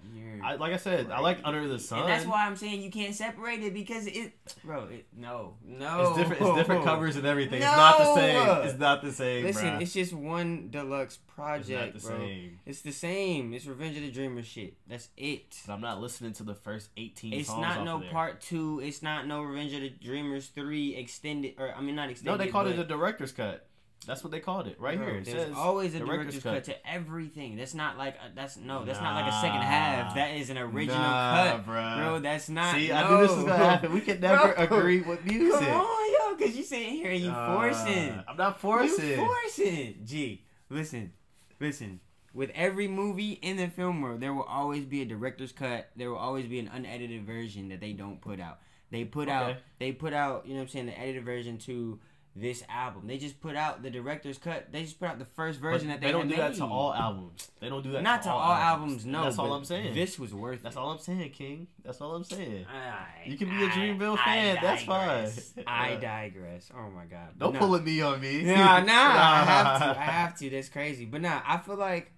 I 0.44 0.56
like 0.56 0.74
I 0.74 0.78
said, 0.78 1.10
I 1.10 1.22
like. 1.22 1.40
Under 1.46 1.66
the 1.66 1.80
Sun. 1.80 2.00
And 2.00 2.10
that's 2.10 2.26
why 2.26 2.46
I'm 2.46 2.58
saying 2.58 2.82
you 2.82 2.92
can't 2.92 3.16
separate 3.16 3.62
it 3.64 3.74
because 3.74 4.06
it, 4.06 4.34
bro. 4.66 4.84
It, 4.86 5.06
no, 5.16 5.54
no. 5.66 6.10
it's 6.10 6.18
different. 6.18 6.42
It's 6.42 6.58
different 6.58 6.84
covers 6.84 7.16
and 7.16 7.26
everything. 7.26 7.62
No. 7.62 7.68
It's 7.68 7.78
not 7.78 7.98
the 8.00 8.16
same. 8.16 8.68
It's 8.68 8.80
not 8.80 9.02
the 9.02 9.12
same. 9.14 9.46
Listen, 9.46 9.66
bruh. 9.66 9.82
it's 9.82 9.94
just 9.94 10.12
one 10.12 10.70
deluxe 10.72 11.16
It's 11.16 11.34
project, 11.34 11.94
not 11.94 12.02
the 12.02 12.08
bro. 12.08 12.18
same. 12.18 12.60
It's 12.66 12.82
the 12.82 12.92
same. 12.92 13.54
It's 13.54 13.66
Revenge 13.66 13.96
of 13.96 14.04
the 14.04 14.12
Dreamer 14.12 14.44
shit. 14.44 14.76
That's 14.88 15.08
it. 15.16 15.58
But 15.66 15.74
I'm 15.74 15.82
not 15.82 16.02
listening 16.02 16.34
to 16.34 16.44
the 16.44 16.56
first 16.56 16.90
18 16.98 17.32
It's 17.32 17.48
songs 17.48 17.62
not 17.62 17.86
no 17.86 18.02
part 18.12 18.42
two. 18.42 18.82
It's 18.84 19.02
not 19.02 19.26
no 19.26 19.42
Revenge 19.42 19.74
of 19.74 19.82
the 19.82 19.90
Dreamers 19.90 20.48
three 20.48 20.96
extended, 20.96 21.54
or 21.58 21.74
I 21.74 21.80
mean 21.80 21.96
not 21.96 22.10
extended. 22.10 22.38
No, 22.38 22.44
they 22.44 22.52
called 22.52 22.68
it 22.68 22.76
the 22.76 22.84
director's 22.84 23.32
cut. 23.32 23.68
That's 24.06 24.24
what 24.24 24.32
they 24.32 24.40
called 24.40 24.68
it 24.68 24.80
right 24.80 24.98
Bro, 24.98 25.06
here. 25.08 25.16
It 25.18 25.26
There's 25.26 25.48
says 25.48 25.54
always 25.56 25.94
a 25.96 26.00
director's 26.00 26.42
director's 26.42 26.66
cut. 26.68 26.76
to 26.76 26.88
everything. 26.92 27.56
That's 27.56 27.74
not 27.74 27.98
like 27.98 28.16
a, 28.16 28.34
that's 28.36 28.58
no. 28.58 28.86
That's 28.86 29.00
not 29.02 29.16
like 29.22 29.32
a 29.32 29.42
second 29.42 29.62
half. 29.62 30.16
That 30.16 30.36
is 30.36 30.50
an 30.50 30.58
original 30.58 30.98
Nah, 31.00 31.52
cut, 31.52 31.66
bruh. 31.66 31.98
bro. 31.98 32.20
That's 32.20 32.50
not. 32.50 32.76
See, 32.76 32.90
no. 32.90 32.96
I 32.96 33.10
knew 33.10 33.28
this 33.28 33.36
was 33.36 33.46
gonna 33.46 33.58
happen. 33.58 33.94
We 33.94 34.02
could 34.02 34.22
never 34.22 34.54
Bro, 34.54 34.64
agree 34.80 35.02
with 35.02 35.26
music. 35.26 35.60
Come 35.68 35.82
on, 35.82 36.12
yo, 36.40 36.46
cause 36.46 36.56
you 36.56 36.64
sitting 36.64 36.94
here 36.96 37.12
and 37.12 37.22
you 37.22 37.30
Uh, 37.32 37.56
forcing. 37.56 38.24
I'm 38.28 38.38
not 38.38 38.60
forcing. 38.60 39.08
You 39.10 39.16
forcing. 39.18 39.96
G, 40.06 40.44
listen, 40.70 41.14
listen. 41.60 42.00
With 42.34 42.52
every 42.54 42.90
movie 42.90 43.32
in 43.32 43.56
the 43.56 43.68
film 43.68 44.02
world, 44.02 44.20
there 44.20 44.34
will 44.34 44.44
always 44.44 44.84
be 44.84 45.02
a 45.02 45.06
director's 45.06 45.54
cut. 45.54 45.88
There 45.96 46.10
will 46.12 46.18
always 46.18 46.48
be 46.48 46.60
an 46.60 46.68
unedited 46.68 47.26
version 47.26 47.70
that 47.70 47.80
they 47.80 47.94
don't 47.94 48.20
put 48.20 48.42
out. 48.42 48.60
They 48.92 49.06
put 49.06 49.30
out. 49.30 49.56
They 49.80 49.94
put 49.94 50.12
out. 50.14 50.46
You 50.46 50.54
know 50.54 50.58
what 50.60 50.64
I'm 50.64 50.68
saying? 50.70 50.86
The 50.88 51.00
edited 51.00 51.24
version 51.24 51.58
to 51.60 51.98
this 52.38 52.64
album. 52.68 53.08
They 53.08 53.18
just 53.18 53.40
put 53.40 53.56
out 53.56 53.82
the 53.82 53.90
director's 53.90 54.38
cut. 54.38 54.70
They 54.72 54.82
just 54.84 55.00
put 55.00 55.08
out 55.08 55.20
the 55.20 55.26
first 55.26 55.62
But 55.62 55.70
version 55.72 55.88
that 55.88 56.02
they, 56.02 56.08
they 56.08 56.12
don't 56.12 56.28
do 56.28 56.36
that 56.36 56.54
to 56.56 56.66
all 56.66 56.94
albums. 56.94 57.50
They 57.62 57.70
don't 57.70 57.82
do 57.82 57.94
that. 57.94 58.04
Not 58.04 58.24
to 58.24 58.30
all 58.30 58.52
albums. 58.54 59.06
No, 59.06 59.24
That's 59.24 59.40
all 59.40 59.54
I'm 59.54 59.64
saying. 59.64 59.96
This 59.96 60.20
was 60.20 60.34
worth. 60.34 60.62
That's 60.62 60.76
it. 60.76 60.80
all 60.80 60.92
I'm 60.92 61.00
saying, 61.00 61.32
King. 61.32 61.68
That's 61.84 62.02
all 62.02 62.14
I'm 62.14 62.26
saying. 62.26 62.66
I- 62.66 63.26
You 63.30 63.38
can 63.38 63.50
be 63.50 63.64
a 63.64 63.68
I- 63.68 63.70
Dreamville 63.70 64.18
I 64.20 64.26
fan, 64.26 64.58
that's 64.62 64.84
fine. 64.84 65.30
I 65.66 65.96
digress. 66.02 66.70
Oh 66.78 66.90
my 66.92 67.06
god. 67.06 67.30
Don't 67.38 67.54
No. 67.54 67.60
pull 67.60 67.76
a 67.76 67.82
knee 67.82 68.02
on 68.02 68.20
me. 68.20 68.44
Nah, 68.44 68.82
nah, 68.82 68.92
I 68.94 69.46
have 69.46 69.80
to. 69.80 69.86
I 70.00 70.04
have 70.04 70.38
to. 70.40 70.50
That's 70.50 70.68
crazy. 70.70 71.06
But 71.06 71.22
nah, 71.22 71.42
I 71.48 71.58
feel 71.58 71.78
like, 71.78 72.12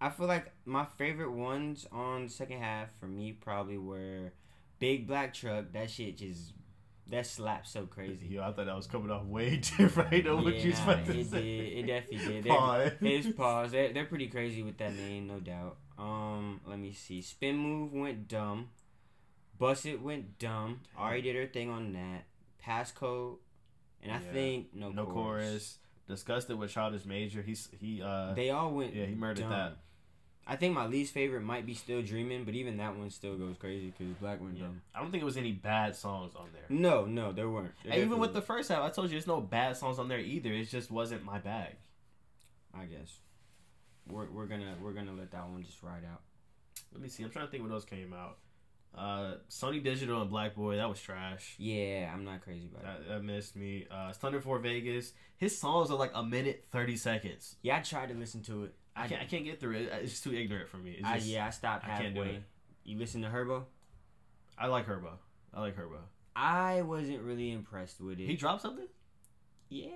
I 0.00 0.08
feel 0.08 0.26
like 0.28 0.50
my 0.64 0.86
favorite 0.96 1.32
ones 1.32 1.86
on 1.92 2.28
second 2.30 2.60
half 2.60 2.88
for 3.00 3.06
me 3.06 3.32
probably 3.32 3.76
were 3.76 4.32
Big 4.78 5.06
Black 5.06 5.34
Truck. 5.34 5.72
That 5.72 5.90
shit 5.90 6.16
just, 6.18 6.52
that 7.10 7.26
slaps 7.26 7.70
so 7.70 7.86
crazy. 7.86 8.26
Yo, 8.28 8.42
I 8.42 8.46
thought 8.52 8.66
that 8.66 8.74
was 8.76 8.86
coming 8.86 9.10
off 9.10 9.24
way 9.24 9.56
different. 9.78 10.24
Know 10.24 10.36
what 10.36 10.54
Yeah, 10.56 10.62
you 10.64 10.72
nah, 10.72 10.94
to 11.04 11.20
it 11.20 11.26
say. 11.26 11.40
did. 11.42 11.78
It 11.78 11.86
definitely 11.86 12.42
did. 12.42 12.46
Pause. 12.46 12.90
His 13.00 13.26
pause. 13.36 13.70
They're, 13.72 13.92
they're 13.92 14.04
pretty 14.06 14.26
crazy 14.28 14.62
with 14.62 14.76
that 14.78 14.94
name, 14.94 15.26
no 15.28 15.38
doubt. 15.40 15.76
Um, 15.98 16.60
let 16.66 16.78
me 16.78 16.92
see. 16.92 17.22
Spin 17.22 17.56
move 17.56 17.92
went 17.92 18.28
dumb. 18.28 18.68
Bust 19.58 19.86
it 19.86 20.02
went 20.02 20.38
dumb. 20.38 20.80
Ari 20.98 21.22
did 21.22 21.36
her 21.36 21.46
thing 21.46 21.70
on 21.70 21.92
that. 21.94 22.24
Passcode, 22.62 23.36
and 24.02 24.12
I 24.12 24.16
Yeah. 24.16 24.32
think 24.32 24.74
no, 24.74 24.90
no 24.90 25.04
chorus. 25.06 25.14
chorus. 25.14 25.78
Discussed 26.08 26.50
it 26.50 26.54
with 26.54 26.70
Childish 26.70 27.04
Major. 27.04 27.40
He's 27.42 27.68
he 27.80 28.02
uh 28.02 28.34
They 28.34 28.50
all 28.50 28.72
went. 28.72 28.94
yeah 28.94 29.06
he 29.06 29.14
murdered 29.14 29.42
dumb. 29.42 29.50
that. 29.50 29.76
I 30.46 30.54
think 30.54 30.74
my 30.74 30.86
least 30.86 31.12
favorite 31.12 31.42
might 31.42 31.66
be 31.66 31.74
Still 31.74 32.02
Dreaming, 32.02 32.44
but 32.44 32.54
even 32.54 32.76
that 32.76 32.96
one 32.96 33.10
still 33.10 33.36
goes 33.36 33.56
crazy 33.58 33.92
because 33.96 34.14
Black 34.14 34.40
went 34.40 34.56
Yeah. 34.56 34.66
I 34.94 35.00
don't 35.00 35.10
think 35.10 35.22
it 35.22 35.26
was 35.26 35.36
any 35.36 35.50
bad 35.50 35.96
songs 35.96 36.34
on 36.36 36.46
there. 36.52 36.62
No, 36.68 37.04
no, 37.04 37.32
there 37.32 37.48
weren't. 37.48 37.72
There 37.82 37.94
And 37.94 38.02
even 38.02 38.20
with 38.20 38.32
the 38.32 38.42
first 38.42 38.68
half, 38.68 38.82
I 38.82 38.90
told 38.90 39.08
you 39.08 39.16
there's 39.16 39.26
no 39.26 39.40
bad 39.40 39.76
songs 39.76 39.98
on 39.98 40.06
there 40.06 40.20
either. 40.20 40.52
It 40.52 40.66
just 40.66 40.90
wasn't 40.90 41.24
my 41.24 41.38
bag. 41.38 41.74
I 42.72 42.84
guess 42.84 43.18
we're, 44.08 44.30
we're 44.30 44.46
gonna 44.46 44.74
we're 44.80 44.92
gonna 44.92 45.14
let 45.14 45.32
that 45.32 45.48
one 45.48 45.64
just 45.64 45.82
ride 45.82 46.04
out. 46.10 46.20
Let 46.92 47.02
me 47.02 47.08
see. 47.08 47.24
I'm 47.24 47.30
trying 47.30 47.46
to 47.46 47.50
think 47.50 47.62
when 47.62 47.72
those 47.72 47.84
came 47.84 48.12
out. 48.12 48.38
Uh, 48.96 49.34
Sonny 49.48 49.80
Digital 49.80 50.22
and 50.22 50.30
Black 50.30 50.54
Boy, 50.54 50.76
that 50.76 50.88
was 50.88 51.00
trash. 51.00 51.54
Yeah, 51.58 52.10
I'm 52.12 52.24
not 52.24 52.40
crazy 52.42 52.70
about 52.72 52.84
it. 52.84 53.08
That, 53.08 53.14
that 53.14 53.22
missed 53.24 53.56
me. 53.56 53.86
Uh, 53.90 54.12
Thunder 54.12 54.40
for 54.40 54.58
Vegas. 54.58 55.12
His 55.36 55.58
songs 55.58 55.90
are 55.90 55.98
like 55.98 56.12
a 56.14 56.22
minute 56.22 56.64
thirty 56.70 56.96
seconds. 56.96 57.56
Yeah, 57.62 57.78
I 57.78 57.80
tried 57.80 58.08
to 58.10 58.14
listen 58.14 58.42
to 58.44 58.64
it. 58.64 58.74
I 58.96 59.08
can't. 59.08 59.20
I 59.22 59.24
can't 59.26 59.44
get 59.44 59.60
through 59.60 59.76
it. 59.76 59.90
It's 60.02 60.12
just 60.12 60.24
too 60.24 60.34
ignorant 60.34 60.68
for 60.68 60.78
me. 60.78 60.92
It's 60.98 61.06
I, 61.06 61.16
yeah, 61.16 61.46
I 61.46 61.50
stopped 61.50 61.84
I 61.84 61.88
halfway. 61.88 62.02
can't 62.04 62.14
do 62.14 62.22
it. 62.22 62.42
You 62.84 62.98
listen 62.98 63.22
to 63.22 63.28
Herbo? 63.28 63.64
I 64.58 64.68
like 64.68 64.86
Herbo. 64.86 65.10
I 65.52 65.60
like 65.60 65.76
Herbo. 65.76 65.98
I 66.34 66.82
wasn't 66.82 67.20
really 67.22 67.50
impressed 67.52 68.00
with 68.00 68.18
it. 68.20 68.26
He 68.26 68.36
dropped 68.36 68.62
something. 68.62 68.86
yeah, 69.68 69.90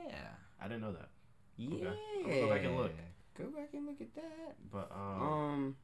I 0.61 0.65
didn't 0.69 0.83
know 0.83 0.93
that. 0.93 1.09
yeah. 1.57 1.91
I'm 2.25 2.31
go 2.31 2.49
back 2.49 2.65
and 2.65 2.77
look. 2.77 2.93
Go 3.39 3.45
back 3.47 3.71
and 3.73 3.87
look 3.87 4.01
at 4.01 4.15
that. 4.17 4.57
But 4.71 4.91
um, 4.95 5.23
Um, 5.23 5.77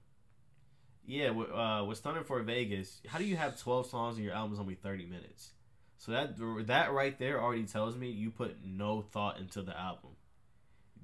yeah, 1.07 1.31
with, 1.31 1.51
uh, 1.51 1.85
with 1.87 1.99
Thunder 2.01 2.23
for 2.25 2.43
Vegas, 2.43 3.01
how 3.07 3.19
do 3.19 3.25
you 3.25 3.37
have 3.37 3.59
twelve 3.59 3.87
songs 3.87 4.17
and 4.17 4.25
your 4.25 4.35
album's 4.35 4.59
only 4.61 4.75
thirty 4.75 5.07
minutes? 5.07 5.53
So 5.99 6.13
that 6.13 6.35
that 6.67 6.93
right 6.93 7.19
there 7.19 7.41
already 7.41 7.65
tells 7.65 7.97
me 7.97 8.11
you 8.11 8.31
put 8.31 8.57
no 8.65 9.01
thought 9.03 9.39
into 9.39 9.63
the 9.63 9.79
album. 9.79 10.11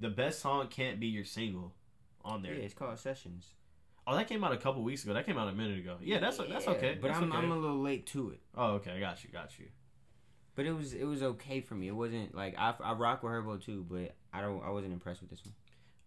The 0.01 0.11
best 0.11 0.41
song 0.41 0.67
can't 0.69 0.99
be 1.01 1.07
your 1.07 1.25
single 1.25 1.73
on 2.25 2.43
there. 2.43 2.55
yeah, 2.55 2.65
it's 2.65 2.75
called 2.75 2.99
Sessions. 2.99 3.47
Oh, 4.07 4.17
that 4.17 4.29
came 4.29 4.43
out 4.43 4.53
a 4.53 4.57
couple 4.57 4.83
weeks 4.83 5.05
ago. 5.05 5.15
That 5.15 5.27
came 5.27 5.39
out 5.39 5.49
a 5.49 5.53
minute 5.53 5.79
ago. 5.79 5.97
Yeah, 6.03 6.19
that's 6.19 6.39
that's 6.39 6.67
okay. 6.67 6.99
But 7.01 7.09
That's 7.09 7.21
I'm 7.21 7.31
okay. 7.33 7.39
I'm 7.39 7.53
a 7.53 7.57
little 7.57 7.81
late 7.81 8.07
to 8.09 8.31
it. 8.31 8.41
Oh, 8.57 8.73
okay. 8.75 8.91
I 8.93 9.01
got 9.01 9.23
you. 9.23 9.31
Got 9.31 9.59
you. 9.61 9.67
But 10.57 10.67
it 10.67 10.73
was 10.73 10.93
it 10.93 11.05
was 11.05 11.23
okay 11.23 11.61
for 11.61 11.75
me. 11.75 11.87
It 11.89 11.95
wasn't 11.95 12.35
like 12.35 12.57
I, 12.59 12.75
I 12.83 12.95
rock 12.95 13.23
with 13.23 13.33
Herbo 13.33 13.65
too, 13.65 13.87
but 13.89 14.15
I 14.33 14.41
don't 14.41 14.63
I 14.65 14.71
wasn't 14.71 14.93
impressed 14.93 15.21
with 15.21 15.31
this 15.31 15.41
one. 15.45 15.55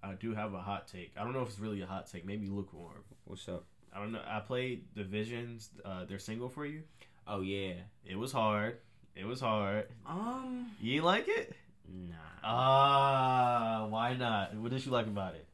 I 0.03 0.13
do 0.15 0.35
have 0.35 0.53
a 0.53 0.59
hot 0.59 0.87
take. 0.87 1.13
I 1.17 1.23
don't 1.23 1.33
know 1.33 1.41
if 1.41 1.47
it's 1.49 1.59
really 1.59 1.81
a 1.81 1.85
hot 1.85 2.11
take. 2.11 2.25
Maybe 2.25 2.47
lukewarm. 2.47 3.03
What's 3.23 3.47
up? 3.47 3.63
I 3.93 3.99
don't 3.99 4.11
know. 4.11 4.21
I 4.27 4.41
played 4.41 4.93
Divisions, 4.93 5.69
uh, 5.85 6.03
their 6.03 6.19
single 6.19 6.49
for 6.49 6.65
you. 6.65 6.83
Oh 7.25 7.39
yeah. 7.41 7.75
It 8.05 8.17
was 8.17 8.31
hard. 8.33 8.77
It 9.15 9.25
was 9.25 9.39
hard. 9.39 9.87
Um. 10.05 10.69
You 10.81 10.95
ain't 10.95 11.05
like 11.05 11.27
it? 11.29 11.55
Nah. 11.87 12.15
Ah, 12.43 13.87
why 13.89 14.15
not? 14.15 14.53
What 14.55 14.71
did 14.71 14.85
you 14.85 14.91
like 14.91 15.07
about 15.07 15.35
it? 15.35 15.47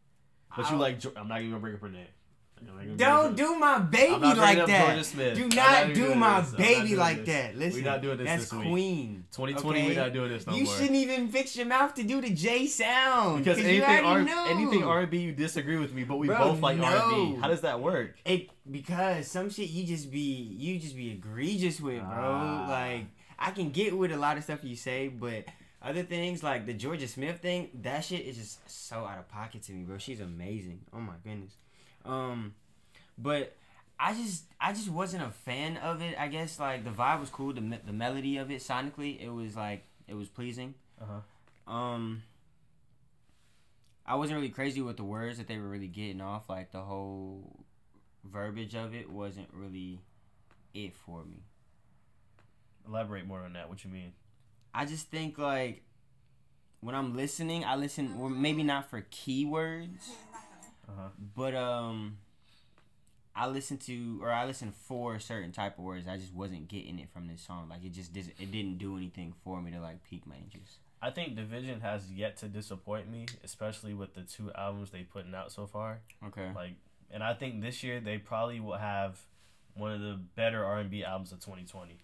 But 0.56 0.70
you 0.72 0.78
like? 0.78 1.00
I'm 1.16 1.28
not 1.28 1.40
even 1.40 1.52
gonna 1.52 1.62
bring 1.62 1.76
up 1.76 1.82
her 1.82 1.90
name. 1.90 2.08
I'm 2.60 2.68
not 2.68 2.74
gonna 2.74 2.86
bring 2.88 2.98
Don't 2.98 3.36
do 3.36 3.58
my 3.58 3.80
baby 3.80 4.14
like 4.14 4.66
that. 4.68 5.36
Do 5.36 5.48
not 5.50 5.94
do 5.94 6.16
my 6.16 6.42
this. 6.42 6.52
Baby 6.52 6.96
like 6.96 7.26
this. 7.26 7.28
that. 7.28 7.58
Listen, 7.58 7.84
we're 7.84 7.90
not 7.90 8.02
doing 8.02 8.18
this 8.18 8.28
That's 8.28 8.44
this 8.44 8.54
week. 8.54 8.68
Queen. 8.68 9.26
2020, 9.32 9.80
okay? 9.80 9.88
we're 9.88 10.04
not 10.04 10.14
doing 10.14 10.30
this 10.30 10.46
no 10.46 10.54
you 10.54 10.66
more. 10.66 10.74
shouldn't 10.76 10.96
even 10.96 11.28
fix 11.30 11.56
your 11.56 11.66
mouth 11.66 11.94
to 11.96 12.04
do 12.04 12.22
the 12.22 12.30
J 12.30 12.68
sound 12.68 13.44
because 13.44 13.58
anything 13.60 14.06
R- 14.06 14.22
know. 14.22 14.46
anything 14.50 14.84
R&B 14.84 15.18
you 15.18 15.32
disagree 15.32 15.78
with 15.78 15.94
me, 15.94 16.04
but 16.04 16.18
we 16.18 16.28
Bro, 16.28 16.38
both 16.38 16.62
like 16.62 16.78
no. 16.78 16.86
R&B. 16.86 17.36
How 17.42 17.48
does 17.48 17.62
that 17.62 17.80
work? 17.82 18.16
It 18.26 18.50
because 18.70 19.28
some 19.28 19.50
shit 19.50 19.70
you 19.70 19.86
just 19.86 20.12
be 20.12 20.20
you 20.20 20.80
just 20.80 20.96
be 20.96 21.12
egregious 21.12 21.80
with, 21.80 22.02
bro. 22.02 22.08
Ah. 22.10 22.68
Like 22.70 23.06
I 23.40 23.52
can 23.52 23.72
get 23.72 23.98
with 23.98 24.12
a 24.12 24.18
lot 24.18 24.38
of 24.38 24.44
stuff 24.44 24.64
you 24.64 24.76
say, 24.76 25.08
but 25.08 25.46
other 25.82 26.04
things 26.04 26.44
like 26.44 26.66
the 26.66 26.74
Jorja 26.74 27.08
Smith 27.08 27.40
thing, 27.40 27.70
that 27.82 28.06
shit 28.06 28.22
is 28.22 28.38
just 28.38 28.70
so 28.70 28.98
out 28.98 29.18
of 29.18 29.28
pocket 29.28 29.64
to 29.64 29.72
me, 29.72 29.84
bro. 29.84 29.98
She's 29.98 30.20
amazing. 30.20 30.82
Oh 30.94 31.00
my 31.00 31.16
goodness. 31.24 31.54
Um, 32.06 32.54
but 33.18 33.56
I 34.00 34.14
just 34.14 34.44
I 34.60 34.74
just 34.74 34.90
wasn't 34.90 35.24
a 35.24 35.30
fan 35.30 35.78
of 35.78 36.02
it. 36.02 36.16
I 36.20 36.28
guess 36.28 36.60
like 36.60 36.84
the 36.84 36.92
vibe 36.92 37.20
was 37.20 37.30
cool, 37.30 37.54
the 37.54 37.80
the 37.86 37.94
melody 37.94 38.38
of 38.38 38.52
it 38.52 38.62
sonically, 38.62 39.22
it 39.22 39.30
was 39.30 39.56
like 39.56 39.84
it 40.08 40.14
was 40.14 40.28
pleasing. 40.28 40.74
Uh-huh. 41.02 41.74
Um, 41.74 42.24
I 44.06 44.16
wasn't 44.16 44.38
really 44.38 44.50
crazy 44.50 44.82
with 44.82 44.98
the 44.98 45.04
words 45.04 45.38
that 45.38 45.48
they 45.48 45.58
were 45.58 45.68
really 45.68 45.88
getting 45.88 46.22
off. 46.22 46.50
Like 46.50 46.72
the 46.72 46.82
whole 46.82 47.66
verbiage 48.24 48.76
of 48.76 48.94
it 48.94 49.10
wasn't 49.10 49.48
really 49.54 50.02
it 50.74 50.96
for 50.96 51.24
me. 51.24 51.44
Elaborate 52.88 53.26
more 53.26 53.42
on 53.42 53.54
that. 53.54 53.70
What 53.70 53.84
you 53.84 53.90
mean? 53.90 54.14
I 54.74 54.86
just 54.86 55.10
think 55.10 55.38
like 55.38 55.84
when 56.80 56.96
I'm 56.96 57.16
listening, 57.16 57.64
I 57.66 57.76
listen. 57.76 58.18
Well, 58.20 58.30
maybe 58.30 58.64
not 58.64 58.90
for 58.90 59.02
keywords, 59.12 60.10
Uh-huh. 60.88 61.10
but 61.36 61.54
um, 61.56 62.18
I 63.36 63.48
listen 63.48 63.78
to 63.80 64.20
or 64.22 64.32
I 64.32 64.46
listen 64.46 64.72
for 64.72 65.20
certain 65.20 65.52
type 65.52 65.78
of 65.78 65.84
words. 65.84 66.08
I 66.08 66.18
just 66.18 66.34
wasn't 66.34 66.68
getting 66.68 67.00
it 67.00 67.10
from 67.14 67.28
this 67.28 67.42
song. 67.42 67.68
Like 67.70 67.84
it 67.84 67.92
just 67.94 68.14
didn't. 68.14 68.34
It 68.40 68.52
didn't 68.52 68.78
do 68.78 68.98
anything 68.98 69.34
for 69.44 69.62
me 69.62 69.72
to 69.72 69.80
like 69.80 70.04
pique 70.04 70.26
my 70.26 70.36
interest. 70.36 70.80
I 71.04 71.10
think 71.10 71.36
dvsn 71.36 71.82
has 71.82 72.12
yet 72.12 72.38
to 72.38 72.48
disappoint 72.48 73.10
me, 73.10 73.26
especially 73.44 73.96
with 73.96 74.14
the 74.14 74.22
two 74.22 74.52
albums 74.54 74.92
they 74.92 75.02
putting 75.02 75.34
out 75.34 75.52
so 75.52 75.66
far. 75.66 76.00
Okay. 76.28 76.52
Like, 76.56 76.74
and 77.10 77.24
I 77.24 77.34
think 77.34 77.60
this 77.62 77.82
year 77.84 78.00
they 78.00 78.20
probably 78.20 78.60
will 78.60 78.78
have 78.78 79.20
one 79.74 79.92
of 79.94 80.00
the 80.02 80.20
better 80.36 80.64
R 80.64 80.78
and 80.80 80.92
B 80.92 81.04
albums 81.04 81.32
of 81.32 81.40
2020. 81.40 81.98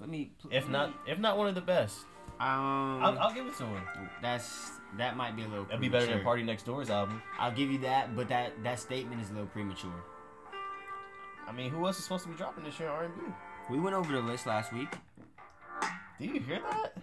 Let 0.00 0.08
me. 0.08 0.32
If 0.50 0.68
not, 0.68 0.92
if 1.06 1.18
not 1.18 1.38
one 1.38 1.48
of 1.48 1.54
the 1.54 1.60
best, 1.60 2.00
um, 2.38 3.02
I'll, 3.02 3.18
I'll 3.18 3.34
give 3.34 3.46
it 3.46 3.56
to 3.56 3.64
him. 3.64 3.82
That's 4.20 4.72
that 4.98 5.16
might 5.16 5.36
be 5.36 5.42
a 5.44 5.48
little. 5.48 5.64
That'd 5.64 5.80
be 5.80 5.88
better 5.88 6.06
than. 6.06 6.20
PartyNextDoor's 6.20 6.90
album. 6.90 7.22
I'll 7.38 7.52
give 7.52 7.70
you 7.70 7.78
that, 7.78 8.14
but 8.14 8.28
that 8.28 8.62
that 8.62 8.78
statement 8.78 9.22
is 9.22 9.30
a 9.30 9.32
little 9.32 9.48
premature. 9.48 10.04
I 11.48 11.52
mean, 11.52 11.70
who 11.70 11.86
else 11.86 11.98
is 11.98 12.04
supposed 12.04 12.24
to 12.24 12.30
be 12.30 12.36
dropping 12.36 12.64
this 12.64 12.78
year 12.78 12.88
R 12.88 13.04
and 13.04 13.14
B? 13.14 13.20
We 13.70 13.78
went 13.78 13.96
over 13.96 14.12
the 14.12 14.20
list 14.20 14.46
last 14.46 14.72
week. 14.72 14.90
Do 16.18 16.26
you 16.26 16.40
hear 16.40 16.60
that? 16.60 16.96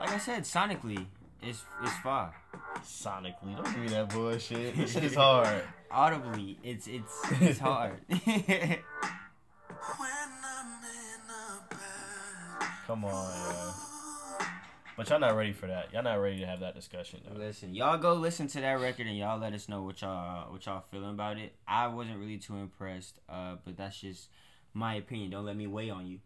Like 0.00 0.10
I 0.10 0.18
said, 0.18 0.42
sonically, 0.42 1.06
it's 1.42 1.62
it's 1.82 1.96
far. 1.98 2.34
Sonically, 2.84 3.54
don't 3.54 3.64
give 3.64 3.78
me 3.78 3.88
that 3.88 4.08
bullshit. 4.08 4.76
This 4.76 4.92
shit 4.92 5.04
is 5.04 5.14
hard. 5.14 5.62
Audibly, 5.90 6.58
it's 6.64 6.88
it's 6.88 7.12
it's 7.40 7.58
hard. 7.60 8.00
Come 12.92 13.06
on, 13.06 13.10
yo. 13.40 14.46
But 14.98 15.08
y'all 15.08 15.18
not 15.18 15.34
ready 15.34 15.54
for 15.54 15.66
that. 15.66 15.90
Y'all 15.94 16.02
not 16.02 16.16
ready 16.16 16.40
to 16.40 16.46
have 16.46 16.60
that 16.60 16.74
discussion. 16.74 17.22
Though. 17.26 17.38
listen, 17.38 17.74
y'all 17.74 17.96
go 17.96 18.12
listen 18.12 18.48
to 18.48 18.60
that 18.60 18.80
record 18.80 19.06
and 19.06 19.16
y'all 19.16 19.38
let 19.38 19.54
us 19.54 19.66
know 19.66 19.80
what 19.82 20.02
y'all 20.02 20.52
what 20.52 20.66
y'all 20.66 20.84
feeling 20.90 21.08
about 21.08 21.38
it. 21.38 21.54
I 21.66 21.86
wasn't 21.86 22.18
really 22.18 22.36
too 22.36 22.56
impressed, 22.56 23.18
uh, 23.30 23.56
but 23.64 23.78
that's 23.78 23.98
just 24.02 24.28
my 24.74 24.96
opinion. 24.96 25.30
Don't 25.30 25.46
let 25.46 25.56
me 25.56 25.66
weigh 25.66 25.88
on 25.88 26.06
you. 26.06 26.18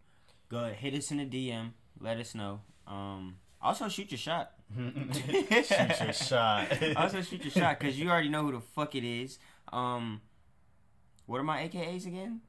Go 0.49 0.59
ahead, 0.65 0.75
hit 0.75 0.95
us 0.95 1.13
in 1.13 1.19
the 1.19 1.25
DM. 1.25 1.71
Let 2.01 2.17
us 2.17 2.35
know. 2.35 2.63
Um, 2.89 3.37
also 3.63 3.89
shoot 3.89 4.11
your 4.11 4.19
shot. 4.19 4.51
Shoot 4.77 6.01
your 6.01 6.13
shot. 6.13 6.97
also 6.97 7.23
shoot 7.23 7.45
your 7.45 7.53
shot 7.53 7.79
because 7.79 7.97
you 7.97 8.11
already 8.11 8.29
know 8.29 8.43
who 8.43 8.51
the 8.51 8.61
fuck 8.61 8.97
it 8.97 9.05
is. 9.05 9.39
Um, 9.73 10.21
what 11.27 11.39
are 11.39 11.45
my 11.45 11.63
AKAs 11.69 12.07
again? 12.09 12.41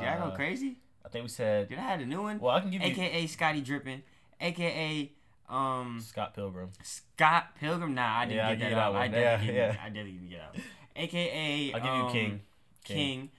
Did 0.00 0.08
I 0.08 0.16
go 0.16 0.24
Uh, 0.24 0.34
crazy? 0.34 0.78
I 1.04 1.08
think 1.08 1.24
we 1.24 1.28
said. 1.28 1.68
Did 1.68 1.78
I 1.78 1.82
have 1.82 2.00
a 2.00 2.06
new 2.06 2.22
one? 2.22 2.38
Well, 2.38 2.54
I 2.54 2.60
can 2.60 2.70
give 2.70 2.82
you 2.82 2.88
AKA 2.88 3.26
Scotty 3.26 3.62
Drippin, 3.62 4.02
AKA 4.40 5.12
um 5.48 6.00
Scott 6.00 6.34
Pilgrim. 6.34 6.70
Scott 6.82 7.56
Pilgrim. 7.58 7.94
Nah, 7.94 8.18
I 8.20 8.24
didn't 8.26 8.36
Yeah, 8.36 8.54
get 8.54 8.70
that 8.70 8.78
out. 8.78 8.94
I 8.94 8.98
one. 9.00 9.10
didn't 9.10 9.22
Yeah, 9.22 9.44
get 9.44 9.54
yeah. 9.54 9.76
I 9.84 9.88
didn't 9.88 10.14
even 10.14 10.28
get 10.28 10.40
out. 10.40 10.56
AKA 10.96 11.72
I'll 11.74 11.80
give 11.80 11.94
you 11.94 12.02
um, 12.02 12.12
King. 12.12 12.40
King. 12.84 13.30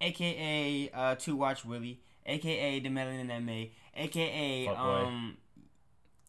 AKA 0.00 0.90
uh 0.94 1.14
To 1.16 1.36
Watch 1.36 1.64
Willie. 1.64 2.00
AKA 2.26 2.80
The 2.80 2.88
Melanin 2.88 3.28
that 3.28 3.42
May. 3.42 3.72
AKA 3.96 4.66
Fuck 4.66 4.76
boy. 4.76 4.82
um 4.82 5.36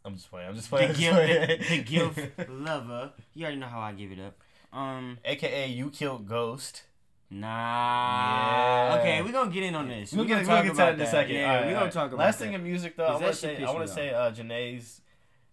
I'm 0.04 0.16
just 0.16 0.30
playing. 0.30 0.50
I'm 0.50 0.56
just 0.56 0.70
playing. 0.70 0.90
I'm 0.90 0.96
just 0.96 1.12
playing. 1.12 1.60
the, 1.60 1.66
the 1.78 1.84
guilt 1.84 2.18
lover. 2.50 3.12
You 3.34 3.46
already 3.46 3.60
know 3.60 3.68
how 3.68 3.80
I 3.80 3.94
give 3.94 4.12
it 4.12 4.20
up. 4.20 4.36
Um 4.74 5.18
AKA 5.26 5.68
you 5.68 5.90
killed 5.90 6.28
Ghost. 6.28 6.84
Nah. 7.32 8.88
Yeah. 8.96 9.00
Okay, 9.00 9.22
we're 9.22 9.32
gonna 9.32 9.52
get 9.52 9.63
in 9.63 9.74
on 9.76 9.88
this. 9.88 10.12
We'll 10.12 10.24
We're 10.26 10.28
get, 10.28 10.46
gonna 10.46 10.63
talk 10.63 10.65
about 10.65 10.78
that 10.78 10.94
in 10.96 11.02
a 11.02 11.08
second. 11.10 11.36
Yeah, 11.36 11.56
right, 11.56 11.65
we're 11.67 11.74
gonna 11.74 11.91
talk 11.91 12.08
about 12.12 12.20
Last 12.20 12.39
that. 12.39 12.46
thing 12.46 12.54
in 12.54 12.63
music 12.63 12.98
though, 12.98 13.06
I 13.06 13.13
wanna 13.13 13.34
say 13.34 13.63
I 13.63 13.72
wanna 13.72 13.88
say 13.88 14.10
uh 14.10 14.32
Jhene's 14.32 15.02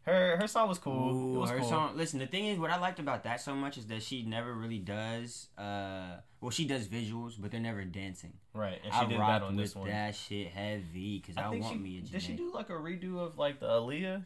her 0.03 0.37
her 0.39 0.47
song 0.49 0.69
was 0.69 0.79
cool. 0.79 1.15
Ooh, 1.15 1.37
it 1.37 1.39
was 1.41 1.51
her 1.51 1.59
cool. 1.59 1.69
song. 1.69 1.97
Listen, 1.97 2.19
the 2.19 2.27
thing 2.27 2.47
is, 2.47 2.59
what 2.59 2.71
I 2.71 2.79
liked 2.79 2.99
about 2.99 3.23
that 3.25 3.41
so 3.41 3.55
much 3.55 3.79
is 3.79 3.87
that 3.87 4.03
she 4.03 4.23
never 4.23 4.53
really 4.55 4.79
does. 4.79 5.49
uh 5.57 6.17
Well, 6.41 6.51
she 6.51 6.65
does 6.65 6.89
visuals, 6.89 7.35
but 7.39 7.51
they're 7.53 7.61
never 7.61 7.85
dancing. 7.85 8.33
Right, 8.55 8.81
and 8.85 8.93
she 8.93 8.99
I 8.99 9.05
did 9.07 9.21
that 9.21 9.43
on 9.43 9.55
this 9.57 9.77
one. 9.77 9.89
that 9.89 10.15
shit 10.17 10.49
heavy 10.49 11.19
because 11.19 11.37
I, 11.37 11.45
I 11.45 11.49
want 11.51 11.65
she 11.65 11.75
me 11.79 11.99
a 11.99 12.01
Jhene. 12.03 12.11
did. 12.13 12.23
She 12.23 12.33
do 12.33 12.51
like 12.53 12.71
a 12.71 12.75
redo 12.75 13.19
of 13.21 13.39
like 13.39 13.61
the 13.61 13.67
Aaliyah. 13.67 14.25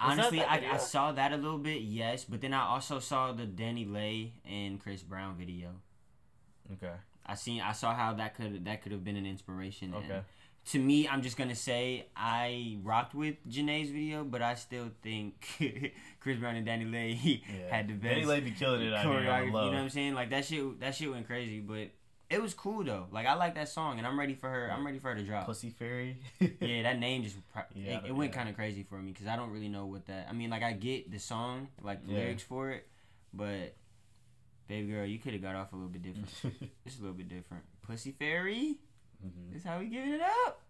Honestly, 0.00 0.40
I, 0.40 0.74
I 0.74 0.76
saw 0.76 1.10
that 1.12 1.32
a 1.32 1.36
little 1.36 1.58
bit, 1.58 1.82
yes, 1.82 2.24
but 2.24 2.40
then 2.40 2.54
I 2.54 2.64
also 2.64 3.00
saw 3.00 3.32
the 3.32 3.42
DaniLeigh 3.42 4.30
and 4.48 4.80
Chris 4.80 5.02
Brown 5.02 5.34
video. 5.36 5.70
Okay. 6.74 6.92
I 7.26 7.34
seen, 7.34 7.60
I 7.60 7.72
saw 7.72 7.94
how 7.94 8.14
that 8.14 8.34
could 8.36 8.64
that 8.64 8.82
could 8.82 8.92
have 8.92 9.04
been 9.04 9.16
an 9.16 9.26
inspiration. 9.26 9.92
and 9.94 10.04
Okay. 10.04 10.20
To 10.72 10.78
me, 10.78 11.08
I'm 11.08 11.22
just 11.22 11.36
gonna 11.38 11.54
say 11.54 12.06
I 12.14 12.78
rocked 12.82 13.14
with 13.14 13.36
Jhene's 13.48 13.90
video, 13.90 14.22
but 14.24 14.42
I 14.42 14.54
still 14.54 14.90
think 15.02 15.46
Chris 16.20 16.38
Brown 16.38 16.56
and 16.56 16.66
DaniLeigh 16.66 17.42
Yeah. 17.58 17.74
had 17.74 17.88
the 17.88 17.94
best. 17.94 18.20
DaniLeigh 18.20 18.44
be 18.44 18.50
killing 18.50 18.82
it 18.82 18.84
here 18.88 18.94
on 18.96 19.04
choreography. 19.06 19.46
You 19.46 19.52
know 19.52 19.62
what 19.68 19.74
I'm 19.74 19.90
saying? 19.90 20.14
Like 20.14 20.30
that 20.30 20.44
shit. 20.44 20.80
That 20.80 20.94
shit 20.94 21.10
went 21.10 21.26
crazy, 21.26 21.60
but 21.60 21.88
it 22.28 22.42
was 22.42 22.52
cool 22.52 22.84
though. 22.84 23.06
Like 23.10 23.26
I 23.26 23.32
like 23.34 23.54
that 23.54 23.70
song, 23.70 23.96
and 23.98 24.06
I'm 24.06 24.18
ready 24.18 24.34
for 24.34 24.50
her. 24.50 24.70
I'm 24.70 24.84
ready 24.84 24.98
for 24.98 25.08
her 25.08 25.14
to 25.14 25.22
drop. 25.22 25.46
Pussy 25.46 25.70
Fairy. 25.70 26.18
yeah, 26.60 26.82
that 26.82 26.98
name 26.98 27.22
just 27.22 27.36
pro- 27.52 27.62
Yeah, 27.74 27.98
it, 28.00 28.08
it 28.08 28.12
went 28.14 28.32
yeah. 28.32 28.36
kind 28.36 28.48
of 28.50 28.54
crazy 28.54 28.82
for 28.82 28.96
me 28.98 29.12
because 29.12 29.26
I 29.26 29.36
don't 29.36 29.50
really 29.50 29.68
know 29.68 29.86
what 29.86 30.06
that. 30.08 30.26
I 30.28 30.34
mean, 30.34 30.50
like 30.50 30.62
I 30.62 30.72
get 30.72 31.10
the 31.10 31.18
song, 31.18 31.68
like 31.82 32.04
the 32.06 32.12
Yeah. 32.12 32.18
lyrics 32.18 32.42
for 32.42 32.70
it, 32.70 32.86
but 33.32 33.74
baby 34.68 34.92
girl, 34.92 35.04
you 35.04 35.18
could 35.18 35.32
have 35.32 35.42
got 35.42 35.54
off 35.56 35.72
a 35.72 35.76
little 35.76 35.90
bit 35.90 36.02
different. 36.02 36.70
it's 36.86 36.98
a 36.98 37.00
little 37.00 37.16
bit 37.16 37.28
different. 37.28 37.64
Pussy 37.82 38.12
Fairy. 38.12 38.78
Mhm. 39.24 39.52
That's 39.52 39.64
how 39.64 39.78
we 39.80 39.86
giving 39.86 40.12
it 40.12 40.20
up. 40.20 40.60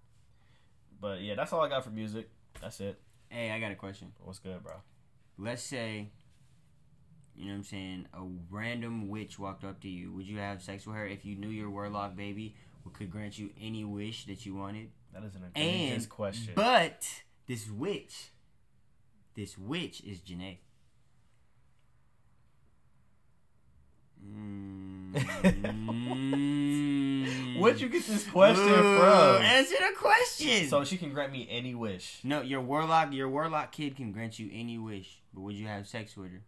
But 1.00 1.20
yeah, 1.20 1.34
that's 1.34 1.52
all 1.52 1.60
I 1.62 1.68
got 1.68 1.84
for 1.84 1.90
music. 1.90 2.30
That's 2.60 2.80
it. 2.80 2.98
Hey, 3.28 3.50
I 3.50 3.60
got 3.60 3.70
a 3.72 3.76
question. 3.76 4.12
What's 4.20 4.38
good, 4.38 4.62
bro? 4.62 4.74
Let's 5.36 5.62
say. 5.62 6.08
You 7.36 7.44
know 7.44 7.50
what 7.52 7.56
I'm 7.58 7.64
saying? 7.64 8.06
A 8.14 8.22
random 8.50 9.08
witch 9.08 9.38
walked 9.38 9.62
up 9.62 9.80
to 9.82 9.88
you. 9.88 10.12
Would 10.12 10.26
you 10.26 10.38
have 10.38 10.60
sex 10.60 10.86
with 10.86 10.96
her 10.96 11.06
if 11.06 11.24
you 11.24 11.36
knew 11.36 11.50
your 11.50 11.70
warlock 11.70 12.16
baby 12.16 12.56
could 12.92 13.10
grant 13.10 13.38
you 13.38 13.50
any 13.60 13.84
wish 13.84 14.26
that 14.26 14.44
you 14.46 14.54
wanted? 14.54 14.90
That 15.12 15.24
is 15.24 15.34
an 15.34 15.42
egregious 15.54 16.04
And 16.04 16.08
question. 16.08 16.52
But 16.54 17.06
this 17.46 17.70
witch, 17.70 18.30
this 19.34 19.56
witch 19.56 20.02
is 20.02 20.20
Jhene. 20.20 20.58
Mm. 24.26 25.14
Where'd 27.58 27.80
you 27.80 27.88
get 27.88 28.04
this 28.06 28.24
question 28.26 28.64
Ooh, 28.68 28.98
from? 28.98 29.42
Answer 29.42 29.74
the 29.78 29.96
question. 29.96 30.68
So 30.68 30.84
she 30.84 30.96
can 30.96 31.12
grant 31.12 31.32
me 31.32 31.46
any 31.50 31.74
wish. 31.74 32.20
no, 32.22 32.40
your 32.42 32.60
warlock, 32.60 33.12
your 33.12 33.28
warlock 33.28 33.72
kid 33.72 33.96
can 33.96 34.12
grant 34.12 34.38
you 34.38 34.48
any 34.52 34.78
wish, 34.78 35.20
but 35.34 35.40
would 35.40 35.54
you 35.56 35.66
have 35.66 35.86
sex 35.88 36.16
with 36.16 36.30
her? 36.32 36.42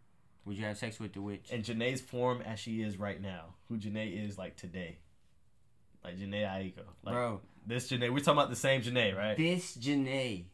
Would 0.44 0.56
you 0.56 0.64
have 0.64 0.78
sex 0.78 0.98
with 1.00 1.12
the 1.12 1.20
witch? 1.20 1.50
In 1.50 1.62
Jhene's 1.62 2.00
form 2.00 2.40
as 2.42 2.58
she 2.58 2.82
is 2.82 2.98
right 2.98 3.20
now. 3.20 3.54
Who 3.68 3.76
Jhene 3.76 4.24
is 4.26 4.38
like 4.38 4.56
today. 4.56 4.98
Like 6.02 6.16
Jhene 6.18 6.32
Aiko. 6.46 6.82
Like 7.02 7.14
Bro, 7.14 7.40
this 7.66 7.90
Jhene. 7.90 8.10
We're 8.12 8.20
talking 8.20 8.38
about 8.38 8.48
the 8.50 8.56
same 8.56 8.80
Jhene, 8.82 9.14
right? 9.16 9.36
this 9.36 9.76
Jhene 9.76 10.44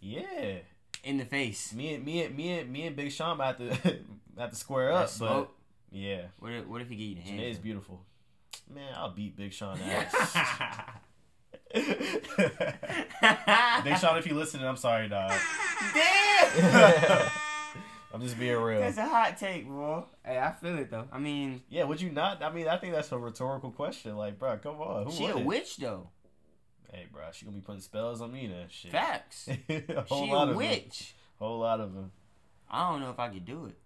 Yeah. 0.00 0.58
in 1.02 1.18
the 1.18 1.24
face. 1.26 1.72
Me 1.74 1.94
and 1.94 2.04
me 2.04 2.22
and 2.24 2.34
me 2.36 2.58
and 2.58 2.70
me 2.72 2.86
and 2.86 2.96
Big 2.96 3.12
Sean 3.12 3.32
about 3.34 3.58
to 3.58 3.74
have 4.38 4.50
to 4.50 4.56
square 4.56 4.92
up, 4.92 5.08
That 5.10 5.18
but 5.18 5.26
smoke. 5.28 5.56
Yeah. 5.94 6.22
What 6.40 6.52
if, 6.52 6.66
what 6.66 6.80
if 6.82 6.88
he 6.88 6.96
get 6.96 7.04
you 7.04 7.14
the 7.14 7.20
Jhene 7.22 7.50
is 7.50 7.58
beautiful. 7.58 8.00
Man, 8.72 8.92
I'll 8.96 9.14
beat 9.14 9.36
Big 9.36 9.52
Sean 9.52 9.78
ass. 9.80 10.12
Big 13.84 13.98
Sean, 13.98 14.18
if 14.18 14.26
you 14.26 14.34
listening, 14.34 14.66
I'm 14.66 14.76
sorry, 14.76 15.08
dog. 15.08 15.32
Damn. 15.94 17.30
I'm 18.14 18.22
just 18.22 18.38
being 18.38 18.56
real. 18.56 18.80
That's 18.80 18.98
a 18.98 19.06
hot 19.06 19.36
take, 19.38 19.66
bro. 19.66 20.06
Hey, 20.24 20.38
I 20.38 20.52
feel 20.52 20.78
it 20.78 20.90
though. 20.90 21.08
I 21.12 21.18
mean, 21.18 21.62
Yeah, 21.68 21.84
would 21.84 22.00
you 22.00 22.10
not? 22.10 22.42
I 22.42 22.52
mean, 22.52 22.68
I 22.68 22.76
think 22.76 22.94
that's 22.94 23.10
a 23.12 23.18
rhetorical 23.18 23.70
question. 23.70 24.16
Like, 24.16 24.38
bro, 24.38 24.56
come 24.58 24.80
on. 24.80 25.06
Who 25.06 25.12
she 25.12 25.24
a 25.24 25.28
wouldn't? 25.28 25.46
witch 25.46 25.76
though. 25.78 26.08
Hey, 26.92 27.06
bro, 27.12 27.22
she 27.32 27.44
gonna 27.44 27.56
be 27.56 27.60
putting 27.60 27.80
spells 27.80 28.20
on 28.20 28.32
me 28.32 28.46
then. 28.46 28.66
Shit. 28.68 28.92
Facts. 28.92 29.48
a 29.68 30.04
whole 30.08 30.26
she 30.26 30.32
lot 30.32 30.48
a 30.48 30.50
of 30.52 30.56
witch. 30.56 31.14
Whole 31.40 31.58
lot 31.58 31.80
of 31.80 31.92
them. 31.92 32.12
I 32.70 32.90
don't 32.90 33.00
know 33.00 33.10
if 33.10 33.18
I 33.18 33.28
could 33.28 33.44
do 33.44 33.66
it. 33.66 33.76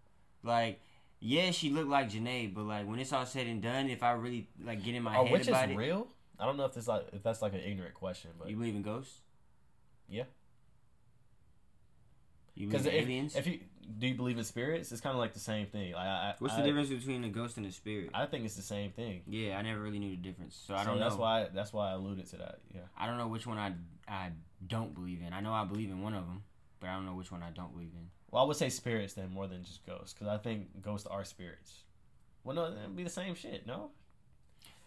Like, 0.42 0.80
yeah, 1.20 1.50
she 1.50 1.70
looked 1.70 1.88
like 1.88 2.10
Jhene, 2.10 2.54
but 2.54 2.62
like 2.64 2.86
when 2.86 2.98
it's 2.98 3.12
all 3.12 3.26
said 3.26 3.46
and 3.46 3.60
done, 3.62 3.88
if 3.88 4.02
I 4.02 4.12
really 4.12 4.48
like 4.64 4.82
get 4.84 4.94
in 4.94 5.02
my 5.02 5.14
Are 5.16 5.24
head 5.24 5.32
witches 5.32 5.48
about 5.48 5.70
it, 5.70 5.76
real? 5.76 6.08
I 6.38 6.44
don't 6.46 6.56
know 6.56 6.64
if 6.64 6.74
this 6.74 6.86
like 6.88 7.06
if 7.12 7.22
that's 7.22 7.42
like 7.42 7.52
an 7.54 7.60
ignorant 7.60 7.94
question, 7.94 8.30
but 8.38 8.48
you 8.48 8.56
believe 8.56 8.74
in 8.76 8.82
ghosts? 8.82 9.20
Yeah. 10.08 10.24
You 12.54 12.66
because 12.66 12.82
believe 12.84 12.96
in 12.96 13.02
if, 13.02 13.08
aliens? 13.08 13.36
if 13.36 13.46
you 13.46 13.60
do 13.98 14.06
you 14.06 14.14
believe 14.14 14.36
in 14.36 14.44
spirits, 14.44 14.92
it's 14.92 15.00
kind 15.00 15.14
of 15.14 15.20
like 15.20 15.32
the 15.32 15.40
same 15.40 15.66
thing. 15.66 15.92
Like, 15.94 16.06
I, 16.06 16.34
What's 16.40 16.54
I, 16.54 16.60
the 16.60 16.66
difference 16.66 16.90
between 16.90 17.24
a 17.24 17.28
ghost 17.28 17.56
and 17.56 17.64
a 17.64 17.72
spirit? 17.72 18.10
I 18.12 18.26
think 18.26 18.44
it's 18.44 18.56
the 18.56 18.62
same 18.62 18.90
thing. 18.90 19.22
yeah, 19.26 19.56
I 19.56 19.62
never 19.62 19.80
really 19.80 19.98
knew 19.98 20.10
the 20.10 20.16
difference, 20.16 20.60
so 20.66 20.74
I 20.74 20.82
So 20.82 20.90
don't 20.90 20.98
that's 20.98 21.14
know. 21.14 21.20
why 21.20 21.46
that's 21.54 21.72
why 21.72 21.90
I 21.90 21.92
alluded 21.94 22.28
to 22.30 22.36
that. 22.38 22.58
Yeah. 22.74 22.82
I 22.96 23.06
don't 23.06 23.16
know 23.16 23.28
which 23.28 23.46
one 23.46 23.58
I 23.58 23.72
I 24.06 24.30
don't 24.66 24.94
believe 24.94 25.22
in. 25.26 25.32
I 25.32 25.40
know 25.40 25.52
I 25.52 25.64
believe 25.64 25.90
in 25.90 26.02
one 26.02 26.14
of 26.14 26.26
them, 26.26 26.42
but 26.80 26.90
I 26.90 26.94
don't 26.94 27.06
know 27.06 27.14
which 27.14 27.30
one 27.32 27.42
I 27.42 27.50
don't 27.50 27.72
believe 27.72 27.92
in. 27.94 28.08
Well, 28.30 28.42
I 28.42 28.46
would 28.46 28.56
say 28.56 28.68
spirits 28.68 29.14
then 29.14 29.30
more 29.30 29.46
than 29.46 29.64
just 29.64 29.84
ghosts, 29.86 30.12
because 30.12 30.28
I 30.28 30.36
think 30.38 30.82
ghosts 30.82 31.06
are 31.06 31.24
spirits. 31.24 31.84
Well, 32.44 32.54
no, 32.56 32.66
it'd 32.66 32.96
be 32.96 33.04
the 33.04 33.10
same 33.10 33.34
shit. 33.34 33.66
No. 33.66 33.90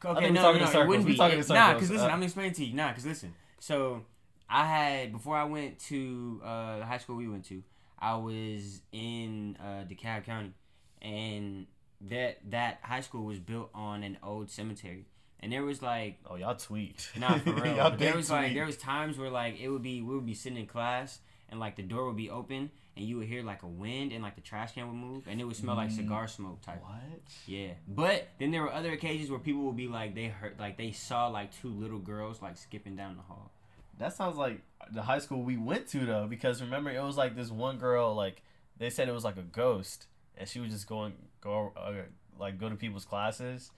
Okay, 0.04 0.32
no, 0.32 0.42
no, 0.42 0.56
in 0.56 0.64
it 0.64 0.88
wouldn't 0.88 1.06
be. 1.06 1.14
It- 1.14 1.50
nah, 1.50 1.74
because 1.74 1.92
listen, 1.92 2.10
Uh, 2.10 2.14
I'm 2.14 2.24
explaining 2.24 2.54
to 2.54 2.66
you. 2.66 2.74
Nah, 2.76 2.90
because 2.90 3.06
listen. 3.06 3.34
So 3.60 4.04
I 4.50 4.66
had 4.66 5.12
before 5.12 5.38
I 5.38 5.44
went 5.44 5.80
to 5.90 6.42
uh, 6.44 6.80
the 6.80 6.86
high 6.86 6.98
school 6.98 7.16
we 7.18 7.28
went 7.28 7.46
to, 7.46 7.64
I 8.00 8.16
was 8.16 8.82
in 8.92 9.58
uh, 9.60 9.86
DeKalb 9.88 10.24
County, 10.26 10.54
and 11.02 11.68
that 12.10 12.40
that 12.50 12.80
high 12.82 13.02
school 13.02 13.26
was 13.26 13.40
built 13.40 13.70
on 13.76 14.02
an 14.04 14.18
old 14.24 14.50
cemetery, 14.50 15.06
and 15.40 15.52
there 15.52 15.64
was 15.64 15.84
like 15.84 16.18
Oh, 16.28 16.36
y'all 16.36 16.56
tweaked. 16.56 17.12
Nah, 17.20 17.38
for 17.38 17.52
real. 17.54 17.76
But 17.76 18.00
there 18.00 18.16
was 18.16 18.32
like 18.32 18.42
tweaked. 18.46 18.56
there 18.56 18.66
was 18.66 18.78
times 18.78 19.20
where 19.20 19.30
like 19.30 19.60
it 19.60 19.70
would 19.70 19.84
be 19.84 20.02
we 20.02 20.16
would 20.16 20.26
be 20.26 20.34
sitting 20.34 20.58
in 20.58 20.66
class 20.66 21.20
and 21.50 21.60
like 21.60 21.76
the 21.76 21.84
door 21.84 22.08
would 22.08 22.18
be 22.18 22.30
open 22.32 22.72
and 22.98 23.06
you 23.06 23.18
would 23.18 23.28
hear 23.28 23.42
like 23.44 23.64
a 23.64 23.68
wind 23.68 24.12
and 24.12 24.22
like 24.22 24.36
the 24.36 24.42
trash 24.42 24.74
can 24.74 24.86
would 24.88 24.96
move 24.96 25.24
and 25.28 25.40
it 25.40 25.46
would 25.46 25.56
smell 25.56 25.76
like 25.76 25.90
Mm. 25.90 25.96
cigar 25.96 26.28
smoke 26.28 26.62
type. 26.62 26.82
What? 26.84 27.22
Yeah. 27.48 27.74
But 27.88 28.28
then 28.40 28.52
there 28.52 28.62
were 28.62 28.72
other 28.74 28.92
occasions 28.92 29.30
where 29.30 29.40
people 29.40 29.64
would 29.64 29.78
be 29.78 29.88
like 29.88 30.14
they 30.16 30.26
heard 30.28 30.56
like 30.60 30.78
they 30.78 30.92
saw 30.92 31.28
like 31.28 31.54
two 31.62 31.70
little 31.70 32.00
girls 32.00 32.42
like 32.42 32.58
skipping 32.58 32.96
down 32.96 33.16
the 33.16 33.24
hall. 33.24 33.52
That 33.98 34.14
sounds 34.14 34.36
like 34.38 34.62
the 34.92 35.04
high 35.04 35.20
school 35.20 35.42
we 35.44 35.58
went 35.58 35.88
to 35.90 36.06
though, 36.06 36.28
because 36.28 36.62
remember 36.62 36.90
it 36.90 37.02
was 37.04 37.18
like 37.18 37.36
this 37.36 37.50
one 37.52 37.78
girl 37.78 38.14
like 38.16 38.42
they 38.78 38.90
said 38.90 39.08
it 39.08 39.14
was 39.14 39.24
like 39.24 39.38
a 39.38 39.44
ghost, 39.44 40.08
and 40.38 40.50
she 40.50 40.60
was 40.60 40.72
just 40.72 40.88
going 40.88 41.14
go 41.40 41.72
uh, 41.78 41.94
like 42.40 42.58
go 42.60 42.68
to 42.68 42.76
people's 42.76 43.06
classes, 43.06 43.72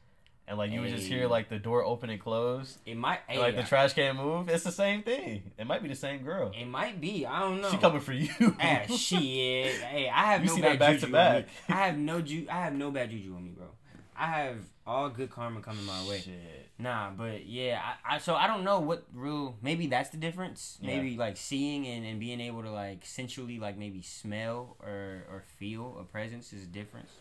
and 0.48 0.58
like 0.58 0.72
you 0.72 0.82
would 0.82 0.90
just 0.90 1.08
hear 1.08 1.28
like 1.28 1.48
the 1.50 1.58
door 1.60 1.84
open 1.84 2.10
and 2.10 2.20
close, 2.20 2.78
It 2.86 2.98
might 2.98 3.20
like 3.30 3.56
hey, 3.56 3.62
the 3.62 3.68
trash 3.68 3.94
can 3.94 4.18
move. 4.18 4.50
It's 4.50 4.64
the 4.64 4.72
same 4.72 5.02
thing. 5.04 5.52
It 5.58 5.66
might 5.66 5.82
be 5.82 5.90
the 5.90 5.96
same 5.96 6.24
girl. 6.24 6.52
it 6.54 6.66
might 6.68 7.00
be. 7.00 7.26
I 7.26 7.40
don't 7.40 7.62
know. 7.62 7.70
She 7.72 7.78
coming 7.78 8.02
for 8.02 8.14
you. 8.14 8.30
Ah, 8.60 8.82
shit. 8.96 9.72
Hey, 9.76 10.10
I 10.14 10.34
have 10.34 10.42
You 10.42 10.48
no 10.50 10.56
see 10.56 10.62
bad 10.62 10.72
that 10.74 10.80
back 10.80 10.94
to 10.96 11.00
juju 11.02 11.12
back. 11.14 11.36
on 11.36 11.42
me. 11.42 11.48
I 11.70 11.86
have 11.88 11.98
no 11.98 12.22
ju- 12.22 12.48
I 12.50 12.56
have 12.64 12.74
no 12.74 12.92
bad 12.92 13.10
juju 13.12 13.36
on 13.36 13.44
me, 13.46 13.52
bro. 13.52 13.68
I 14.16 14.28
have 14.28 14.58
all 14.86 15.10
good 15.10 15.32
karma 15.32 15.62
coming 15.62 15.86
my 15.86 16.08
way. 16.08 16.20
Shit. 16.20 16.70
Nah, 16.78 17.12
but 17.12 17.46
yeah, 17.46 17.82
I, 18.06 18.16
I 18.16 18.18
so 18.20 18.36
I 18.36 18.48
don't 18.48 18.64
know 18.64 18.80
what 18.80 19.06
real 19.14 19.56
maybe 19.62 19.88
that's 19.88 20.10
the 20.10 20.18
difference. 20.18 20.78
Yeah. 20.82 20.88
Maybe 20.96 21.16
like 21.18 21.38
seeing 21.38 21.88
and, 21.88 22.06
and 22.06 22.20
being 22.20 22.42
able 22.42 22.62
to 22.64 22.70
like 22.72 23.06
sensually 23.06 23.60
like 23.60 23.78
maybe 23.78 24.02
smell 24.02 24.76
or 24.82 25.24
or 25.32 25.44
feel 25.58 25.98
a 26.00 26.04
presence 26.04 26.52
is 26.54 26.64
a 26.64 26.68
difference. 26.68 27.12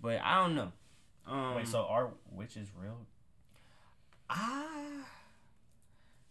But 0.00 0.20
I 0.24 0.40
don't 0.40 0.54
know. 0.56 0.72
Um 1.26 1.54
Wait, 1.56 1.66
so 1.68 1.80
are 1.86 2.10
witches 2.30 2.68
real? 2.78 3.06
ah 4.30 5.06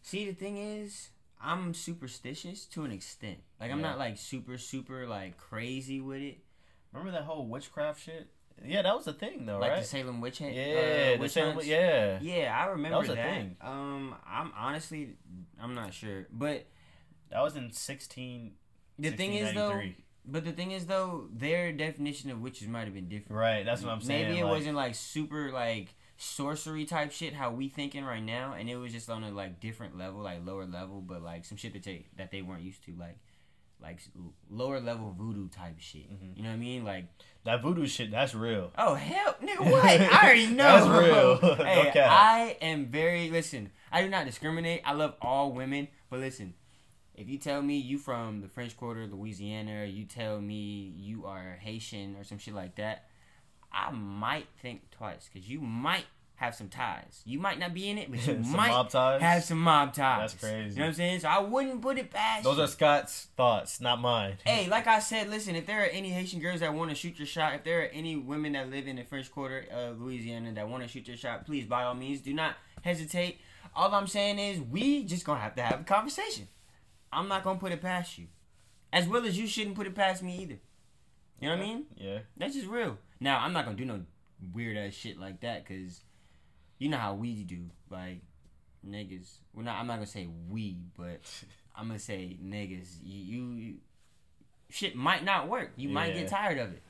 See 0.01 0.25
the 0.29 0.33
thing 0.33 0.57
is 0.57 1.09
I'm 1.41 1.73
superstitious 1.73 2.65
to 2.67 2.83
an 2.85 2.91
extent. 2.91 3.39
Like 3.59 3.71
I'm 3.71 3.79
Yeah. 3.79 3.89
not 3.89 3.97
like 3.99 4.17
super 4.17 4.57
super 4.57 5.07
like 5.07 5.37
crazy 5.37 5.99
with 6.01 6.21
it. 6.21 6.37
Remember 6.91 7.11
that 7.11 7.23
whole 7.25 7.47
witchcraft 7.47 8.01
shit? 8.03 8.27
Yeah, 8.63 8.83
that 8.83 8.95
was 8.95 9.07
a 9.07 9.13
thing 9.13 9.45
though, 9.45 9.57
like 9.59 9.71
right? 9.71 9.79
the 9.81 9.85
Salem 9.87 10.21
witch 10.21 10.39
hunt. 10.39 10.53
yeah, 10.53 11.13
uh, 11.15 11.19
witch 11.19 11.31
same. 11.31 11.51
hunts. 11.53 11.65
Yeah. 11.65 12.19
Yeah, 12.21 12.55
I 12.57 12.67
remember 12.69 12.99
was 12.99 13.07
that. 13.07 13.15
thing. 13.15 13.57
Um, 13.61 14.15
I'm 14.27 14.51
honestly, 14.55 15.15
I'm 15.59 15.73
not 15.73 15.93
sure, 15.93 16.27
but 16.31 16.65
that 17.31 17.41
was 17.41 17.55
in 17.55 17.71
sixteen. 17.71 18.53
the 18.99 19.09
thing 19.11 19.33
is 19.33 19.53
though, 19.55 19.69
1693. 19.73 20.02
But 20.25 20.45
the 20.45 20.51
thing 20.51 20.71
is 20.71 20.85
though, 20.85 21.27
their 21.33 21.71
definition 21.71 22.29
of 22.31 22.41
witches 22.41 22.67
might 22.67 22.85
have 22.85 22.93
been 22.93 23.09
different. 23.09 23.37
right? 23.37 23.63
That's 23.65 23.81
what 23.83 23.91
I'm 23.91 24.01
saying. 24.01 24.27
Maybe 24.27 24.39
it 24.39 24.43
like- 24.43 24.51
wasn't 24.53 24.75
like 24.75 24.95
super 24.95 25.51
like 25.51 25.95
sorcery 26.17 26.85
type 26.85 27.11
shit 27.11 27.33
how 27.33 27.51
we 27.51 27.67
thinking 27.69 28.05
right 28.05 28.23
now, 28.23 28.53
and 28.57 28.69
it 28.69 28.77
was 28.77 28.91
just 28.91 29.09
on 29.09 29.23
a 29.23 29.31
like 29.31 29.59
different 29.59 29.97
level, 29.97 30.21
like 30.21 30.45
lower 30.45 30.65
level, 30.65 31.01
but 31.01 31.21
like 31.21 31.45
some 31.45 31.57
shit 31.57 31.73
that 31.73 31.83
they 31.83 32.05
that 32.17 32.31
they 32.31 32.41
weren't 32.41 32.63
used 32.63 32.83
to, 32.85 32.93
like 32.97 33.17
like 33.81 33.99
lower 34.49 34.79
level 34.79 35.13
voodoo 35.17 35.49
type 35.49 35.75
shit. 35.79 36.09
Mhm. 36.09 36.37
You 36.37 36.43
know 36.43 36.49
what 36.49 36.55
I 36.55 36.57
mean? 36.59 36.85
Like 36.85 37.05
that 37.43 37.61
voodoo 37.61 37.85
shit. 37.87 38.11
That's 38.11 38.33
real. 38.33 38.71
Oh 38.77 38.93
hell, 38.95 39.35
nigga, 39.43 39.69
what? 39.69 39.83
I 39.83 40.07
already 40.23 40.47
know. 40.47 40.63
That's 40.63 40.87
real. 41.05 41.55
Hey, 41.65 41.91
cap. 41.91 42.09
I 42.09 42.57
am 42.61 42.85
very 42.85 43.29
listen. 43.29 43.71
I 43.91 44.01
do 44.01 44.09
not 44.09 44.25
discriminate. 44.25 44.81
I 44.85 44.93
love 44.93 45.15
all 45.21 45.51
women, 45.51 45.89
but 46.09 46.19
listen, 46.19 46.53
if 47.15 47.29
you 47.29 47.37
tell 47.37 47.61
me 47.61 47.77
you 47.77 47.97
from 47.97 48.41
the 48.41 48.47
French 48.47 48.75
Quarter, 48.75 49.07
Louisiana, 49.07 49.85
you 49.85 50.05
tell 50.05 50.41
me 50.41 50.93
you 50.97 51.25
are 51.25 51.57
Haitian 51.61 52.15
or 52.15 52.23
some 52.23 52.37
shit 52.37 52.53
like 52.53 52.75
that, 52.75 53.05
I 53.71 53.91
might 53.91 54.47
think 54.61 54.89
twice 54.91 55.29
because 55.31 55.47
you 55.47 55.59
might 55.61 56.05
have 56.35 56.55
some 56.55 56.67
ties. 56.67 57.21
You 57.25 57.39
might 57.39 57.59
not 57.59 57.73
be 57.73 57.89
in 57.89 57.97
it, 57.97 58.09
but 58.11 58.25
you 58.25 58.33
might 58.51 58.91
have 58.91 59.43
some 59.43 59.59
mob 59.59 59.93
ties. 59.93 60.33
That's 60.33 60.43
crazy. 60.43 60.71
You 60.71 60.79
know 60.79 60.81
what 60.81 60.87
I'm 60.87 60.93
saying? 60.93 61.19
So 61.21 61.29
I 61.29 61.39
wouldn't 61.39 61.81
put 61.81 61.97
it 61.97 62.11
past. 62.11 62.43
Those 62.43 62.57
you. 62.57 62.63
are 62.63 62.67
Scott's 62.67 63.27
thoughts, 63.37 63.79
not 63.79 64.01
mine. 64.01 64.37
Hey, 64.43 64.67
like 64.67 64.87
I 64.87 64.99
said, 64.99 65.29
listen, 65.29 65.55
if 65.55 65.65
there 65.65 65.81
are 65.81 65.87
any 65.87 66.09
Haitian 66.09 66.39
girls 66.39 66.59
that 66.59 66.73
want 66.73 66.89
to 66.89 66.95
shoot 66.95 67.17
your 67.17 67.27
shot, 67.27 67.53
if 67.55 67.63
there 67.63 67.81
are 67.81 67.89
any 67.93 68.15
women 68.15 68.53
that 68.53 68.69
live 68.69 68.87
in 68.87 68.95
the 68.95 69.03
French 69.03 69.31
Quarter 69.31 69.67
of 69.71 70.01
Louisiana 70.01 70.51
that 70.53 70.67
want 70.67 70.83
to 70.83 70.89
shoot 70.89 71.07
your 71.07 71.17
shot, 71.17 71.45
please, 71.45 71.65
by 71.65 71.83
all 71.83 71.93
means, 71.93 72.21
do 72.21 72.33
not 72.33 72.55
hesitate. 72.81 73.39
All 73.75 73.93
I'm 73.93 74.07
saying 74.07 74.39
is, 74.39 74.59
we 74.59 75.03
just 75.03 75.25
gonna 75.25 75.39
have 75.39 75.55
to 75.55 75.61
have 75.61 75.81
a 75.81 75.83
conversation. 75.83 76.47
I'm 77.13 77.27
not 77.27 77.43
gonna 77.43 77.59
put 77.59 77.71
it 77.71 77.81
past 77.81 78.17
you, 78.17 78.27
as 78.91 79.07
well 79.07 79.25
as 79.25 79.37
you 79.37 79.47
shouldn't 79.47 79.75
put 79.75 79.87
it 79.87 79.95
past 79.95 80.23
me 80.23 80.37
either. 80.41 80.59
You 81.39 81.49
know 81.49 81.55
what 81.55 81.63
I 81.63 81.67
mean? 81.67 81.85
Yeah. 81.97 82.19
That's 82.37 82.53
just 82.55 82.67
real. 82.67 82.97
Now, 83.19 83.39
I'm 83.39 83.53
not 83.53 83.65
gonna 83.65 83.77
do 83.77 83.85
no 83.85 84.01
weird 84.53 84.77
ass 84.77 84.93
shit 84.93 85.19
like 85.19 85.41
that, 85.41 85.65
cause 85.67 86.01
you 86.77 86.89
know 86.89 86.97
how 86.97 87.13
we 87.13 87.43
do, 87.43 87.65
like 87.89 88.21
niggas. 88.87 89.37
We're 89.53 89.63
not. 89.63 89.79
I'm 89.79 89.87
not 89.87 89.95
gonna 89.95 90.05
say 90.05 90.27
we, 90.49 90.77
but 90.97 91.21
I'm 91.75 91.87
gonna 91.87 91.99
say 91.99 92.37
niggas. 92.43 92.97
You, 93.03 93.19
you, 93.23 93.53
you 93.55 93.73
shit 94.69 94.95
might 94.95 95.23
not 95.23 95.49
work. 95.49 95.71
You 95.75 95.89
might 95.89 96.13
get 96.13 96.27
tired 96.27 96.57
of 96.57 96.71
it. 96.71 96.81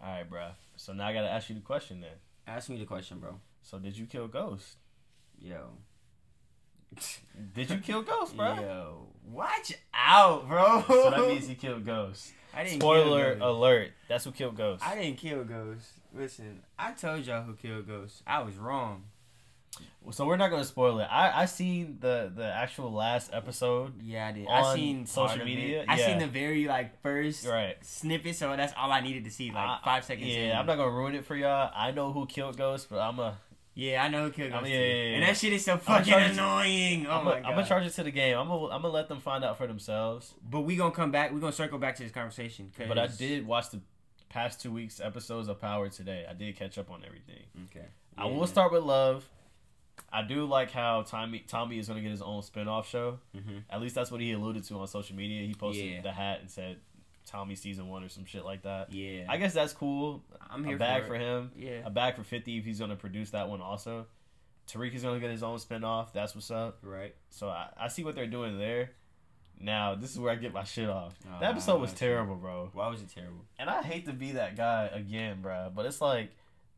All 0.00 0.08
right, 0.08 0.28
bro. 0.28 0.48
So 0.76 0.92
now 0.92 1.06
I 1.06 1.12
gotta 1.12 1.30
ask 1.30 1.48
you 1.48 1.54
the 1.54 1.60
question 1.60 2.00
then. 2.00 2.10
Ask 2.46 2.68
me 2.68 2.78
the 2.78 2.86
question, 2.86 3.18
bro. 3.18 3.38
So 3.62 3.78
did 3.78 3.96
you 3.96 4.06
kill 4.06 4.28
Ghost? 4.28 4.76
Yo. 5.38 5.70
Did 7.54 7.70
you 7.70 7.78
kill 7.78 8.02
Ghost, 8.02 8.36
bro? 8.36 8.54
Yo. 8.54 9.06
Watch 9.30 9.72
out, 9.94 10.48
bro. 10.48 10.84
So 10.86 11.10
that 11.10 11.20
means 11.20 11.46
he 11.48 11.54
killed 11.66 11.84
Ghost. 11.86 12.32
I 12.52 12.64
didn't 12.64 12.80
Spoiler 12.80 13.38
alert. 13.40 13.92
That's 14.08 14.24
who 14.24 14.32
killed 14.32 14.56
Ghost. 14.56 14.84
I 14.84 14.96
didn't 14.96 15.18
kill 15.18 15.44
Ghost. 15.44 15.86
Listen, 16.12 16.60
I 16.78 16.92
told 16.92 17.24
y'all 17.26 17.42
who 17.42 17.54
killed 17.54 17.86
Ghost. 17.86 18.22
I 18.26 18.40
was 18.42 18.56
wrong. 18.56 19.04
So 20.10 20.26
we're 20.26 20.36
not 20.36 20.50
going 20.50 20.62
to 20.62 20.66
spoil 20.68 20.98
it. 20.98 21.04
I 21.04 21.42
I 21.42 21.44
seen 21.44 21.98
the 22.00 22.32
the 22.34 22.44
actual 22.44 22.90
last 22.92 23.30
episode. 23.32 24.02
Yeah, 24.02 24.26
I 24.26 24.32
did. 24.32 24.48
I 24.48 24.74
seen 24.74 25.06
social 25.06 25.28
part 25.28 25.40
of 25.42 25.46
it. 25.46 25.50
media? 25.50 25.84
I 25.86 25.96
seen 25.96 26.18
the 26.18 26.26
very 26.26 26.66
like 26.66 27.00
first 27.02 27.46
Right. 27.46 27.76
snippet, 27.82 28.34
so 28.34 28.56
that's 28.56 28.72
all 28.76 28.90
I 28.90 29.00
needed 29.00 29.24
to 29.24 29.30
see. 29.30 29.48
Like 29.52 29.68
I- 29.68 29.78
five 29.84 30.04
seconds. 30.04 30.26
Yeah, 30.28 30.50
in. 30.52 30.56
I'm 30.56 30.66
not 30.66 30.76
gonna 30.76 30.90
ruin 30.90 31.14
it 31.14 31.24
for 31.24 31.36
y'all. 31.36 31.70
I 31.74 31.92
know 31.92 32.12
who 32.12 32.26
killed 32.26 32.56
Ghost, 32.56 32.88
but 32.90 32.98
I'm 32.98 33.20
a 33.20 33.38
Yeah, 33.80 34.04
I 34.04 34.08
know 34.08 34.24
who 34.24 34.30
killed 34.30 34.52
Ghost. 34.52 34.66
yeah, 34.66 34.78
yeah, 34.78 34.84
yeah. 34.84 35.14
And 35.14 35.22
that 35.22 35.36
shit 35.38 35.54
is 35.54 35.64
so 35.64 35.78
fucking 35.78 36.12
annoying. 36.12 37.06
Oh 37.06 37.12
I'm 37.12 37.24
my 37.24 37.38
a, 37.38 37.40
god. 37.40 37.48
I'm 37.48 37.54
gonna 37.54 37.66
charge 37.66 37.86
it 37.86 37.94
to 37.94 38.02
the 38.02 38.10
game. 38.10 38.36
I'm 38.36 38.46
gonna 38.46 38.66
I'm 38.66 38.82
gonna 38.82 38.92
let 38.92 39.08
them 39.08 39.20
find 39.20 39.42
out 39.42 39.56
for 39.56 39.66
themselves. 39.66 40.34
But 40.48 40.60
we 40.60 40.76
gonna 40.76 40.94
come 40.94 41.10
back. 41.10 41.32
We 41.32 41.40
gonna 41.40 41.50
circle 41.50 41.78
back 41.78 41.96
to 41.96 42.02
this 42.02 42.12
conversation. 42.12 42.70
Cause... 42.76 42.88
But 42.88 42.98
I 42.98 43.06
did 43.06 43.46
watch 43.46 43.70
the 43.70 43.80
past 44.28 44.60
two 44.60 44.70
weeks 44.70 45.00
episodes 45.00 45.48
of 45.48 45.62
Power 45.62 45.88
today. 45.88 46.26
I 46.28 46.34
did 46.34 46.56
catch 46.56 46.76
up 46.76 46.90
on 46.90 47.02
everything. 47.06 47.44
Okay. 47.70 47.86
I 48.18 48.26
will 48.26 48.46
start 48.46 48.70
with 48.70 48.82
Love. 48.82 49.26
I 50.12 50.22
do 50.22 50.44
like 50.44 50.70
how 50.72 51.00
Tommy 51.02 51.42
Tommy 51.48 51.78
is 51.78 51.88
gonna 51.88 52.02
get 52.02 52.10
his 52.10 52.20
own 52.20 52.42
spin-off 52.42 52.86
show. 52.86 53.18
Mhm. 53.34 53.62
At 53.70 53.80
least 53.80 53.94
that's 53.94 54.10
what 54.10 54.20
he 54.20 54.32
alluded 54.32 54.62
to 54.64 54.74
on 54.74 54.88
social 54.88 55.16
media. 55.16 55.46
He 55.46 55.54
posted 55.54 56.02
the 56.02 56.12
hat 56.12 56.40
and 56.40 56.50
said 56.50 56.80
Tommy 57.26 57.54
season 57.54 57.88
one 57.88 58.02
or 58.02 58.08
some 58.08 58.24
shit 58.24 58.44
like 58.44 58.62
that. 58.62 58.92
Yeah. 58.92 59.26
I 59.28 59.36
guess 59.36 59.52
that's 59.54 59.72
cool. 59.72 60.24
I'm 60.50 60.64
A 60.64 60.68
here 60.68 60.78
bag 60.78 61.02
for, 61.02 61.08
for 61.08 61.14
him. 61.14 61.52
Yeah. 61.56 61.80
A 61.84 61.90
bag 61.90 62.16
for 62.16 62.24
fifty 62.24 62.58
if 62.58 62.64
he's 62.64 62.80
gonna 62.80 62.96
produce 62.96 63.30
that 63.30 63.48
one 63.48 63.60
also. 63.60 64.06
Tariq 64.68 64.94
is 64.94 65.02
gonna 65.02 65.20
get 65.20 65.30
his 65.30 65.42
own 65.42 65.58
spin-off. 65.58 66.12
That's 66.12 66.34
what's 66.34 66.50
up. 66.50 66.78
Right. 66.82 67.14
So 67.28 67.48
I, 67.48 67.68
I 67.76 67.88
see 67.88 68.04
what 68.04 68.14
they're 68.14 68.26
doing 68.26 68.58
there. 68.58 68.92
Now 69.60 69.94
this 69.94 70.10
is 70.10 70.18
where 70.18 70.32
I 70.32 70.36
get 70.36 70.52
my 70.54 70.64
shit 70.64 70.88
off. 70.88 71.14
Oh, 71.26 71.40
that 71.40 71.50
episode 71.50 71.80
was 71.80 71.92
terrible, 71.92 72.36
bro. 72.36 72.70
Why 72.72 72.88
was 72.88 73.02
it 73.02 73.10
terrible? 73.14 73.44
And 73.58 73.68
I 73.68 73.82
hate 73.82 74.06
to 74.06 74.12
be 74.12 74.32
that 74.32 74.56
guy 74.56 74.90
again, 74.92 75.42
bro. 75.42 75.70
But 75.74 75.86
it's 75.86 76.00
like 76.00 76.30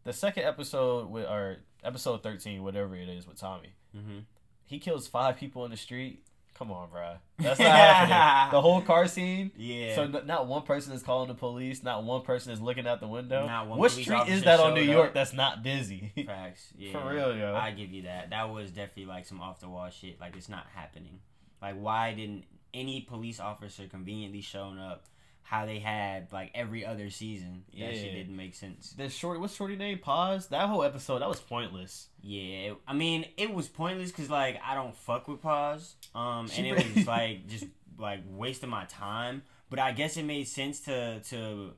the 0.05 0.13
second 0.13 0.45
episode 0.45 1.11
with 1.11 1.27
or 1.27 1.59
episode 1.85 2.23
thirteen, 2.23 2.63
whatever 2.63 2.97
it 2.97 3.09
is, 3.09 3.27
with 3.27 3.39
Tommy. 3.39 3.71
Mm-hmm. 3.97 4.19
He 4.67 4.79
kills 4.79 5.07
five 5.07 5.37
people 5.37 5.65
in 5.65 5.71
the 5.71 5.77
street. 5.77 6.25
Come 6.63 6.71
on, 6.71 6.91
bro. 6.91 7.15
That's 7.41 7.59
not 7.59 7.69
happening. 7.73 8.53
The 8.53 8.61
whole 8.61 8.83
car 8.83 9.09
scene. 9.09 9.51
Yeah. 9.57 9.97
So 9.97 10.03
n- 10.03 10.27
not 10.27 10.47
one 10.47 10.63
person 10.63 10.93
is 10.93 11.03
calling 11.03 11.27
the 11.27 11.35
police. 11.35 11.83
Not 11.83 12.05
one 12.05 12.23
person 12.23 12.53
is 12.53 12.61
looking 12.61 12.87
out 12.87 13.01
the 13.01 13.09
window. 13.09 13.49
Not 13.49 13.67
one 13.67 13.81
what 13.81 13.91
street 13.91 14.29
is 14.29 14.45
that 14.45 14.61
on 14.61 14.75
New 14.75 14.83
York 14.83 15.09
up. 15.09 15.15
that's 15.15 15.33
not 15.33 15.65
busy? 15.65 16.13
Facts. 16.27 16.73
Yeah. 16.79 16.93
For 16.93 17.13
real, 17.13 17.37
yo. 17.37 17.57
I 17.57 17.73
give 17.73 17.91
you 17.91 18.03
that. 18.03 18.31
That 18.31 18.51
was 18.51 18.71
definitely 18.71 19.07
like 19.07 19.27
some 19.27 19.41
off 19.41 19.59
the 19.59 19.69
wall 19.69 19.91
shit. 19.91 20.21
Like 20.21 20.37
it's 20.37 20.49
not 20.49 20.69
happening. 20.73 21.19
Like 21.61 21.75
why 21.75 22.15
didn't 22.15 22.45
any 22.73 23.01
police 23.01 23.41
officer 23.41 23.89
conveniently 23.89 24.41
shown 24.41 24.79
up 24.79 25.07
how 25.43 25.67
they 25.67 25.79
had 25.81 26.33
like 26.33 26.51
every 26.55 26.85
other 26.87 27.11
season? 27.11 27.65
That 27.79 27.95
shit 27.95 28.07
Yeah. 28.07 28.13
didn't 28.15 28.37
make 28.37 28.55
sense. 28.55 28.93
the 28.93 29.09
short, 29.09 29.41
what's 29.41 29.55
shorty 29.55 29.77
name? 29.77 29.99
Paz. 29.99 30.49
That 30.49 30.69
whole 30.69 30.83
episode 30.83 31.21
that 31.21 31.29
was 31.29 31.41
pointless. 31.41 32.09
Yeah, 32.23 32.75
I 32.87 32.95
mean 32.95 33.27
it 33.37 33.53
was 33.53 33.69
pointless 33.69 34.11
because 34.11 34.31
like 34.31 34.61
I 34.65 34.75
don't 34.75 34.95
fuck 34.97 35.29
with 35.29 35.43
Paz. 35.43 35.95
Um, 36.15 36.49
and 36.57 36.67
it 36.67 36.97
was 36.97 37.07
like 37.07 37.47
just 37.49 37.65
like 37.99 38.21
wasting 38.29 38.71
my 38.71 38.85
time. 38.87 39.43
But 39.71 39.79
I 39.79 39.93
guess 39.93 40.17
it 40.17 40.25
made 40.25 40.49
sense 40.49 40.81
to 40.81 41.21
to 41.31 41.73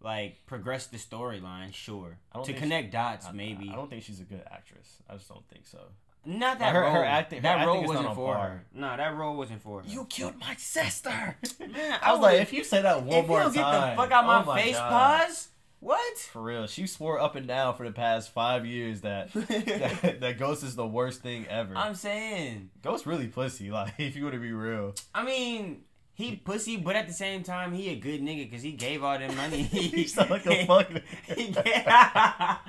like 0.00 0.44
progress 0.46 0.86
the 0.88 0.98
storyline. 0.98 1.72
Sure, 1.72 2.18
to 2.44 2.52
connect 2.52 2.92
dots 2.92 3.26
I- 3.26 3.32
maybe. 3.32 3.70
I, 3.70 3.74
don't 3.74 3.88
think 3.88 4.02
she's 4.02 4.20
a 4.20 4.24
good 4.24 4.42
actress. 4.50 4.98
I 5.08 5.14
just 5.14 5.28
don't 5.28 5.46
think 5.48 5.66
so. 5.66 5.78
Not 6.26 6.58
that 6.58 6.72
Her- 6.72 6.84
her 6.84 6.94
role. 7.00 7.04
acting- 7.04 7.38
her 7.38 7.42
that 7.42 7.58
acting 7.58 7.68
role 7.68 7.82
is 7.82 7.88
wasn't 7.88 8.14
for 8.14 8.34
par. 8.34 8.48
her. 8.48 8.64
No, 8.74 8.96
that 8.96 9.14
role 9.16 9.36
wasn't 9.36 9.62
for 9.62 9.82
her. 9.82 9.88
You 9.88 10.04
killed 10.06 10.38
my 10.38 10.54
sister. 10.56 11.10
Man, 11.60 11.98
I 12.02 12.12
was 12.12 12.20
like, 12.20 12.40
if 12.40 12.52
you 12.52 12.64
say 12.64 12.82
that 12.82 13.02
one 13.02 13.18
if 13.18 13.22
you 13.24 13.28
more 13.28 13.40
don't 13.40 13.54
time, 13.54 13.72
get 13.72 13.90
the 13.90 13.96
fuck 14.02 14.10
out 14.12 14.24
oh 14.24 14.44
my, 14.46 14.62
face, 14.62 14.76
God. 14.76 14.90
pause. 14.90 15.48
What? 15.80 16.16
For 16.18 16.40
real, 16.40 16.66
she 16.66 16.86
swore 16.86 17.20
up 17.20 17.36
and 17.36 17.46
down 17.46 17.76
for 17.76 17.84
the 17.84 17.92
past 17.92 18.32
five 18.32 18.64
years 18.64 19.02
that 19.02 19.30
that, 19.34 20.18
that 20.20 20.38
Ghost 20.38 20.64
is 20.64 20.76
the 20.76 20.86
worst 20.86 21.20
thing 21.20 21.46
ever. 21.50 21.76
I'm 21.76 21.94
saying. 21.94 22.70
Ghost 22.80 23.04
really 23.04 23.28
pussy. 23.28 23.70
Like, 23.70 23.92
if 23.98 24.16
you 24.16 24.22
want 24.22 24.34
to 24.34 24.40
be 24.40 24.52
real, 24.52 24.94
I 25.14 25.24
mean, 25.24 25.82
he 26.14 26.36
pussy, 26.36 26.78
but 26.78 26.96
at 26.96 27.06
the 27.06 27.12
same 27.12 27.42
time, 27.42 27.74
he 27.74 27.90
a 27.90 27.96
good 27.96 28.22
nigga 28.22 28.48
because 28.48 28.62
he 28.62 28.72
gave 28.72 29.04
all 29.04 29.18
them 29.18 29.36
money. 29.36 29.62
he 29.64 30.06
sound 30.06 30.30
like 30.30 30.46
a 30.46 30.64
fucking. 30.64 31.02
he 31.26 31.34
he 31.34 31.52
a 31.52 32.60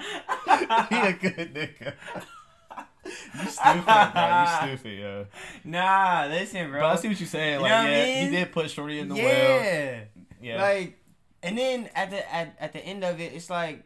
good 1.14 1.53
nigga. 1.53 1.93
You 3.43 3.49
stupid, 3.49 3.86
bro. 3.86 4.41
You 4.41 4.76
stupid, 4.78 4.99
yo. 4.99 5.26
Nah, 5.64 6.26
listen, 6.30 6.70
bro. 6.72 6.82
But 6.82 6.86
I 6.88 6.95
see 6.95 7.08
what 7.10 7.20
you're 7.20 7.28
saying. 7.28 7.53
You 7.56 7.60
Like, 7.62 7.72
know 7.72 7.78
what 7.78 7.86
I 7.88 7.91
yeah, 7.97 8.06
mean? 8.24 8.30
he 8.32 8.36
did 8.38 8.51
put 8.51 8.70
Shorty 8.70 8.99
in 8.99 9.10
the 9.10 9.16
well. 9.16 9.24
yeah. 9.24 9.99
Yeah. 10.41 10.62
Like, 10.62 10.99
and 11.43 11.58
then 11.58 11.89
at 11.95 12.10
the 12.10 12.34
at, 12.34 12.56
at 12.60 12.74
the 12.74 12.80
end 12.80 13.03
of 13.03 13.20
it, 13.20 13.34
it's 13.34 13.49
like 13.49 13.84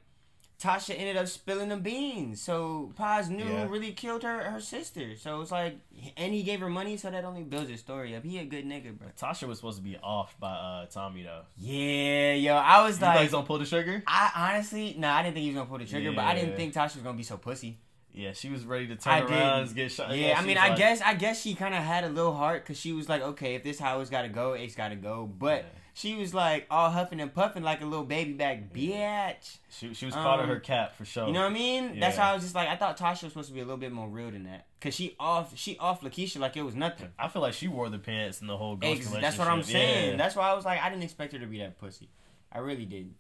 Tasha 0.61 0.93
ended 0.97 1.15
up 1.17 1.27
spilling 1.27 1.69
the 1.69 1.77
beans. 1.77 2.41
So 2.41 2.93
Paz 2.97 3.29
knew 3.29 3.43
Yeah. 3.45 3.65
who 3.65 3.71
really 3.71 3.91
killed 3.93 4.23
her 4.23 4.43
her 4.43 4.59
sister. 4.61 5.15
So 5.17 5.41
it's 5.41 5.51
like, 5.51 5.77
and 6.17 6.33
he 6.33 6.43
gave 6.43 6.59
her 6.61 6.69
money, 6.69 6.95
so 6.97 7.09
that 7.11 7.23
only 7.25 7.43
builds 7.43 7.69
his 7.69 7.79
story 7.81 8.15
up. 8.15 8.23
He 8.23 8.37
a 8.39 8.45
good 8.45 8.65
nigga, 8.65 8.97
bro. 8.97 9.07
Tasha 9.19 9.47
was 9.47 9.57
supposed 9.59 9.77
to 9.77 9.83
be 9.83 9.97
off 9.97 10.37
by 10.39 10.51
uh, 10.51 10.85
Tommy 10.87 11.23
though. 11.23 11.43
Yeah, 11.57 12.33
yo, 12.33 12.55
I 12.55 12.83
was 12.83 12.99
You 12.99 13.05
like, 13.05 13.19
he's 13.21 13.31
gonna 13.31 13.45
pull 13.45 13.59
the 13.59 13.65
trigger? 13.65 14.03
I 14.07 14.31
honestly, 14.53 14.95
no, 14.97 15.09
I 15.09 15.23
didn't 15.23 15.35
think 15.35 15.43
he 15.43 15.49
was 15.49 15.55
gonna 15.57 15.69
pull 15.69 15.77
the 15.79 15.85
trigger, 15.85 16.11
but 16.13 16.23
I 16.25 16.35
didn't 16.35 16.55
think 16.55 16.73
Tasha 16.73 16.95
was 16.95 17.03
gonna 17.03 17.17
be 17.17 17.23
so 17.23 17.37
pussy. 17.37 17.77
Yeah, 18.13 18.33
she 18.33 18.49
was 18.49 18.65
ready 18.65 18.87
to 18.87 18.95
turn 18.95 19.13
I 19.13 19.19
around 19.21 19.63
and 19.67 19.75
get 19.75 19.91
shot. 19.91 20.15
Yeah, 20.17 20.37
I 20.37 20.43
mean, 20.43 20.57
I 20.57 20.69
like- 20.69 20.77
guess, 20.77 20.99
I 21.01 21.13
guess 21.13 21.41
she 21.41 21.53
kind 21.55 21.73
of 21.75 21.83
had 21.83 22.03
a 22.03 22.09
little 22.09 22.33
heart 22.33 22.63
because 22.63 22.79
she 22.79 22.91
was 22.91 23.07
like, 23.07 23.21
okay, 23.21 23.55
if 23.55 23.63
this 23.63 23.79
how 23.79 23.99
it's 24.01 24.09
gotta 24.09 24.29
go, 24.29 24.53
it's 24.53 24.75
gotta 24.75 24.95
go. 24.95 25.25
But 25.27 25.61
Yeah. 25.63 25.69
she 25.93 26.15
was 26.15 26.33
like 26.33 26.65
all 26.71 26.89
huffing 26.89 27.21
and 27.21 27.31
puffing 27.33 27.61
like 27.63 27.81
a 27.81 27.85
little 27.85 28.03
baby 28.05 28.33
back 28.33 28.73
bitch. 28.73 29.57
she 29.69 29.93
she 29.93 30.05
was 30.07 30.15
caught 30.15 30.39
in 30.39 30.45
Um, 30.45 30.49
her 30.49 30.59
cap 30.59 30.95
for 30.95 31.05
sure. 31.05 31.27
You 31.27 31.33
know 31.33 31.41
what 31.43 31.51
I 31.51 31.53
mean? 31.53 31.99
That's 31.99 32.17
Yeah. 32.17 32.23
why 32.25 32.31
I 32.31 32.33
was 32.33 32.43
just 32.43 32.55
like, 32.55 32.67
I 32.67 32.75
thought 32.75 32.97
Tasha 32.97 33.23
was 33.23 33.31
supposed 33.33 33.49
to 33.49 33.53
be 33.53 33.59
a 33.61 33.63
little 33.63 33.77
bit 33.77 33.91
more 33.91 34.09
real 34.09 34.31
than 34.31 34.43
that. 34.45 34.65
Cause 34.81 34.95
she 34.95 35.15
off, 35.19 35.55
she 35.57 35.77
off 35.77 36.01
Lakeisha 36.01 36.39
like 36.39 36.57
it 36.57 36.63
was 36.63 36.75
nothing. 36.75 37.09
I 37.19 37.27
feel 37.27 37.41
like 37.43 37.53
she 37.53 37.67
wore 37.67 37.89
the 37.89 37.99
pants 37.99 38.41
in 38.41 38.47
the 38.47 38.57
whole 38.57 38.75
ghost 38.75 39.01
Ex- 39.01 39.21
that's 39.21 39.37
what 39.37 39.47
I'm 39.47 39.61
saying. 39.63 40.11
Yeah. 40.11 40.17
That's 40.17 40.35
why 40.35 40.49
I 40.49 40.53
was 40.55 40.65
like, 40.65 40.81
I 40.81 40.89
didn't 40.89 41.03
expect 41.03 41.33
her 41.33 41.39
to 41.39 41.45
be 41.45 41.59
that 41.59 41.77
pussy. 41.77 42.09
I 42.51 42.57
really 42.59 42.85
didn't. 42.85 43.15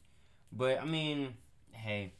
But 0.51 0.81
I 0.81 0.85
mean, 0.85 1.35
hey, 1.73 2.13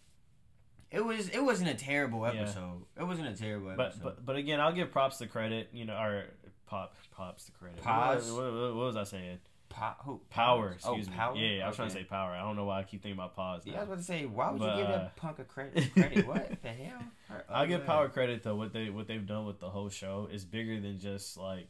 it 0.91 1.03
was 1.05 1.29
it 1.29 1.43
wasn't 1.43 1.69
a 1.69 1.75
terrible 1.75 2.21
Yeah. 2.21 2.41
episode. 2.41 2.85
It 2.99 3.03
wasn't 3.03 3.27
a 3.29 3.33
terrible 3.35 3.73
but 3.75 3.87
episode. 3.87 4.03
but 4.03 4.25
but 4.25 4.35
again, 4.35 4.59
I'll 4.59 4.73
give 4.73 4.91
props 4.91 5.17
to 5.19 5.27
credit. 5.27 5.69
You 5.73 5.85
know, 5.85 5.95
or 5.95 6.25
pop 6.65 6.95
pops 7.11 7.45
the 7.45 7.51
credit. 7.53 7.81
Pause. 7.81 8.31
What, 8.31 8.43
what, 8.53 8.75
what 8.75 8.85
was 8.87 8.95
I 8.95 9.03
saying? 9.03 9.39
Po- 9.69 9.93
who? 10.03 10.21
Power. 10.31 10.69
Oh, 10.83 10.93
Excuse 10.95 11.09
me. 11.09 11.15
power. 11.15 11.35
Yeah, 11.35 11.63
I 11.63 11.67
was 11.67 11.75
trying 11.75 11.89
to 11.89 11.93
say 11.93 12.03
power. 12.03 12.31
I 12.31 12.39
don't 12.41 12.55
know 12.55 12.65
why 12.65 12.79
I 12.79 12.83
keep 12.83 13.03
thinking 13.03 13.19
about 13.19 13.35
Paz. 13.35 13.61
Yeah, 13.65 13.75
I 13.75 13.79
was 13.81 13.87
about 13.87 13.97
to 13.99 14.03
say, 14.03 14.25
why 14.25 14.49
would 14.49 14.59
But, 14.59 14.77
you 14.77 14.81
give 14.81 14.89
uh, 14.89 14.97
that 14.97 15.15
punk 15.15 15.37
a 15.37 15.43
credit? 15.43 15.93
Credit? 15.93 16.25
what 16.27 16.51
the 16.63 16.69
hell? 16.69 17.01
I'll 17.47 17.67
give 17.67 17.85
power 17.85 18.09
credit 18.09 18.41
though. 18.41 18.55
What 18.55 18.73
they 18.73 18.89
what 18.89 19.07
they've 19.07 19.25
done 19.27 19.45
with 19.45 19.59
the 19.59 19.69
whole 19.69 19.89
show 19.89 20.27
is 20.31 20.43
bigger 20.43 20.79
than 20.81 20.97
just 20.99 21.37
like 21.37 21.69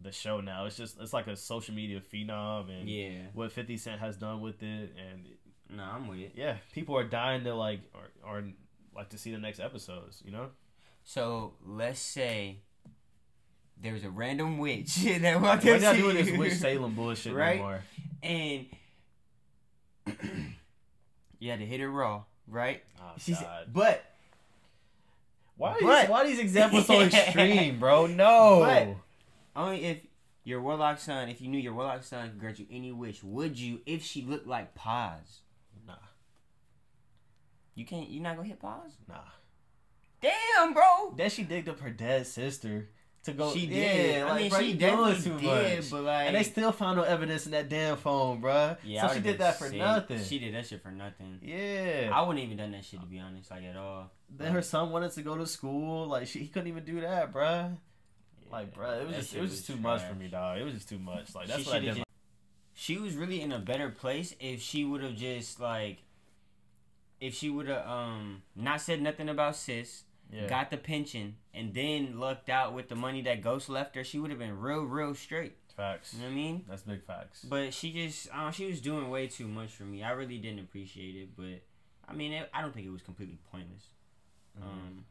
the 0.00 0.12
show. 0.12 0.40
Now 0.40 0.64
it's 0.64 0.78
just 0.78 0.98
it's 0.98 1.12
like 1.12 1.26
a 1.26 1.36
social 1.36 1.74
media 1.74 2.00
phenom 2.00 2.70
and 2.70 2.88
Yeah. 2.88 3.18
what 3.34 3.52
Fifty 3.52 3.76
Cent 3.76 4.00
has 4.00 4.16
done 4.16 4.40
with 4.40 4.62
it 4.62 4.94
and 4.96 5.26
No, 5.76 5.82
I'm 5.84 6.08
with 6.08 6.18
it. 6.18 6.32
yeah, 6.34 6.56
people 6.72 6.96
are 6.96 7.04
dying 7.04 7.44
to 7.44 7.54
like 7.54 7.80
or, 7.94 8.28
or 8.30 8.44
like 8.94 9.08
to 9.10 9.18
see 9.18 9.30
the 9.32 9.38
next 9.38 9.60
episodes. 9.60 10.22
You 10.24 10.32
know. 10.32 10.46
So 11.04 11.54
let's 11.64 12.00
say 12.00 12.58
there's 13.80 14.04
a 14.04 14.10
random 14.10 14.58
witch 14.58 14.96
that 15.20 15.40
walked 15.40 15.64
We're 15.64 15.78
not 15.78 15.96
doing 15.96 16.16
this 16.16 16.36
witch 16.36 16.52
Salem 16.58 16.94
bullshit 16.94 17.32
Right? 17.34 17.56
no 17.56 17.62
more. 17.62 17.82
and 18.22 18.66
you 21.38 21.50
had 21.50 21.60
to 21.60 21.66
hit 21.66 21.80
it 21.80 21.88
raw, 21.88 22.22
right? 22.46 22.82
Oh 23.00 23.12
She 23.18 23.32
said- 23.34 23.44
God. 23.44 23.66
but 23.72 24.04
Why 25.56 25.70
are, 25.72 25.76
But- 25.80 26.00
these, 26.02 26.10
why 26.10 26.20
are 26.22 26.26
these 26.26 26.38
examples 26.38 26.86
so 26.86 27.00
extreme, 27.00 27.78
bro? 27.78 28.06
No. 28.08 28.60
But- 28.60 28.96
only 29.60 29.84
if 29.84 29.98
your 30.44 30.60
warlock 30.62 30.98
son, 30.98 31.28
if 31.28 31.40
you 31.40 31.48
knew 31.48 31.58
your 31.58 31.74
warlock 31.74 32.02
son 32.04 32.28
could 32.30 32.38
grant 32.38 32.58
you 32.58 32.66
any 32.70 32.92
wish, 32.92 33.22
would 33.22 33.58
you? 33.58 33.80
If 33.86 34.02
she 34.04 34.22
looked 34.22 34.46
like 34.46 34.74
Paz. 34.74 35.40
You 37.80 37.86
can't. 37.86 38.10
You're 38.10 38.22
not 38.22 38.36
gonna 38.36 38.46
hit 38.46 38.60
Paz. 38.60 38.92
Nah. 39.08 39.14
Damn, 40.20 40.74
bro. 40.74 41.14
Then 41.16 41.30
she 41.30 41.44
digged 41.44 41.70
up 41.70 41.80
her 41.80 41.88
dead 41.88 42.26
sister 42.26 42.90
to 43.22 43.32
go. 43.32 43.54
She 43.54 43.60
yeah, 43.60 43.92
did. 43.92 44.24
Like, 44.24 44.32
I 44.32 44.36
mean, 44.38 44.50
bro, 44.50 44.60
she 44.60 44.72
doing 44.74 45.22
too 45.22 45.38
did, 45.38 45.78
much. 45.78 45.90
but 45.90 46.02
like, 46.02 46.26
and 46.26 46.36
they 46.36 46.42
still 46.42 46.72
found 46.72 46.98
no 46.98 47.04
evidence 47.04 47.46
in 47.46 47.52
that 47.52 47.70
damn 47.70 47.96
phone, 47.96 48.42
bruh. 48.42 48.76
yeah, 48.84 49.06
so 49.08 49.14
she 49.14 49.20
did 49.20 49.38
that 49.38 49.58
for 49.58 49.68
sick. 49.68 49.78
nothing. 49.78 50.22
She 50.22 50.38
did 50.38 50.52
that 50.54 50.66
shit 50.66 50.82
for 50.82 50.90
nothing. 50.90 51.38
yeah. 51.42 52.10
I 52.12 52.20
wouldn't 52.20 52.44
even 52.44 52.58
done 52.58 52.72
that 52.72 52.84
shit 52.84 53.00
to 53.00 53.06
be 53.06 53.18
honest, 53.18 53.50
like 53.50 53.64
at 53.64 53.76
all. 53.76 54.10
then 54.28 54.52
her 54.52 54.60
son 54.60 54.90
wanted 54.90 55.12
to 55.12 55.22
go 55.22 55.38
to 55.38 55.46
school. 55.46 56.06
Like 56.06 56.26
she, 56.26 56.40
he 56.40 56.48
couldn't 56.48 56.68
even 56.68 56.84
do 56.84 57.00
that, 57.00 57.32
bruh. 57.32 57.74
Like, 58.52 58.76
Yeah, 58.76 58.82
bruh, 58.82 59.00
it 59.00 59.06
was 59.06 59.16
just, 59.16 59.34
it 59.34 59.40
was 59.40 59.50
just 59.52 59.66
too 59.66 59.76
much 59.76 60.02
for 60.02 60.14
me, 60.14 60.28
dog. 60.28 60.58
It 60.58 60.64
was 60.64 60.74
just 60.74 60.88
too 60.90 60.98
much. 60.98 61.34
Like 61.34 61.46
that's 61.48 61.62
She 61.62 61.66
what 61.66 61.76
I 61.76 61.80
did. 61.80 61.94
just- 61.94 62.06
She 62.74 62.98
was 62.98 63.14
really 63.14 63.40
in 63.40 63.52
a 63.52 63.58
better 63.58 63.88
place 63.88 64.34
if 64.38 64.60
she 64.60 64.84
would 64.84 65.02
have 65.02 65.16
just 65.16 65.60
like, 65.60 66.02
if 67.20 67.34
she 67.34 67.50
would 67.50 67.68
have 67.68 67.86
um 67.86 68.42
not 68.56 68.80
said 68.80 69.00
nothing 69.02 69.28
about 69.28 69.56
sis, 69.56 70.04
yeah. 70.32 70.46
got 70.48 70.70
the 70.70 70.76
pension, 70.76 71.36
and 71.54 71.74
then 71.74 72.18
lucked 72.18 72.48
out 72.48 72.72
with 72.74 72.88
the 72.88 72.96
money 72.96 73.22
that 73.22 73.42
Ghost 73.42 73.68
left 73.68 73.94
her, 73.96 74.04
she 74.04 74.18
would 74.18 74.30
have 74.30 74.38
been 74.38 74.58
real, 74.58 74.84
real 74.84 75.14
straight. 75.14 75.56
facts. 75.76 76.14
You 76.14 76.20
know 76.20 76.26
what 76.26 76.32
I 76.32 76.34
mean? 76.34 76.64
That's 76.68 76.82
big 76.82 77.04
facts. 77.04 77.42
But 77.42 77.72
she 77.74 77.92
just, 77.92 78.28
um, 78.34 78.52
she 78.52 78.66
was 78.66 78.80
doing 78.80 79.08
way 79.10 79.26
too 79.28 79.48
much 79.48 79.70
for 79.70 79.84
me. 79.84 80.02
I 80.02 80.10
really 80.12 80.38
didn't 80.38 80.60
appreciate 80.60 81.16
it, 81.16 81.30
but 81.36 81.62
I 82.08 82.14
mean, 82.14 82.32
it, 82.32 82.48
I 82.52 82.60
don't 82.60 82.72
think 82.74 82.86
it 82.86 82.90
was 82.90 83.02
completely 83.02 83.38
pointless. 83.50 83.86
Mhm. 84.58 84.62
Um, 84.64 85.04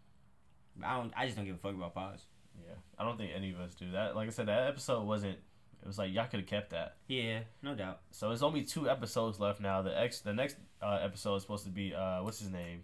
I 0.83 0.93
I 0.93 0.97
don't. 0.97 1.13
I 1.17 1.25
just 1.25 1.35
don't 1.37 1.45
give 1.45 1.55
a 1.55 1.59
fuck 1.59 1.73
about 1.75 1.93
Paz. 1.95 2.21
Yeah, 2.65 2.75
I 2.97 3.03
don't 3.03 3.17
think 3.17 3.31
any 3.35 3.51
of 3.51 3.59
us 3.59 3.73
do 3.73 3.91
that. 3.91 4.15
Like 4.15 4.27
I 4.27 4.31
said, 4.31 4.47
that 4.47 4.67
episode 4.67 5.05
wasn't. 5.05 5.37
It 5.81 5.87
was 5.87 5.97
like 5.97 6.13
y'all 6.13 6.27
could 6.27 6.41
have 6.41 6.47
kept 6.49 6.71
that. 6.71 6.97
Yeah, 7.07 7.39
no 7.61 7.73
doubt. 7.73 8.01
So 8.11 8.27
there's 8.27 8.43
only 8.43 8.63
two 8.63 8.89
episodes 8.89 9.39
left 9.39 9.61
now. 9.61 9.81
The 9.81 9.97
ex, 9.97 10.19
the 10.19 10.33
next 10.33 10.57
uh, 10.81 10.99
episode 11.01 11.35
is 11.35 11.43
supposed 11.43 11.63
to 11.65 11.71
be 11.71 11.93
uh, 11.93 12.21
what's 12.23 12.39
his 12.39 12.51
name? 12.51 12.83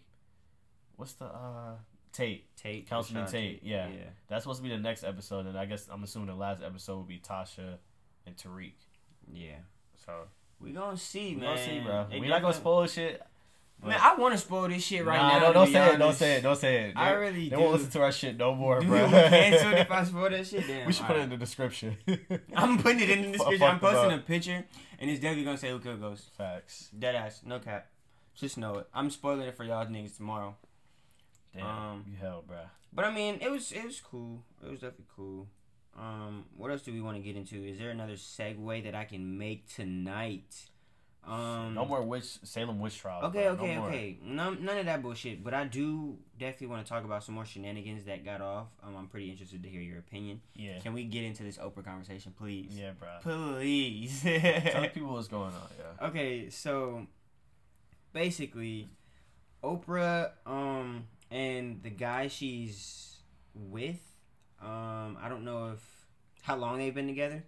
What's 0.96 1.14
the 1.14 1.26
uh 1.26 1.76
Tate? 2.14 2.56
Tate, 2.56 2.88
Councilman 2.88 3.26
Rashad 3.26 3.32
Tate, 3.32 3.60
yeah. 3.64 3.89
yeah. 3.89 4.04
That's 4.30 4.43
supposed 4.43 4.60
to 4.60 4.64
be 4.64 4.70
the 4.70 4.78
next 4.82 5.04
episode, 5.04 5.48
and 5.48 5.58
I 5.58 5.66
guess 5.66 5.88
I'm 5.91 6.02
assuming 6.04 6.30
the 6.30 6.36
last 6.36 6.64
episode 6.64 6.96
will 6.96 7.04
be 7.04 7.20
Tasha 7.20 7.78
and 8.26 8.38
Tariq. 8.38 8.72
Yeah. 9.34 9.58
So 10.06 10.14
We 10.62 10.72
gonna 10.72 10.96
see, 10.96 11.36
we 11.36 11.41
man. 11.41 11.56
gonna 11.56 11.66
see, 11.66 11.80
bro. 11.82 12.08
They 12.10 12.20
We're 12.22 12.30
not 12.30 12.41
gonna 12.41 12.54
spoil 12.54 12.88
shit. 12.88 13.22
But- 13.82 13.89
Man, 13.89 13.99
I 14.01 14.15
want 14.15 14.34
to 14.34 14.38
spoil 14.39 14.67
this 14.67 14.84
shit 14.84 15.05
right 15.05 15.17
nah, 15.17 15.39
now. 15.39 15.47
No, 15.47 15.53
don't 15.53 15.71
say 15.71 15.93
it. 15.93 15.97
Don't 15.97 16.13
say 16.15 16.34
it. 16.38 16.41
Don't 16.41 16.55
say 16.57 16.76
it. 16.89 16.93
I 16.97 17.11
really 17.11 17.49
They 17.49 17.55
do. 17.55 17.61
won't 17.61 17.73
listen 17.73 17.91
to 17.91 18.01
our 18.01 18.11
shit 18.11 18.38
no 18.38 18.55
more, 18.55 18.80
Dude, 18.82 18.89
bro. 18.89 19.05
we 19.05 19.11
canceled 19.11 19.73
if 19.76 19.91
I 19.91 20.03
spoil 20.03 20.30
that 20.30 20.47
shit. 20.47 20.65
Damn. 20.67 20.86
we 20.88 20.93
should 20.93 21.05
put 21.05 21.17
it 21.17 21.21
in 21.21 21.30
the 21.30 21.38
description. 21.38 21.97
I'm 22.55 22.78
putting 22.80 23.01
it 23.01 23.09
in 23.09 23.32
the 23.32 23.38
Fuck 23.38 23.49
description. 23.49 23.67
I'm 23.69 23.80
posting 23.80 24.11
up. 24.11 24.19
a 24.19 24.23
picture, 24.23 24.65
and 24.99 25.09
it's 25.11 25.19
definitely 25.19 25.43
gonna 25.45 25.57
say 25.57 25.69
who 25.69 25.80
killed 25.80 26.01
Ghost. 26.01 26.30
Facts. 26.38 26.89
Dead 26.97 27.15
ass, 27.15 27.41
no 27.45 27.59
cap. 27.59 27.88
Just 28.34 28.57
know 28.57 28.76
it. 28.80 28.88
I'm 28.93 29.09
spoiling 29.09 29.47
it 29.47 29.55
for 29.55 29.63
y'all 29.63 29.86
niggas 29.86 30.17
tomorrow. 30.17 30.55
Damn. 31.55 31.65
Um, 31.65 32.05
you 32.09 32.15
hell, 32.19 32.43
bro. 32.45 32.57
But 32.91 33.05
I 33.05 33.11
mean, 33.13 33.38
it 33.41 33.49
was 33.51 33.71
it 33.71 33.86
was 33.86 34.01
cool. 34.01 34.41
It 34.63 34.69
was 34.71 34.80
definitely 34.80 35.05
cool. 35.15 35.47
Um, 35.97 36.45
what 36.57 36.71
else 36.71 36.82
do 36.82 36.91
we 36.91 36.99
want 37.01 37.15
to 37.17 37.23
get 37.23 37.38
into? 37.38 37.63
Is 37.63 37.78
there 37.80 37.89
another 37.91 38.13
segue 38.15 38.84
that 38.84 38.95
I 38.95 39.05
can 39.05 39.38
make 39.38 39.73
tonight? 39.73 40.65
Um, 41.28 41.73
no 41.73 41.86
more 41.86 42.03
witch 42.03 42.38
Salem 42.43 42.80
witch 42.80 42.99
trials. 42.99 43.23
Okay, 43.26 43.43
bro. 43.43 43.55
No 43.55 43.63
okay, 43.63 43.78
more. 43.78 43.88
okay. 43.88 44.17
None, 44.23 44.63
none 44.63 44.78
of 44.78 44.86
that 44.86 45.01
bullshit. 45.01 45.43
But 45.43 45.53
I 45.53 45.65
do 45.65 46.17
definitely 46.38 46.67
want 46.67 46.86
to 46.86 46.89
talk 46.89 47.03
about 47.03 47.23
some 47.23 47.36
more 47.36 47.45
shenanigans 47.45 48.05
that 48.05 48.23
got 48.23 48.41
off. 48.41 48.67
Um, 48.84 48.95
I'm 48.95 49.07
pretty 49.07 49.32
interested 49.32 49.63
to 49.63 49.69
hear 49.69 49.82
your 49.82 49.99
opinion. 49.99 50.41
Yeah. 50.55 50.80
Can 50.80 50.93
we 50.93 51.03
get 51.05 51.23
into 51.23 51.43
this 51.43 51.57
Oprah 51.57 51.84
conversation, 51.84 52.34
please? 52.38 52.71
Yeah, 52.78 52.91
bro. 52.91 53.09
Please. 53.21 54.21
Tell 54.21 54.88
people 54.93 55.13
what's 55.13 55.28
going 55.28 55.53
on. 55.53 55.69
Yeah. 55.80 56.07
okay, 56.07 56.49
so 56.49 57.07
basically, 58.13 58.89
Oprah, 59.63 60.32
um, 60.45 61.07
and 61.32 61.82
the 61.82 61.89
guy 61.89 62.28
she's 62.28 63.17
with, 63.53 63.99
um, 64.61 65.17
I 65.21 65.28
don't 65.28 65.43
know 65.43 65.71
if 65.73 65.80
how 66.43 66.55
long 66.55 66.78
they've 66.78 66.93
been 66.93 67.07
together, 67.07 67.43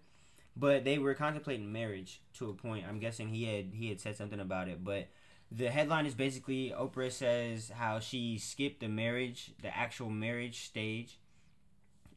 but 0.59 0.83
they 0.83 0.97
were 0.97 1.13
contemplating 1.13 1.71
marriage 1.71 2.21
to 2.35 2.49
a 2.49 2.53
point. 2.53 2.85
I'm 2.87 2.99
guessing 2.99 3.29
he 3.29 3.43
had 3.45 3.73
he 3.73 3.89
had 3.89 3.99
said 3.99 4.15
something 4.15 4.39
about 4.39 4.67
it, 4.67 4.83
but 4.83 5.07
the 5.51 5.69
headline 5.69 6.05
is 6.05 6.13
basically 6.13 6.73
Oprah 6.77 7.11
says 7.11 7.71
how 7.75 7.99
she 7.99 8.37
skipped 8.37 8.79
the 8.81 8.87
marriage, 8.87 9.51
the 9.61 9.75
actual 9.75 10.09
marriage 10.09 10.65
stage, 10.65 11.19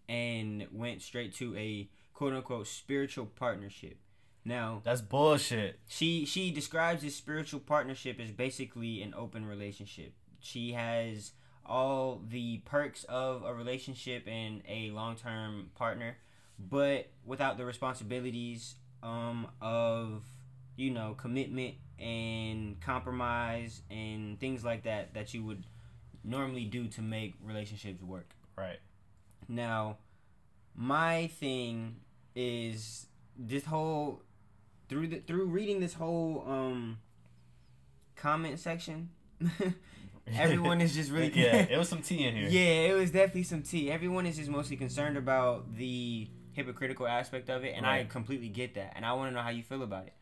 and 0.09 0.67
went 0.73 1.03
straight 1.03 1.35
to 1.37 1.57
a 1.57 1.89
quote 2.15 2.33
unquote 2.33 2.67
spiritual 2.67 3.27
partnership. 3.27 3.99
Now, 4.45 4.81
That's 4.85 5.03
bullshit. 5.03 5.79
she 5.87 6.25
she 6.25 6.51
describes 6.51 7.03
this 7.03 7.15
spiritual 7.15 7.61
partnership 7.61 8.19
as 8.19 8.31
basically 8.31 9.03
an 9.03 9.15
open 9.15 9.45
relationship. 9.45 10.15
She 10.41 10.73
has 10.73 11.33
all 11.67 12.23
the 12.27 12.59
perks 12.65 13.05
of 13.05 13.45
a 13.45 13.55
relationship 13.55 14.27
and 14.27 14.63
a 14.67 14.91
long 14.91 15.15
term 15.15 15.71
partner, 15.75 16.17
but 16.69 17.09
without 17.25 17.57
the 17.59 17.65
responsibilities 17.65 18.75
um, 19.03 19.47
of 19.61 20.23
you 20.77 20.91
know 20.91 21.15
commitment 21.17 21.75
and 21.99 22.81
compromise 22.81 23.83
and 23.91 24.39
things 24.41 24.65
like 24.65 24.85
that 24.85 25.15
that 25.15 25.35
you 25.35 25.45
would 25.45 25.65
normally 26.25 26.65
do 26.65 26.87
to 26.89 27.03
make 27.03 27.35
relationships 27.43 28.03
work. 28.03 28.31
Right. 28.57 28.79
Now, 29.49 29.99
my 30.75 31.29
thing 31.29 31.97
is 32.35 33.07
this 33.37 33.65
whole 33.65 34.23
through 34.89 35.09
the 35.09 35.19
through 35.19 35.47
reading 35.47 35.81
this 35.81 35.95
whole 35.95 36.45
um 36.47 36.99
comment 38.17 38.59
section. 38.59 39.11
everyone 40.37 40.81
is 40.81 40.95
just 40.95 41.11
really 41.11 41.33
yeah. 41.35 41.57
It 41.71 41.79
was 41.79 41.89
some 41.89 42.03
tea 42.03 42.25
in 42.27 42.37
here. 42.37 42.49
yeah, 42.49 42.91
it 42.91 42.95
was 42.95 43.11
definitely 43.11 43.45
some 43.45 43.63
tea. 43.63 43.91
Everyone 43.91 44.27
is 44.27 44.37
just 44.37 44.51
mostly 44.51 44.77
concerned 44.77 45.17
about 45.17 45.75
the 45.77 46.29
hypocritical 46.65 47.07
aspect 47.07 47.49
of 47.51 47.65
it, 47.65 47.75
and 47.77 47.85
I 47.87 48.05
completely 48.05 48.49
get 48.49 48.75
that. 48.75 48.93
And 48.97 49.05
I 49.05 49.13
want 49.15 49.31
to 49.31 49.35
know 49.35 49.43
how 49.43 49.51
you 49.51 49.63
feel 49.63 49.83
about 49.83 50.07
it. 50.07 50.15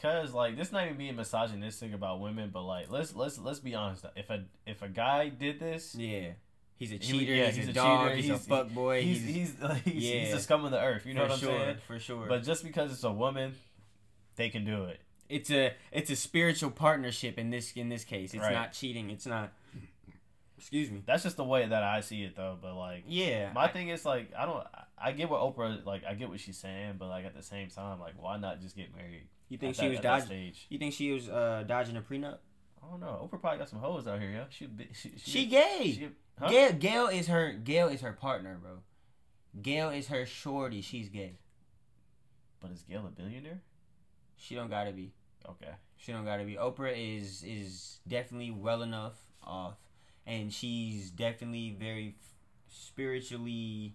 Cause 0.00 0.32
like 0.32 0.56
this 0.56 0.70
not 0.70 0.84
even 0.84 0.96
being 0.96 1.16
misogynistic 1.16 1.92
about 1.92 2.20
women, 2.20 2.50
but 2.52 2.62
like 2.62 2.90
let's 2.92 3.12
let's 3.14 3.38
let's 3.38 3.58
be 3.58 3.74
honest. 3.74 4.04
If 4.14 4.30
a 4.30 4.44
if 4.66 4.82
a 4.82 4.88
guy 4.88 5.30
did 5.30 5.58
this, 5.58 5.96
Yeah, 5.96 6.28
he's 6.76 6.90
a 6.92 6.94
He- 6.94 6.98
cheater. 7.00 7.34
yeah, 7.34 7.46
he's, 7.46 7.56
he's 7.56 7.66
a, 7.66 7.70
a 7.70 7.74
dog. 7.74 8.04
cheater, 8.06 8.16
He's, 8.16 8.24
he's- 8.26 8.40
a 8.46 8.48
fuck 8.48 8.68
boy. 8.70 9.02
he's 9.02 9.22
He's, 9.22 9.34
he's 9.34 9.54
like, 9.60 9.82
he's, 9.82 9.94
he's 9.94 10.28
Yeah. 10.28 10.34
the 10.34 10.40
scum 10.40 10.64
of 10.64 10.70
the 10.70 10.80
earth. 10.80 11.04
You 11.06 11.14
know 11.14 11.22
for 11.22 11.28
what 11.28 11.32
I'm 11.34 11.40
sure, 11.40 11.58
saying? 11.58 11.76
for 11.88 11.98
sure. 11.98 12.26
But 12.28 12.44
just 12.44 12.62
because 12.62 12.92
it's 12.92 13.02
a 13.02 13.10
woman, 13.10 13.56
they 14.36 14.48
can 14.48 14.64
do 14.64 14.84
it. 14.84 15.00
it's 15.28 15.50
a 15.50 15.72
it's 15.90 16.10
a 16.10 16.16
spiritual 16.16 16.70
partnership 16.70 17.36
in 17.36 17.50
this 17.50 17.72
in 17.72 17.88
this 17.88 18.04
case. 18.04 18.32
It's 18.32 18.44
Right. 18.44 18.52
not 18.52 18.72
cheating. 18.74 19.10
It's 19.10 19.26
not. 19.26 19.52
Excuse 20.56 20.88
me. 20.90 21.02
That's 21.04 21.24
just 21.24 21.36
the 21.36 21.44
way 21.44 21.66
that 21.66 21.82
I 21.82 22.00
see 22.00 22.22
it, 22.22 22.36
though. 22.36 22.56
But 22.62 22.76
like, 22.76 23.04
Yeah. 23.08 23.50
my 23.52 23.64
I- 23.64 23.68
thing 23.72 23.88
is 23.88 24.04
like, 24.06 24.32
I 24.38 24.46
don't. 24.46 24.64
I 24.96 25.12
get 25.12 25.28
what 25.28 25.40
Oprah 25.40 25.84
like. 25.84 26.04
I 26.08 26.14
get 26.14 26.28
what 26.28 26.40
she's 26.40 26.56
saying, 26.56 26.94
but 26.98 27.08
like 27.08 27.24
at 27.24 27.34
the 27.34 27.42
same 27.42 27.68
time, 27.68 27.98
like, 28.00 28.14
why 28.16 28.38
not 28.38 28.60
just 28.60 28.76
get 28.76 28.94
married? 28.94 29.28
you 29.48 29.58
think 29.58 29.74
she 29.74 29.82
that- 29.82 29.90
was 29.90 30.00
dodging? 30.00 30.52
You 30.68 30.78
think 30.78 30.94
she 30.94 31.12
was 31.12 31.28
uh, 31.28 31.64
dodging 31.66 31.96
a 31.96 32.00
prenup? 32.00 32.38
I 32.82 32.90
don't 32.90 33.00
know. 33.00 33.28
Oprah 33.30 33.40
probably 33.40 33.58
got 33.58 33.68
some 33.68 33.78
hoes 33.80 34.06
out 34.06 34.20
here, 34.20 34.30
yeah. 34.30 34.44
She 34.50 34.68
she 34.92 35.12
she, 35.18 35.30
She 35.30 35.46
gay. 35.46 35.92
she- 35.96 36.08
huh? 36.38 36.48
Gayle, 36.48 36.72
Gayle 36.72 37.06
is 37.08 37.26
her. 37.28 37.52
Gayle 37.52 37.88
is 37.88 38.00
her 38.02 38.12
partner, 38.12 38.58
bro. 38.60 38.78
Gayle 39.60 39.90
is 39.90 40.08
her 40.08 40.26
shorty. 40.26 40.80
She's 40.80 41.08
gay. 41.08 41.38
But 42.60 42.70
is 42.72 42.82
Gayle 42.82 43.06
a 43.06 43.10
billionaire? 43.10 43.60
She 44.36 44.54
don't 44.54 44.70
gotta 44.70 44.92
be. 44.92 45.12
Okay. 45.48 45.70
She 45.96 46.12
don't 46.12 46.24
gotta 46.24 46.44
be. 46.44 46.54
Oprah 46.54 46.94
is 46.96 47.42
is 47.42 47.98
definitely 48.06 48.50
well 48.50 48.82
enough 48.82 49.14
off, 49.42 49.76
and 50.26 50.52
she's 50.52 51.10
definitely 51.10 51.76
very 51.78 52.16
spiritually 52.68 53.94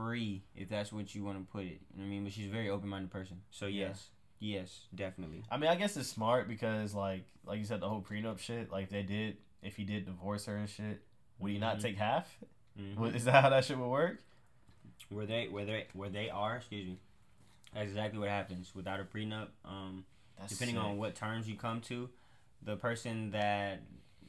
free, 0.00 0.42
if 0.54 0.68
that's 0.68 0.92
what 0.92 1.14
you 1.14 1.24
want 1.24 1.38
to 1.38 1.50
put 1.50 1.64
it. 1.64 1.80
You 1.94 1.96
know 1.96 2.02
what 2.02 2.04
I 2.04 2.08
mean? 2.08 2.24
But 2.24 2.32
she's 2.34 2.46
a 2.48 2.50
very 2.50 2.68
open 2.68 2.88
minded 2.88 3.10
person. 3.10 3.40
So 3.50 3.66
Yeah. 3.66 3.88
yes, 3.88 4.10
yes, 4.38 4.80
definitely. 4.94 5.42
I 5.50 5.56
mean, 5.56 5.70
I 5.70 5.74
guess 5.76 5.96
it's 5.96 6.08
smart 6.08 6.48
because, 6.48 6.94
like, 6.94 7.24
like 7.46 7.58
you 7.58 7.64
said, 7.64 7.80
the 7.80 7.88
whole 7.88 8.02
prenup 8.02 8.38
shit. 8.38 8.70
Like, 8.70 8.90
they 8.90 9.02
did, 9.02 9.38
if 9.62 9.76
he 9.76 9.84
did 9.84 10.04
divorce 10.04 10.44
her 10.46 10.56
and 10.56 10.68
shit, 10.68 11.02
would 11.38 11.50
he 11.50 11.58
not 11.58 11.78
Mhm. 11.78 11.82
take 11.82 11.96
half? 11.96 12.38
Mhm. 12.78 13.14
Is 13.14 13.24
that 13.24 13.42
how 13.42 13.48
that 13.50 13.64
shit 13.64 13.78
would 13.78 13.88
work? 13.88 14.22
Where 15.08 15.24
they 15.26 15.48
where 15.48 15.64
they 15.64 15.86
where 15.94 16.10
they 16.10 16.28
are, 16.30 16.56
excuse 16.56 16.86
me. 16.86 16.98
That's 17.72 17.88
exactly 17.88 18.18
what 18.18 18.28
happens 18.28 18.74
without 18.74 19.00
a 19.00 19.04
prenup. 19.04 19.48
Um, 19.64 20.04
That's 20.38 20.52
depending 20.52 20.76
on 20.78 20.98
what 20.98 21.14
terms 21.14 21.48
you 21.48 21.56
come 21.56 21.80
to, 21.82 22.10
the 22.62 22.76
person 22.76 23.30
that 23.30 23.82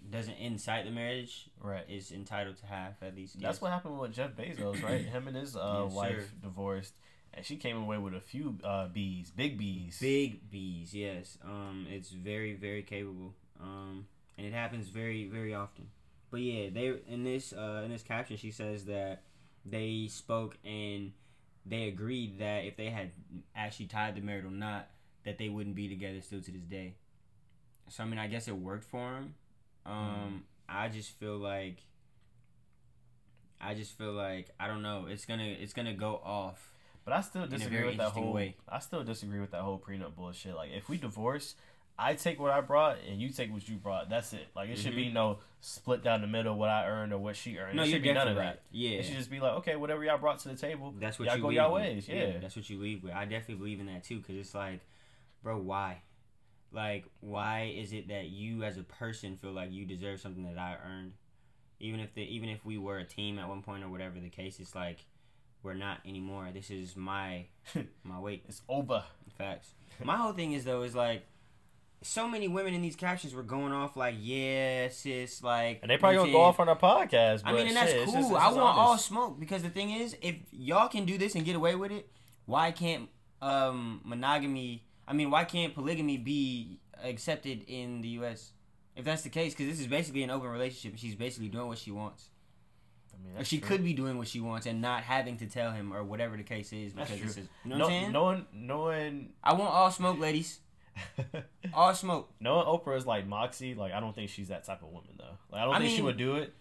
doesn't 0.09 0.35
incite 0.35 0.85
the 0.85 0.91
marriage 0.91 1.49
right. 1.61 1.85
is 1.89 2.11
entitled 2.11 2.57
to 2.57 2.65
half 2.65 3.01
at 3.01 3.15
least. 3.15 3.33
That's 3.35 3.57
yes. 3.57 3.61
what 3.61 3.71
happened 3.71 3.99
with 3.99 4.13
Jeff 4.13 4.31
Bezos, 4.31 4.81
right? 4.83 5.05
Him 5.13 5.27
and 5.27 5.37
his 5.37 5.55
uh, 5.55 5.83
Yes, 5.85 5.93
wife 5.93 6.19
sir. 6.21 6.27
divorced, 6.41 6.93
and 7.33 7.45
she 7.45 7.57
came 7.57 7.77
away 7.77 7.97
with 7.97 8.13
a 8.13 8.21
few 8.21 8.57
uh, 8.63 8.87
bees, 8.87 9.31
big 9.31 9.57
bees. 9.57 9.97
Big 9.99 10.49
bees, 10.49 10.93
yes. 10.93 11.37
Um, 11.43 11.87
it's 11.89 12.09
very, 12.09 12.53
very 12.53 12.83
capable. 12.83 13.33
Um, 13.61 14.07
and 14.37 14.45
it 14.45 14.53
happens 14.53 14.87
very, 14.87 15.25
very 15.25 15.53
often. 15.53 15.87
But 16.29 16.41
yeah, 16.41 16.69
they 16.69 16.93
in 17.07 17.23
this 17.23 17.53
uh, 17.53 17.81
in 17.85 17.91
this 17.91 18.03
caption 18.03 18.37
she 18.37 18.51
says 18.51 18.85
that 18.85 19.23
they 19.65 20.07
spoke 20.09 20.57
and 20.65 21.13
they 21.65 21.87
agreed 21.87 22.39
that 22.39 22.65
if 22.65 22.77
they 22.77 22.89
had 22.89 23.11
actually 23.55 23.87
tied 23.87 24.15
the 24.15 24.21
marital 24.21 24.51
knot, 24.51 24.87
that 25.25 25.37
they 25.37 25.49
wouldn't 25.49 25.75
be 25.75 25.87
together 25.87 26.21
still 26.21 26.41
to 26.41 26.51
this 26.51 26.63
day. 26.63 26.95
So 27.89 28.03
I 28.03 28.07
mean, 28.07 28.19
I 28.19 28.27
guess 28.27 28.47
it 28.47 28.55
worked 28.55 28.83
for 28.83 29.15
him. 29.15 29.35
Um, 29.87 30.43
I 30.67 30.89
just 30.89 31.11
feel 31.11 31.37
like 31.37 31.77
I 33.59 33.73
just 33.73 33.97
feel 33.97 34.11
like 34.13 34.49
I 34.59 34.67
don't 34.67 34.81
know. 34.81 35.05
It's 35.09 35.25
gonna 35.25 35.55
it's 35.59 35.73
gonna 35.73 35.93
go 35.93 36.21
off. 36.23 36.73
But 37.05 37.13
I 37.13 37.21
still 37.21 37.47
disagree 37.47 37.85
with 37.85 37.97
that 37.97 38.09
whole. 38.09 38.33
way. 38.33 38.57
I 38.67 38.79
still 38.79 39.01
disagree 39.01 39.39
with 39.39 39.51
that 39.51 39.61
whole 39.61 39.79
prenup 39.79 40.15
bullshit. 40.17 40.55
Like, 40.55 40.71
if 40.75 40.89
we 40.89 40.97
divorce, 40.97 41.55
I 41.97 42.15
take 42.15 42.37
what 42.37 42.51
I 42.51 42.59
brought 42.59 42.97
and 43.09 43.21
you 43.21 43.29
take 43.29 43.49
what 43.49 43.65
you 43.69 43.77
brought. 43.77 44.09
That's 44.09 44.33
it. 44.33 44.45
Like, 44.53 44.67
it 44.69 44.77
should 44.77 44.93
be 44.93 45.09
no 45.09 45.39
split 45.61 46.03
down 46.03 46.19
the 46.19 46.27
middle 46.27 46.57
what 46.57 46.69
I 46.69 46.85
earned 46.85 47.13
or 47.13 47.17
what 47.17 47.37
she 47.37 47.57
earned. 47.59 47.77
No, 47.77 47.83
it 47.83 47.91
should 47.91 48.01
be 48.01 48.11
none 48.11 48.27
of 48.27 48.35
that. 48.35 48.41
right. 48.41 48.59
Yeah, 48.71 48.97
It 48.99 49.05
should 49.05 49.15
just 49.15 49.31
be 49.31 49.39
like, 49.39 49.53
okay, 49.59 49.77
whatever 49.77 50.03
y'all 50.03 50.17
brought 50.17 50.39
to 50.39 50.49
the 50.49 50.57
table, 50.57 50.93
That's 50.99 51.17
what 51.17 51.27
y'all 51.29 51.37
you 51.37 51.41
go 51.43 51.49
y'all 51.49 51.73
ways. 51.73 52.09
Yeah. 52.09 52.39
that's 52.41 52.57
what 52.57 52.69
you 52.69 52.77
leave 52.77 53.03
with. 53.03 53.13
I 53.13 53.23
definitely 53.23 53.55
believe 53.55 53.79
in 53.79 53.85
that 53.85 54.03
too, 54.03 54.17
because 54.19 54.35
it's 54.35 54.53
like, 54.53 54.81
bro, 55.41 55.57
why? 55.59 56.01
Like, 56.71 57.05
why 57.21 57.73
is 57.75 57.93
it 57.93 58.09
that 58.09 58.27
you 58.29 58.63
as 58.63 58.77
a 58.77 58.83
person 58.83 59.37
feel 59.37 59.51
like 59.51 59.71
you 59.71 59.85
deserve 59.85 60.19
something 60.19 60.43
that 60.43 60.57
I 60.57 60.77
earned? 60.85 61.13
Even 61.79 61.99
if 61.99 62.13
the 62.13 62.21
even 62.23 62.49
if 62.49 62.65
we 62.65 62.77
were 62.77 62.97
a 62.97 63.05
team 63.05 63.37
at 63.39 63.47
one 63.47 63.61
point 63.61 63.83
or 63.83 63.89
whatever 63.89 64.19
the 64.19 64.29
case, 64.29 64.59
it's 64.59 64.75
like 64.75 65.05
we're 65.63 65.73
not 65.73 65.99
anymore. 66.05 66.49
This 66.53 66.69
is 66.69 66.95
my 66.95 67.45
my 68.03 68.19
weight. 68.19 68.43
It's 68.47 68.61
over. 68.67 69.03
Facts. 69.37 69.73
My 70.03 70.17
whole 70.17 70.33
thing 70.33 70.53
is 70.53 70.65
though 70.65 70.81
is 70.83 70.95
like 70.95 71.25
so 72.03 72.27
many 72.27 72.47
women 72.47 72.73
in 72.73 72.81
these 72.81 72.95
captions 72.95 73.33
were 73.33 73.43
going 73.43 73.71
off 73.71 73.95
like, 73.97 74.15
"Yeah, 74.19 74.89
sis," 74.89 75.41
like, 75.43 75.79
And 75.81 75.89
they 75.89 75.97
probably 75.97 76.17
gonna 76.17 76.31
go 76.31 76.41
off 76.41 76.59
on 76.59 76.69
our 76.69 76.77
podcast. 76.77 77.41
I 77.43 77.53
mean, 77.53 77.67
and 77.67 77.75
that's 77.75 77.91
shit, 77.91 78.05
cool. 78.05 78.13
it's 78.15 78.27
just- 78.27 78.31
it's 78.31 78.39
I 78.39 78.47
want 78.51 78.77
all 78.77 78.97
smoke 78.97 79.39
because 79.39 79.63
the 79.63 79.69
thing 79.69 79.91
is, 79.91 80.15
if 80.21 80.35
y'all 80.51 80.89
can 80.89 81.05
do 81.05 81.17
this 81.17 81.33
and 81.35 81.43
get 81.43 81.55
away 81.55 81.75
with 81.75 81.91
it, 81.91 82.09
why 82.45 82.71
can't 82.71 83.09
um 83.41 84.01
monogamy? 84.03 84.83
I 85.07 85.13
mean, 85.13 85.29
why 85.31 85.45
can't 85.45 85.73
polygamy 85.73 86.17
be 86.17 86.79
accepted 87.03 87.63
in 87.67 88.01
the 88.01 88.09
U.S. 88.19 88.51
if 88.95 89.05
that's 89.05 89.21
the 89.21 89.29
case? 89.29 89.53
Because 89.53 89.71
this 89.71 89.79
is 89.79 89.87
basically 89.87 90.23
an 90.23 90.29
open 90.29 90.49
relationship. 90.49 90.97
She's 90.99 91.15
basically 91.15 91.47
doing 91.49 91.67
what 91.67 91.77
she 91.77 91.91
wants. 91.91 92.29
I 93.13 93.25
mean, 93.27 93.37
Or 93.41 93.43
she 93.43 93.59
true. 93.59 93.69
could 93.69 93.83
be 93.83 93.93
doing 93.93 94.17
what 94.17 94.27
she 94.27 94.39
wants 94.39 94.65
and 94.67 94.81
not 94.81 95.03
having 95.03 95.37
to 95.37 95.47
tell 95.47 95.71
him 95.71 95.93
or 95.93 96.03
whatever 96.03 96.37
the 96.37 96.43
case 96.43 96.71
is. 96.73 96.93
That's 96.93 97.09
Because 97.09 97.33
true. 97.35 97.43
this 97.43 97.45
is, 97.45 97.49
you 97.63 97.69
know 97.71 97.77
no, 97.77 97.85
what 97.85 97.93
I'm 97.93 97.99
saying? 98.01 98.11
knowing 98.11 98.45
knowing 98.53 99.29
I 99.43 99.53
want 99.53 99.71
all 99.71 99.89
smoke, 99.91 100.19
ladies. 100.19 100.59
All 101.75 101.93
smoke. 101.93 102.31
knowing 102.39 102.65
Oprah 102.65 102.97
is 102.97 103.05
like 103.05 103.27
Moxie, 103.27 103.75
like 103.75 103.93
I 103.93 103.99
don't 103.99 104.15
think 104.15 104.31
she's 104.31 104.47
that 104.47 104.63
type 104.63 104.81
of 104.81 104.89
woman 104.89 105.11
though. 105.17 105.37
Like 105.51 105.61
I 105.61 105.65
don't 105.65 105.75
I 105.75 105.79
think 105.79 105.95
she 105.95 106.01
would 106.01 106.17
do 106.17 106.37
it. 106.37 106.53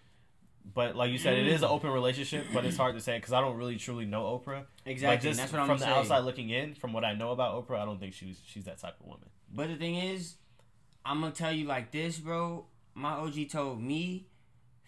But 0.75 0.97
like 0.97 1.11
you 1.11 1.19
said, 1.19 1.39
it 1.39 1.47
is 1.47 1.63
an 1.63 1.69
mm. 1.69 1.73
open 1.73 1.91
relationship, 1.91 2.47
but 2.53 2.65
it's 2.65 2.77
hard 2.77 2.95
to 2.95 3.01
say 3.01 3.17
because 3.19 3.33
I 3.33 3.41
don't 3.41 3.57
really 3.57 3.77
truly 3.77 4.05
know 4.05 4.23
Oprah. 4.23 4.65
Exactly. 4.85 5.17
But 5.17 5.23
just 5.23 5.41
that's 5.41 5.53
what 5.53 5.63
I'm 5.63 5.69
from 5.69 5.79
saying. 5.79 5.91
the 5.91 5.97
outside 5.97 6.21
looking 6.21 6.51
in, 6.51 6.75
from 6.75 6.93
what 6.93 7.05
I 7.05 7.15
know 7.15 7.31
about 7.31 7.55
Oprah, 7.55 7.81
I 7.81 7.85
don't 7.85 8.01
think 8.01 8.15
she's 8.15 8.41
she's 8.47 8.65
that 8.65 8.79
type 8.79 8.97
of 9.01 9.07
woman. 9.07 9.29
But 9.53 9.69
the 9.69 9.77
thing 9.77 9.97
is, 9.97 10.35
I'm 11.05 11.21
gonna 11.21 11.33
tell 11.33 11.53
you 11.53 11.67
like 11.67 11.93
this, 11.93 12.19
bro. 12.19 12.67
My 12.95 13.13
OG 13.13 13.51
told 13.51 13.81
me, 13.81 14.27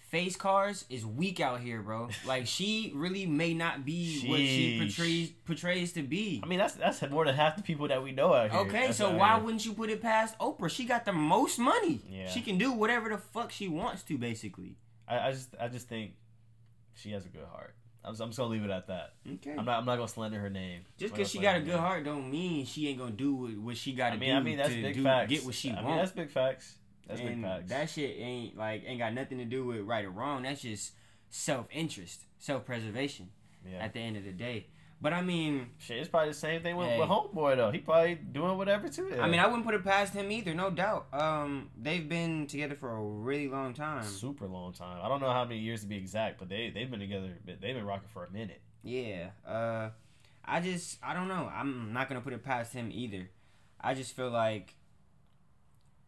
face 0.08 0.36
cars 0.36 0.84
is 0.88 1.04
weak 1.06 1.40
out 1.40 1.60
here, 1.60 1.80
bro. 1.82 2.08
Like 2.26 2.46
she 2.46 2.92
really 2.94 3.24
may 3.26 3.54
not 3.54 3.84
be 3.84 4.26
what 4.26 4.40
she 4.40 4.78
portrays 4.78 5.30
portrays 5.46 5.92
to 5.92 6.02
be. 6.02 6.40
I 6.42 6.46
mean, 6.46 6.58
that's 6.58 6.74
that's 6.74 7.08
more 7.08 7.24
than 7.24 7.34
half 7.34 7.56
the 7.56 7.62
people 7.62 7.88
that 7.88 8.02
we 8.02 8.12
know 8.12 8.34
out 8.34 8.50
here. 8.50 8.60
Okay, 8.60 8.86
That's 8.86 8.98
so 8.98 9.14
why 9.16 9.34
here. 9.34 9.44
wouldn't 9.44 9.64
you 9.64 9.72
put 9.72 9.90
it 9.90 10.02
past 10.02 10.38
Oprah? 10.38 10.70
She 10.70 10.84
got 10.84 11.04
the 11.04 11.12
most 11.12 11.58
money. 11.58 12.00
Yeah. 12.10 12.28
She 12.28 12.40
can 12.40 12.58
do 12.58 12.72
whatever 12.72 13.08
the 13.08 13.18
fuck 13.18 13.52
she 13.52 13.68
wants 13.68 14.02
to, 14.04 14.18
basically. 14.18 14.76
I, 15.08 15.28
I 15.28 15.32
just 15.32 15.48
I 15.60 15.68
just 15.68 15.88
think 15.88 16.12
she 16.94 17.10
has 17.12 17.24
a 17.24 17.28
good 17.28 17.44
heart. 17.50 17.74
I'm 18.04 18.12
just, 18.12 18.22
I'm 18.22 18.28
just 18.28 18.38
gonna 18.38 18.50
leave 18.50 18.64
it 18.64 18.70
at 18.70 18.86
that. 18.88 19.14
Okay. 19.34 19.54
I'm 19.56 19.64
not 19.64 19.78
I'm 19.80 19.84
not 19.86 19.96
gonna 19.96 20.08
slander 20.08 20.38
her 20.38 20.50
name. 20.50 20.82
Just 20.98 21.14
because 21.14 21.30
she 21.30 21.38
got 21.40 21.56
a 21.56 21.60
good 21.60 21.68
name. 21.70 21.78
heart 21.78 22.04
don't 22.04 22.30
mean 22.30 22.64
she 22.64 22.88
ain't 22.88 22.98
gonna 22.98 23.10
do 23.10 23.34
what, 23.34 23.56
what 23.58 23.76
she 23.76 23.92
got 23.92 24.10
to 24.10 24.14
I 24.14 24.18
mean, 24.18 24.30
do 24.30 24.36
I 24.36 24.40
mean 24.40 24.56
that's 24.56 24.74
big 24.74 24.94
do, 24.94 25.02
facts. 25.02 25.30
get 25.30 25.44
what 25.44 25.54
she 25.54 25.70
I 25.70 25.76
mean, 25.76 25.84
wants. 25.84 26.02
that's 26.02 26.12
big 26.12 26.30
facts. 26.30 26.74
That's 27.06 27.20
and 27.20 27.28
big 27.28 27.42
facts. 27.42 27.70
That 27.70 27.90
shit 27.90 28.16
ain't 28.18 28.56
like 28.56 28.84
ain't 28.86 28.98
got 28.98 29.14
nothing 29.14 29.38
to 29.38 29.44
do 29.44 29.64
with 29.64 29.80
right 29.80 30.04
or 30.04 30.10
wrong. 30.10 30.42
That's 30.42 30.62
just 30.62 30.92
self 31.30 31.66
interest, 31.72 32.22
self 32.38 32.64
preservation. 32.64 33.30
yeah. 33.68 33.78
At 33.78 33.92
the 33.94 34.00
end 34.00 34.16
of 34.16 34.24
the 34.24 34.32
day, 34.32 34.66
but 35.00 35.12
I 35.12 35.22
mean, 35.22 35.70
Shit, 35.78 35.98
it's 35.98 36.08
probably 36.08 36.30
the 36.30 36.34
same 36.34 36.62
thing 36.62 36.76
with, 36.76 36.88
Hey. 36.88 36.98
with 36.98 37.08
Homeboy 37.08 37.56
though. 37.56 37.70
He 37.70 37.78
probably 37.78 38.14
doing 38.16 38.56
whatever 38.58 38.88
too. 38.88 39.12
I 39.20 39.28
mean, 39.28 39.40
I 39.40 39.46
wouldn't 39.46 39.64
put 39.64 39.74
it 39.74 39.84
past 39.84 40.12
him 40.14 40.30
either, 40.32 40.54
no 40.54 40.70
doubt. 40.70 41.06
Um, 41.12 41.70
they've 41.80 42.08
been 42.08 42.46
together 42.46 42.74
for 42.74 42.90
a 42.90 43.00
really 43.02 43.48
long 43.48 43.74
time. 43.74 44.02
super 44.04 44.46
long 44.46 44.72
time. 44.72 44.98
I 45.02 45.08
don't 45.08 45.20
know 45.20 45.32
how 45.32 45.44
many 45.44 45.60
years 45.60 45.82
to 45.82 45.86
be 45.86 45.96
exact, 45.96 46.38
but 46.38 46.48
they 46.48 46.70
they've 46.70 46.90
been 46.90 47.00
together. 47.00 47.38
They've 47.44 47.60
been 47.60 47.86
rocking 47.86 48.08
for 48.08 48.24
a 48.24 48.30
minute. 48.30 48.60
Yeah. 48.82 49.30
Uh, 49.46 49.90
I 50.44 50.60
just 50.60 50.98
I 51.02 51.14
don't 51.14 51.28
know. 51.28 51.50
I'm 51.54 51.92
not 51.92 52.08
gonna 52.08 52.20
put 52.20 52.32
it 52.32 52.42
past 52.44 52.72
him 52.72 52.90
either. 52.92 53.28
I 53.80 53.94
just 53.94 54.16
feel 54.16 54.30
like 54.30 54.74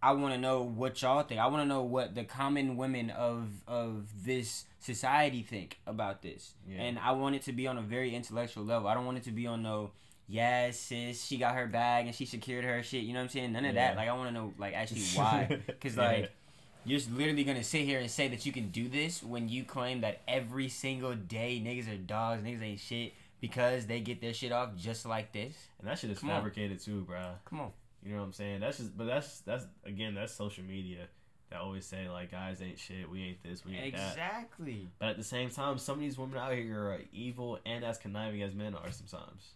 I 0.03 0.13
want 0.13 0.33
to 0.35 0.41
know 0.41 0.63
what 0.63 1.03
y'all 1.03 1.23
think. 1.23 1.41
I 1.41 1.47
want 1.49 1.63
to 1.63 1.67
know 1.69 1.83
what 1.83 2.15
the 2.15 2.25
common 2.25 2.77
women 2.77 3.11
of 3.11 3.49
of 3.69 4.09
this 4.25 4.65
society 4.79 5.43
think 5.43 5.79
about 5.87 6.23
this, 6.23 6.55
Yeah. 6.67 6.81
and 6.83 6.99
I 6.99 7.13
want 7.13 7.35
it 7.37 7.43
to 7.43 7.53
be 7.53 7.67
on 7.67 7.77
a 7.77 7.83
very 7.83 8.15
intellectual 8.15 8.65
level. 8.65 8.89
I 8.89 8.95
don't 8.95 9.05
want 9.05 9.19
it 9.19 9.25
to 9.25 9.31
be 9.33 9.47
on 9.47 9.63
no. 9.63 9.91
Yes, 10.27 10.79
sis, 10.79 11.25
she 11.25 11.39
got 11.39 11.57
her 11.57 11.67
bag 11.67 12.07
and 12.07 12.15
she 12.15 12.25
secured 12.25 12.65
her 12.65 12.83
shit. 12.85 13.03
You 13.03 13.13
know 13.15 13.19
what 13.19 13.25
I'm 13.25 13.29
saying? 13.31 13.53
None 13.53 13.65
of 13.65 13.75
that. 13.75 13.97
Like, 13.97 14.09
I 14.09 14.13
want 14.13 14.29
to 14.29 14.33
know, 14.33 14.55
like, 14.59 14.75
actually 14.75 15.01
why. 15.17 15.59
Because, 15.67 15.97
Yeah. 15.97 16.03
like, 16.05 16.33
you're 16.85 17.01
just 17.01 17.11
literally 17.11 17.43
gonna 17.43 17.65
sit 17.65 17.85
here 17.85 17.99
and 17.99 18.09
say 18.09 18.29
that 18.29 18.47
you 18.47 18.53
can 18.53 18.69
do 18.71 18.89
this 18.89 19.25
when 19.25 19.49
you 19.49 19.65
claim 19.65 20.03
that 20.03 20.21
every 20.29 20.69
single 20.69 21.15
day 21.17 21.61
niggas 21.63 21.93
are 21.93 21.97
dogs, 21.99 22.43
niggas 22.45 22.63
ain't 22.63 22.79
shit 22.81 23.13
because 23.41 23.87
they 23.87 23.99
get 24.01 24.21
their 24.21 24.33
shit 24.33 24.53
off 24.53 24.77
just 24.77 25.05
like 25.05 25.33
this. 25.33 25.55
And 25.81 25.89
that 25.89 25.99
shit 25.99 26.11
is 26.11 26.21
Come 26.21 26.31
on. 26.31 26.37
fabricated 26.37 26.79
too, 26.81 27.01
bro. 27.03 27.33
Come 27.45 27.61
on. 27.61 27.73
You 28.05 28.13
know 28.13 28.21
what 28.21 28.27
I'm 28.27 28.33
saying? 28.33 28.61
That's 28.61 28.79
just, 28.79 28.97
but 28.97 29.07
that's 29.07 29.41
that's 29.41 29.67
again, 29.85 30.15
that's 30.15 30.33
social 30.33 30.65
media. 30.65 31.07
That 31.51 31.61
always 31.61 31.85
say 31.85 32.09
like 32.09 32.31
guys 32.31 32.63
ain't 32.63 32.79
shit, 32.79 33.11
we 33.11 33.23
ain't 33.25 33.43
this, 33.43 33.65
we 33.65 33.77
ain't 33.77 33.97
that. 33.97 34.11
Exactly. 34.13 34.89
But 34.99 35.09
at 35.11 35.17
the 35.17 35.25
same 35.25 35.51
time, 35.51 35.79
some 35.79 35.95
of 35.97 36.01
these 36.01 36.17
women 36.17 36.39
out 36.39 36.53
here 36.53 36.79
are 36.79 37.01
evil 37.13 37.59
and 37.67 37.85
as 37.85 37.99
conniving 37.99 38.43
as 38.43 38.55
men 38.55 38.75
are 38.75 38.91
sometimes. 38.91 39.51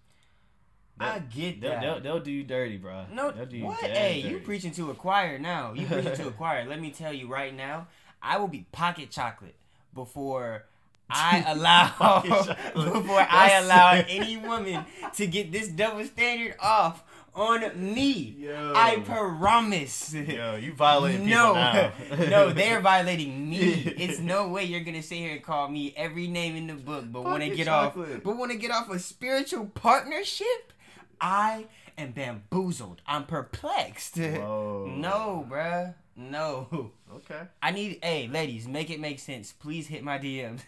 I 1.01 1.19
get 1.19 1.61
They'll, 1.61 1.71
that. 1.71 1.81
they'll, 1.81 2.01
they'll 2.01 2.21
do 2.21 2.31
you 2.31 2.45
dirty, 2.45 2.77
bro. 2.77 3.07
no, 3.13 3.31
they'll 3.33 3.47
do 3.47 3.57
you 3.57 3.65
what? 3.65 3.81
Hey, 3.81 4.21
you 4.21 4.39
preaching 4.41 4.71
to 4.73 4.91
a 4.91 4.95
choir 4.95 5.39
now. 5.41 5.73
You 5.73 5.87
preaching 5.87 6.15
to 6.15 6.29
a 6.29 6.31
choir. 6.41 6.67
Let 6.69 6.81
me 6.81 6.91
tell 6.91 7.13
you 7.13 7.27
right 7.27 7.55
now, 7.55 7.89
I 8.23 8.39
will 8.39 8.47
be 8.49 8.67
pocket 8.71 9.11
chocolate 9.11 9.57
before 9.93 10.65
I 11.11 11.45
allow 11.49 12.21
before 12.75 13.27
I 13.29 13.59
allow 13.61 13.91
any 14.09 14.37
woman 14.37 14.85
to 15.17 15.27
get 15.27 15.51
this 15.53 15.69
double 15.69 16.05
standard 16.05 16.55
off 16.61 17.03
on 17.35 17.95
me. 17.95 18.37
Yo. 18.39 18.73
I 18.75 18.97
promise. 19.01 20.15
Yo, 20.15 20.57
you 20.57 20.73
violating 20.73 21.29
no, 21.29 21.55
now. 21.55 21.93
no, 22.19 22.53
they're 22.53 22.81
violating 22.83 23.49
me. 23.49 23.95
It's 23.97 24.21
no 24.21 24.49
way 24.49 24.65
you're 24.65 24.81
gonna 24.81 25.03
sit 25.03 25.19
here 25.19 25.33
and 25.33 25.43
call 25.43 25.69
me 25.69 25.93
every 25.97 26.29
name 26.29 26.57
in 26.57 26.67
the 26.67 26.75
book, 26.75 27.05
but 27.11 27.25
want 27.25 27.43
to 27.43 27.51
get 27.51 27.67
chocolate. 27.67 28.17
off, 28.17 28.23
but 28.23 28.37
want 28.37 28.53
to 28.53 28.59
get 28.59 28.71
off 28.71 28.91
a 28.91 28.99
spiritual 28.99 29.67
partnership. 29.67 30.73
I 31.21 31.67
am 31.99 32.13
bamboozled. 32.13 33.03
I'm 33.07 33.25
perplexed. 33.25 34.17
Whoa. 34.19 34.93
No, 34.97 35.47
bruh. 35.49 35.95
No. 36.17 36.93
Okay. 37.13 37.41
I 37.63 37.71
need. 37.73 37.99
Hey, 38.03 38.29
ladies, 38.29 38.69
make 38.69 38.91
it 38.91 39.01
make 39.01 39.19
sense. 39.19 39.53
Please 39.53 39.89
hit 39.89 40.05
my 40.05 40.19
DM. 40.19 40.61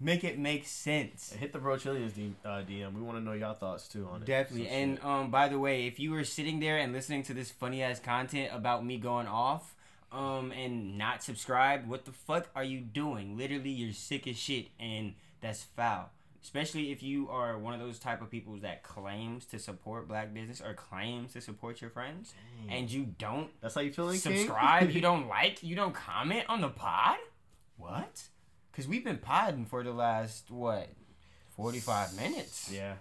Make 0.00 0.24
it 0.24 0.38
make 0.38 0.66
sense. 0.66 1.32
Hit 1.32 1.52
the 1.52 1.58
Bro 1.58 1.76
Chillians 1.76 2.14
D- 2.14 2.34
uh, 2.44 2.62
DM. 2.62 2.94
We 2.94 3.00
want 3.02 3.18
to 3.18 3.24
know 3.24 3.32
y'all 3.32 3.54
thoughts 3.54 3.88
too 3.88 4.08
on 4.10 4.22
it. 4.22 4.26
Definitely. 4.26 4.68
So 4.68 4.74
And 4.74 5.00
um, 5.02 5.30
by 5.30 5.48
the 5.48 5.58
way, 5.58 5.86
if 5.86 5.98
you 5.98 6.10
were 6.12 6.24
sitting 6.24 6.60
there 6.60 6.78
and 6.78 6.92
listening 6.92 7.22
to 7.24 7.34
this 7.34 7.50
funny 7.50 7.82
ass 7.82 7.98
content 7.98 8.50
about 8.52 8.84
me 8.84 8.98
going 8.98 9.26
off, 9.26 9.74
um, 10.12 10.52
and 10.52 10.96
not 10.96 11.22
subscribed, 11.22 11.88
what 11.88 12.04
the 12.04 12.12
fuck 12.12 12.48
are 12.54 12.64
you 12.64 12.80
doing? 12.80 13.36
Literally, 13.36 13.70
you're 13.70 13.92
sick 13.92 14.26
as 14.26 14.38
shit, 14.38 14.68
and 14.78 15.14
that's 15.40 15.64
foul. 15.64 16.10
Especially 16.42 16.92
if 16.92 17.02
you 17.02 17.28
are 17.28 17.58
one 17.58 17.74
of 17.74 17.80
those 17.80 17.98
type 17.98 18.22
of 18.22 18.30
people 18.30 18.54
that 18.58 18.84
claims 18.84 19.44
to 19.46 19.58
support 19.58 20.06
black 20.06 20.32
business 20.32 20.62
or 20.64 20.74
claims 20.74 21.32
to 21.32 21.40
support 21.40 21.80
your 21.80 21.90
friends, 21.90 22.34
Dang. 22.68 22.78
and 22.78 22.90
you 22.90 23.04
don't 23.18 23.50
that's 23.60 23.74
how 23.74 23.80
you 23.80 23.92
feel. 23.92 24.10
King? 24.10 24.20
subscribe, 24.20 24.92
you 24.92 25.00
don't 25.10 25.26
like, 25.26 25.62
you 25.64 25.74
don't 25.74 25.92
comment 25.92 26.44
on 26.48 26.60
the 26.60 26.68
pod. 26.68 27.18
What? 27.76 28.22
Because 28.76 28.90
we've 28.90 29.04
been 29.04 29.16
podding 29.16 29.64
for 29.64 29.82
the 29.82 29.90
last 29.90 30.50
what, 30.50 30.90
forty 31.56 31.78
five 31.78 32.14
minutes. 32.14 32.70
Yeah. 32.70 32.96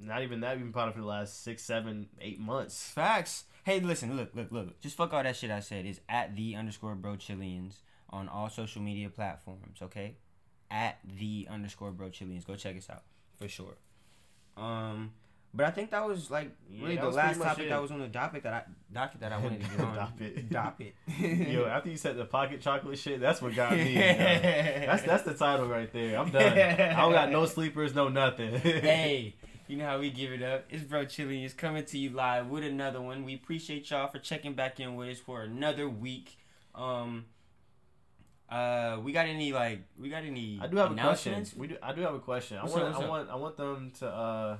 Not 0.00 0.22
even 0.22 0.40
that. 0.40 0.56
We've 0.56 0.64
been 0.64 0.72
potting 0.72 0.94
for 0.94 1.00
the 1.00 1.06
last 1.06 1.44
six, 1.44 1.62
seven, 1.62 2.08
eight 2.18 2.40
months. 2.40 2.88
Facts. 2.88 3.44
Hey, 3.62 3.78
listen, 3.80 4.16
look, 4.16 4.34
look, 4.34 4.50
look. 4.50 4.80
Just 4.80 4.96
fuck 4.96 5.12
all 5.12 5.22
that 5.22 5.36
shit 5.36 5.50
I 5.50 5.60
said. 5.60 5.84
Is 5.84 6.00
at 6.08 6.34
the 6.34 6.56
underscore 6.56 6.94
bro 6.94 7.16
Chileans 7.16 7.80
on 8.08 8.26
all 8.26 8.48
social 8.48 8.80
media 8.80 9.10
platforms. 9.10 9.82
Okay, 9.82 10.16
at 10.70 10.96
the 11.04 11.46
underscore 11.50 11.92
bro 11.92 12.08
Chileans. 12.08 12.46
Go 12.46 12.54
check 12.54 12.78
us 12.78 12.88
out 12.88 13.02
for 13.38 13.48
sure. 13.48 13.76
Um, 14.56 15.12
but 15.54 15.66
I 15.66 15.70
think 15.70 15.90
that 15.90 16.06
was 16.06 16.30
like 16.30 16.50
really 16.80 16.96
that 16.96 17.02
the 17.02 17.10
last 17.10 17.40
topic 17.40 17.66
it. 17.66 17.68
that 17.68 17.82
was 17.82 17.90
on 17.90 18.00
the 18.00 18.08
docket 18.08 18.42
that 18.44 18.52
I 18.54 18.62
docket 18.92 19.20
that 19.20 19.32
I 19.32 19.38
wanted 19.38 19.62
to 19.62 19.68
get 19.76 19.80
on. 19.80 19.94
Docket. 19.96 20.50
Docket. 20.50 20.94
Yo, 21.52 21.66
after 21.66 21.90
you 21.90 21.96
said 21.96 22.16
the 22.16 22.24
pocket 22.24 22.60
chocolate 22.60 22.98
shit, 22.98 23.20
that's 23.20 23.42
what 23.42 23.54
got 23.54 23.72
me. 23.72 23.94
That's 23.96 25.02
that's 25.02 25.22
the 25.24 25.34
title 25.34 25.68
right 25.68 25.92
there. 25.92 26.18
I'm 26.18 26.30
done. 26.30 26.42
I 26.58 27.00
don't 27.00 27.12
got 27.12 27.30
no 27.30 27.46
sleepers, 27.46 27.94
no 27.94 28.08
nothing. 28.08 28.54
hey, 28.56 29.34
you 29.68 29.76
know 29.76 29.86
how 29.86 29.98
we 29.98 30.10
give 30.10 30.32
it 30.32 30.42
up. 30.42 30.64
It's 30.70 30.82
Bro 30.84 31.06
Chili 31.06 31.44
is 31.44 31.52
coming 31.54 31.84
to 31.84 31.98
you 31.98 32.10
live 32.10 32.48
with 32.48 32.64
another 32.64 33.00
one. 33.00 33.24
We 33.24 33.34
appreciate 33.34 33.90
y'all 33.90 34.08
for 34.08 34.18
checking 34.18 34.54
back 34.54 34.80
in 34.80 34.94
with 34.96 35.10
us 35.10 35.18
for 35.18 35.42
another 35.42 35.88
week. 35.88 36.36
Um 36.74 37.26
uh 38.50 38.98
we 39.02 39.12
got 39.12 39.26
any 39.26 39.52
like 39.52 39.80
we 39.98 40.08
got 40.10 40.24
any 40.24 40.58
I 40.62 40.66
do 40.66 40.76
have 40.76 40.92
a 40.92 40.94
question. 40.94 41.32
announcements? 41.32 41.54
We 41.56 41.66
do. 41.68 41.76
I 41.82 41.92
do 41.92 42.02
have 42.02 42.14
a 42.14 42.18
question. 42.20 42.58
I 42.58 42.64
want. 42.64 42.82
up, 42.82 42.96
I 43.02 43.08
want. 43.08 43.30
I 43.30 43.34
want 43.36 43.56
them 43.56 43.92
to. 44.00 44.06
uh 44.08 44.56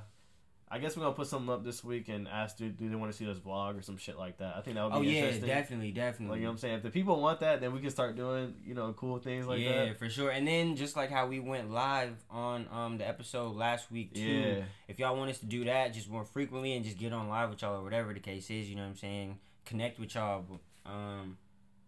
I 0.75 0.79
guess 0.79 0.97
we're 0.97 1.03
gonna 1.03 1.15
put 1.15 1.27
something 1.27 1.51
up 1.53 1.63
this 1.65 1.85
week 1.85 2.09
and 2.09 2.27
ask 2.27 2.57
do, 2.57 2.71
do 2.71 2.89
they 2.89 2.95
want 2.97 3.13
to 3.13 3.17
see 3.19 3.27
this 3.27 3.39
vlog 3.39 3.79
or 3.79 3.83
some 3.83 3.99
shit 3.99 4.17
like 4.17 4.39
that. 4.39 4.57
I 4.57 4.63
think 4.63 4.77
that 4.77 4.91
would 4.91 5.03
be 5.03 5.09
interesting. 5.09 5.13
Oh 5.13 5.13
yeah, 5.13 5.19
interesting. 5.27 5.47
definitely, 5.49 5.87
Like 5.89 5.95
definitely. 5.95 6.39
you 6.39 6.45
know 6.45 6.49
what 6.49 6.53
I'm 6.55 6.59
saying. 6.59 6.75
If 6.77 6.83
the 6.83 6.91
people 6.91 7.21
want 7.21 7.41
that, 7.41 7.61
then 7.61 7.75
we 7.75 7.81
can 7.81 7.91
start 7.91 8.17
doing 8.17 8.55
you 8.65 8.73
know 8.75 8.93
cool 8.95 9.19
things 9.19 9.47
like 9.47 9.61
yeah, 9.61 9.73
that. 9.73 9.87
Yeah, 9.89 9.93
for 9.93 10.09
sure. 10.09 10.31
And 10.31 10.49
then 10.49 10.77
just 10.77 10.97
like 10.97 11.11
how 11.11 11.27
we 11.27 11.41
went 11.41 11.71
live 11.71 12.15
on 12.31 12.67
um 12.73 12.97
the 12.97 13.07
episode 13.07 13.55
last 13.55 13.93
week 13.93 14.15
too. 14.15 14.21
Yeah. 14.23 14.63
If 14.89 14.99
y'all 14.99 15.15
want 15.15 15.31
us 15.31 15.39
to 15.41 15.47
do 15.47 15.65
that 15.67 15.93
just 15.93 16.09
more 16.09 16.25
frequently 16.25 16.73
and 16.75 16.85
just 16.85 16.97
get 16.97 17.13
on 17.13 17.29
live 17.29 17.51
with 17.51 17.61
y'all 17.61 17.79
or 17.81 17.85
whatever 17.85 18.15
the 18.15 18.21
case 18.21 18.49
is, 18.51 18.71
you 18.71 18.75
know 18.77 18.83
what 18.83 18.89
I'm 18.89 18.97
saying? 18.97 19.39
Connect 19.67 20.01
with 20.01 20.15
y'all. 20.15 20.45
Um, 20.87 21.37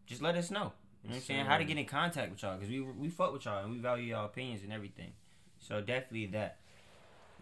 just 0.07 0.20
let 0.20 0.37
us 0.37 0.51
know. 0.51 0.72
You 1.03 1.09
know 1.11 1.14
what 1.14 1.16
I'm 1.16 1.20
saying? 1.22 1.47
How 1.47 1.57
to 1.57 1.64
get 1.64 1.78
in 1.78 1.87
contact 1.87 2.30
with 2.32 2.43
y'all 2.43 2.57
because 2.57 2.68
we 2.68 2.80
we 2.82 3.09
fuck 3.09 3.32
with 3.32 3.47
y'all 3.47 3.64
and 3.64 3.72
we 3.72 3.78
value 3.78 4.14
y'all 4.14 4.26
opinions 4.26 4.62
and 4.62 4.72
everything. 4.74 5.12
So 5.59 5.80
definitely 5.80 6.26
that. 6.26 6.59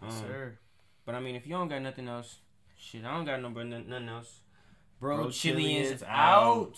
Yes, 0.01 0.13
Um, 0.13 0.19
sir. 0.21 0.57
But 1.05 1.15
I 1.15 1.19
mean, 1.19 1.35
if 1.35 1.45
you 1.45 1.53
don't 1.53 1.67
got 1.67 1.81
nothing 1.81 2.07
else, 2.07 2.37
shit, 2.77 3.03
I 3.03 3.15
don't 3.15 3.25
got 3.25 3.41
no 3.41 3.49
nothing 3.49 4.09
else. 4.09 4.39
Bro, 4.99 5.17
Bro 5.17 5.31
Chileans 5.31 5.89
Chileans 5.89 6.03
out. 6.07 6.77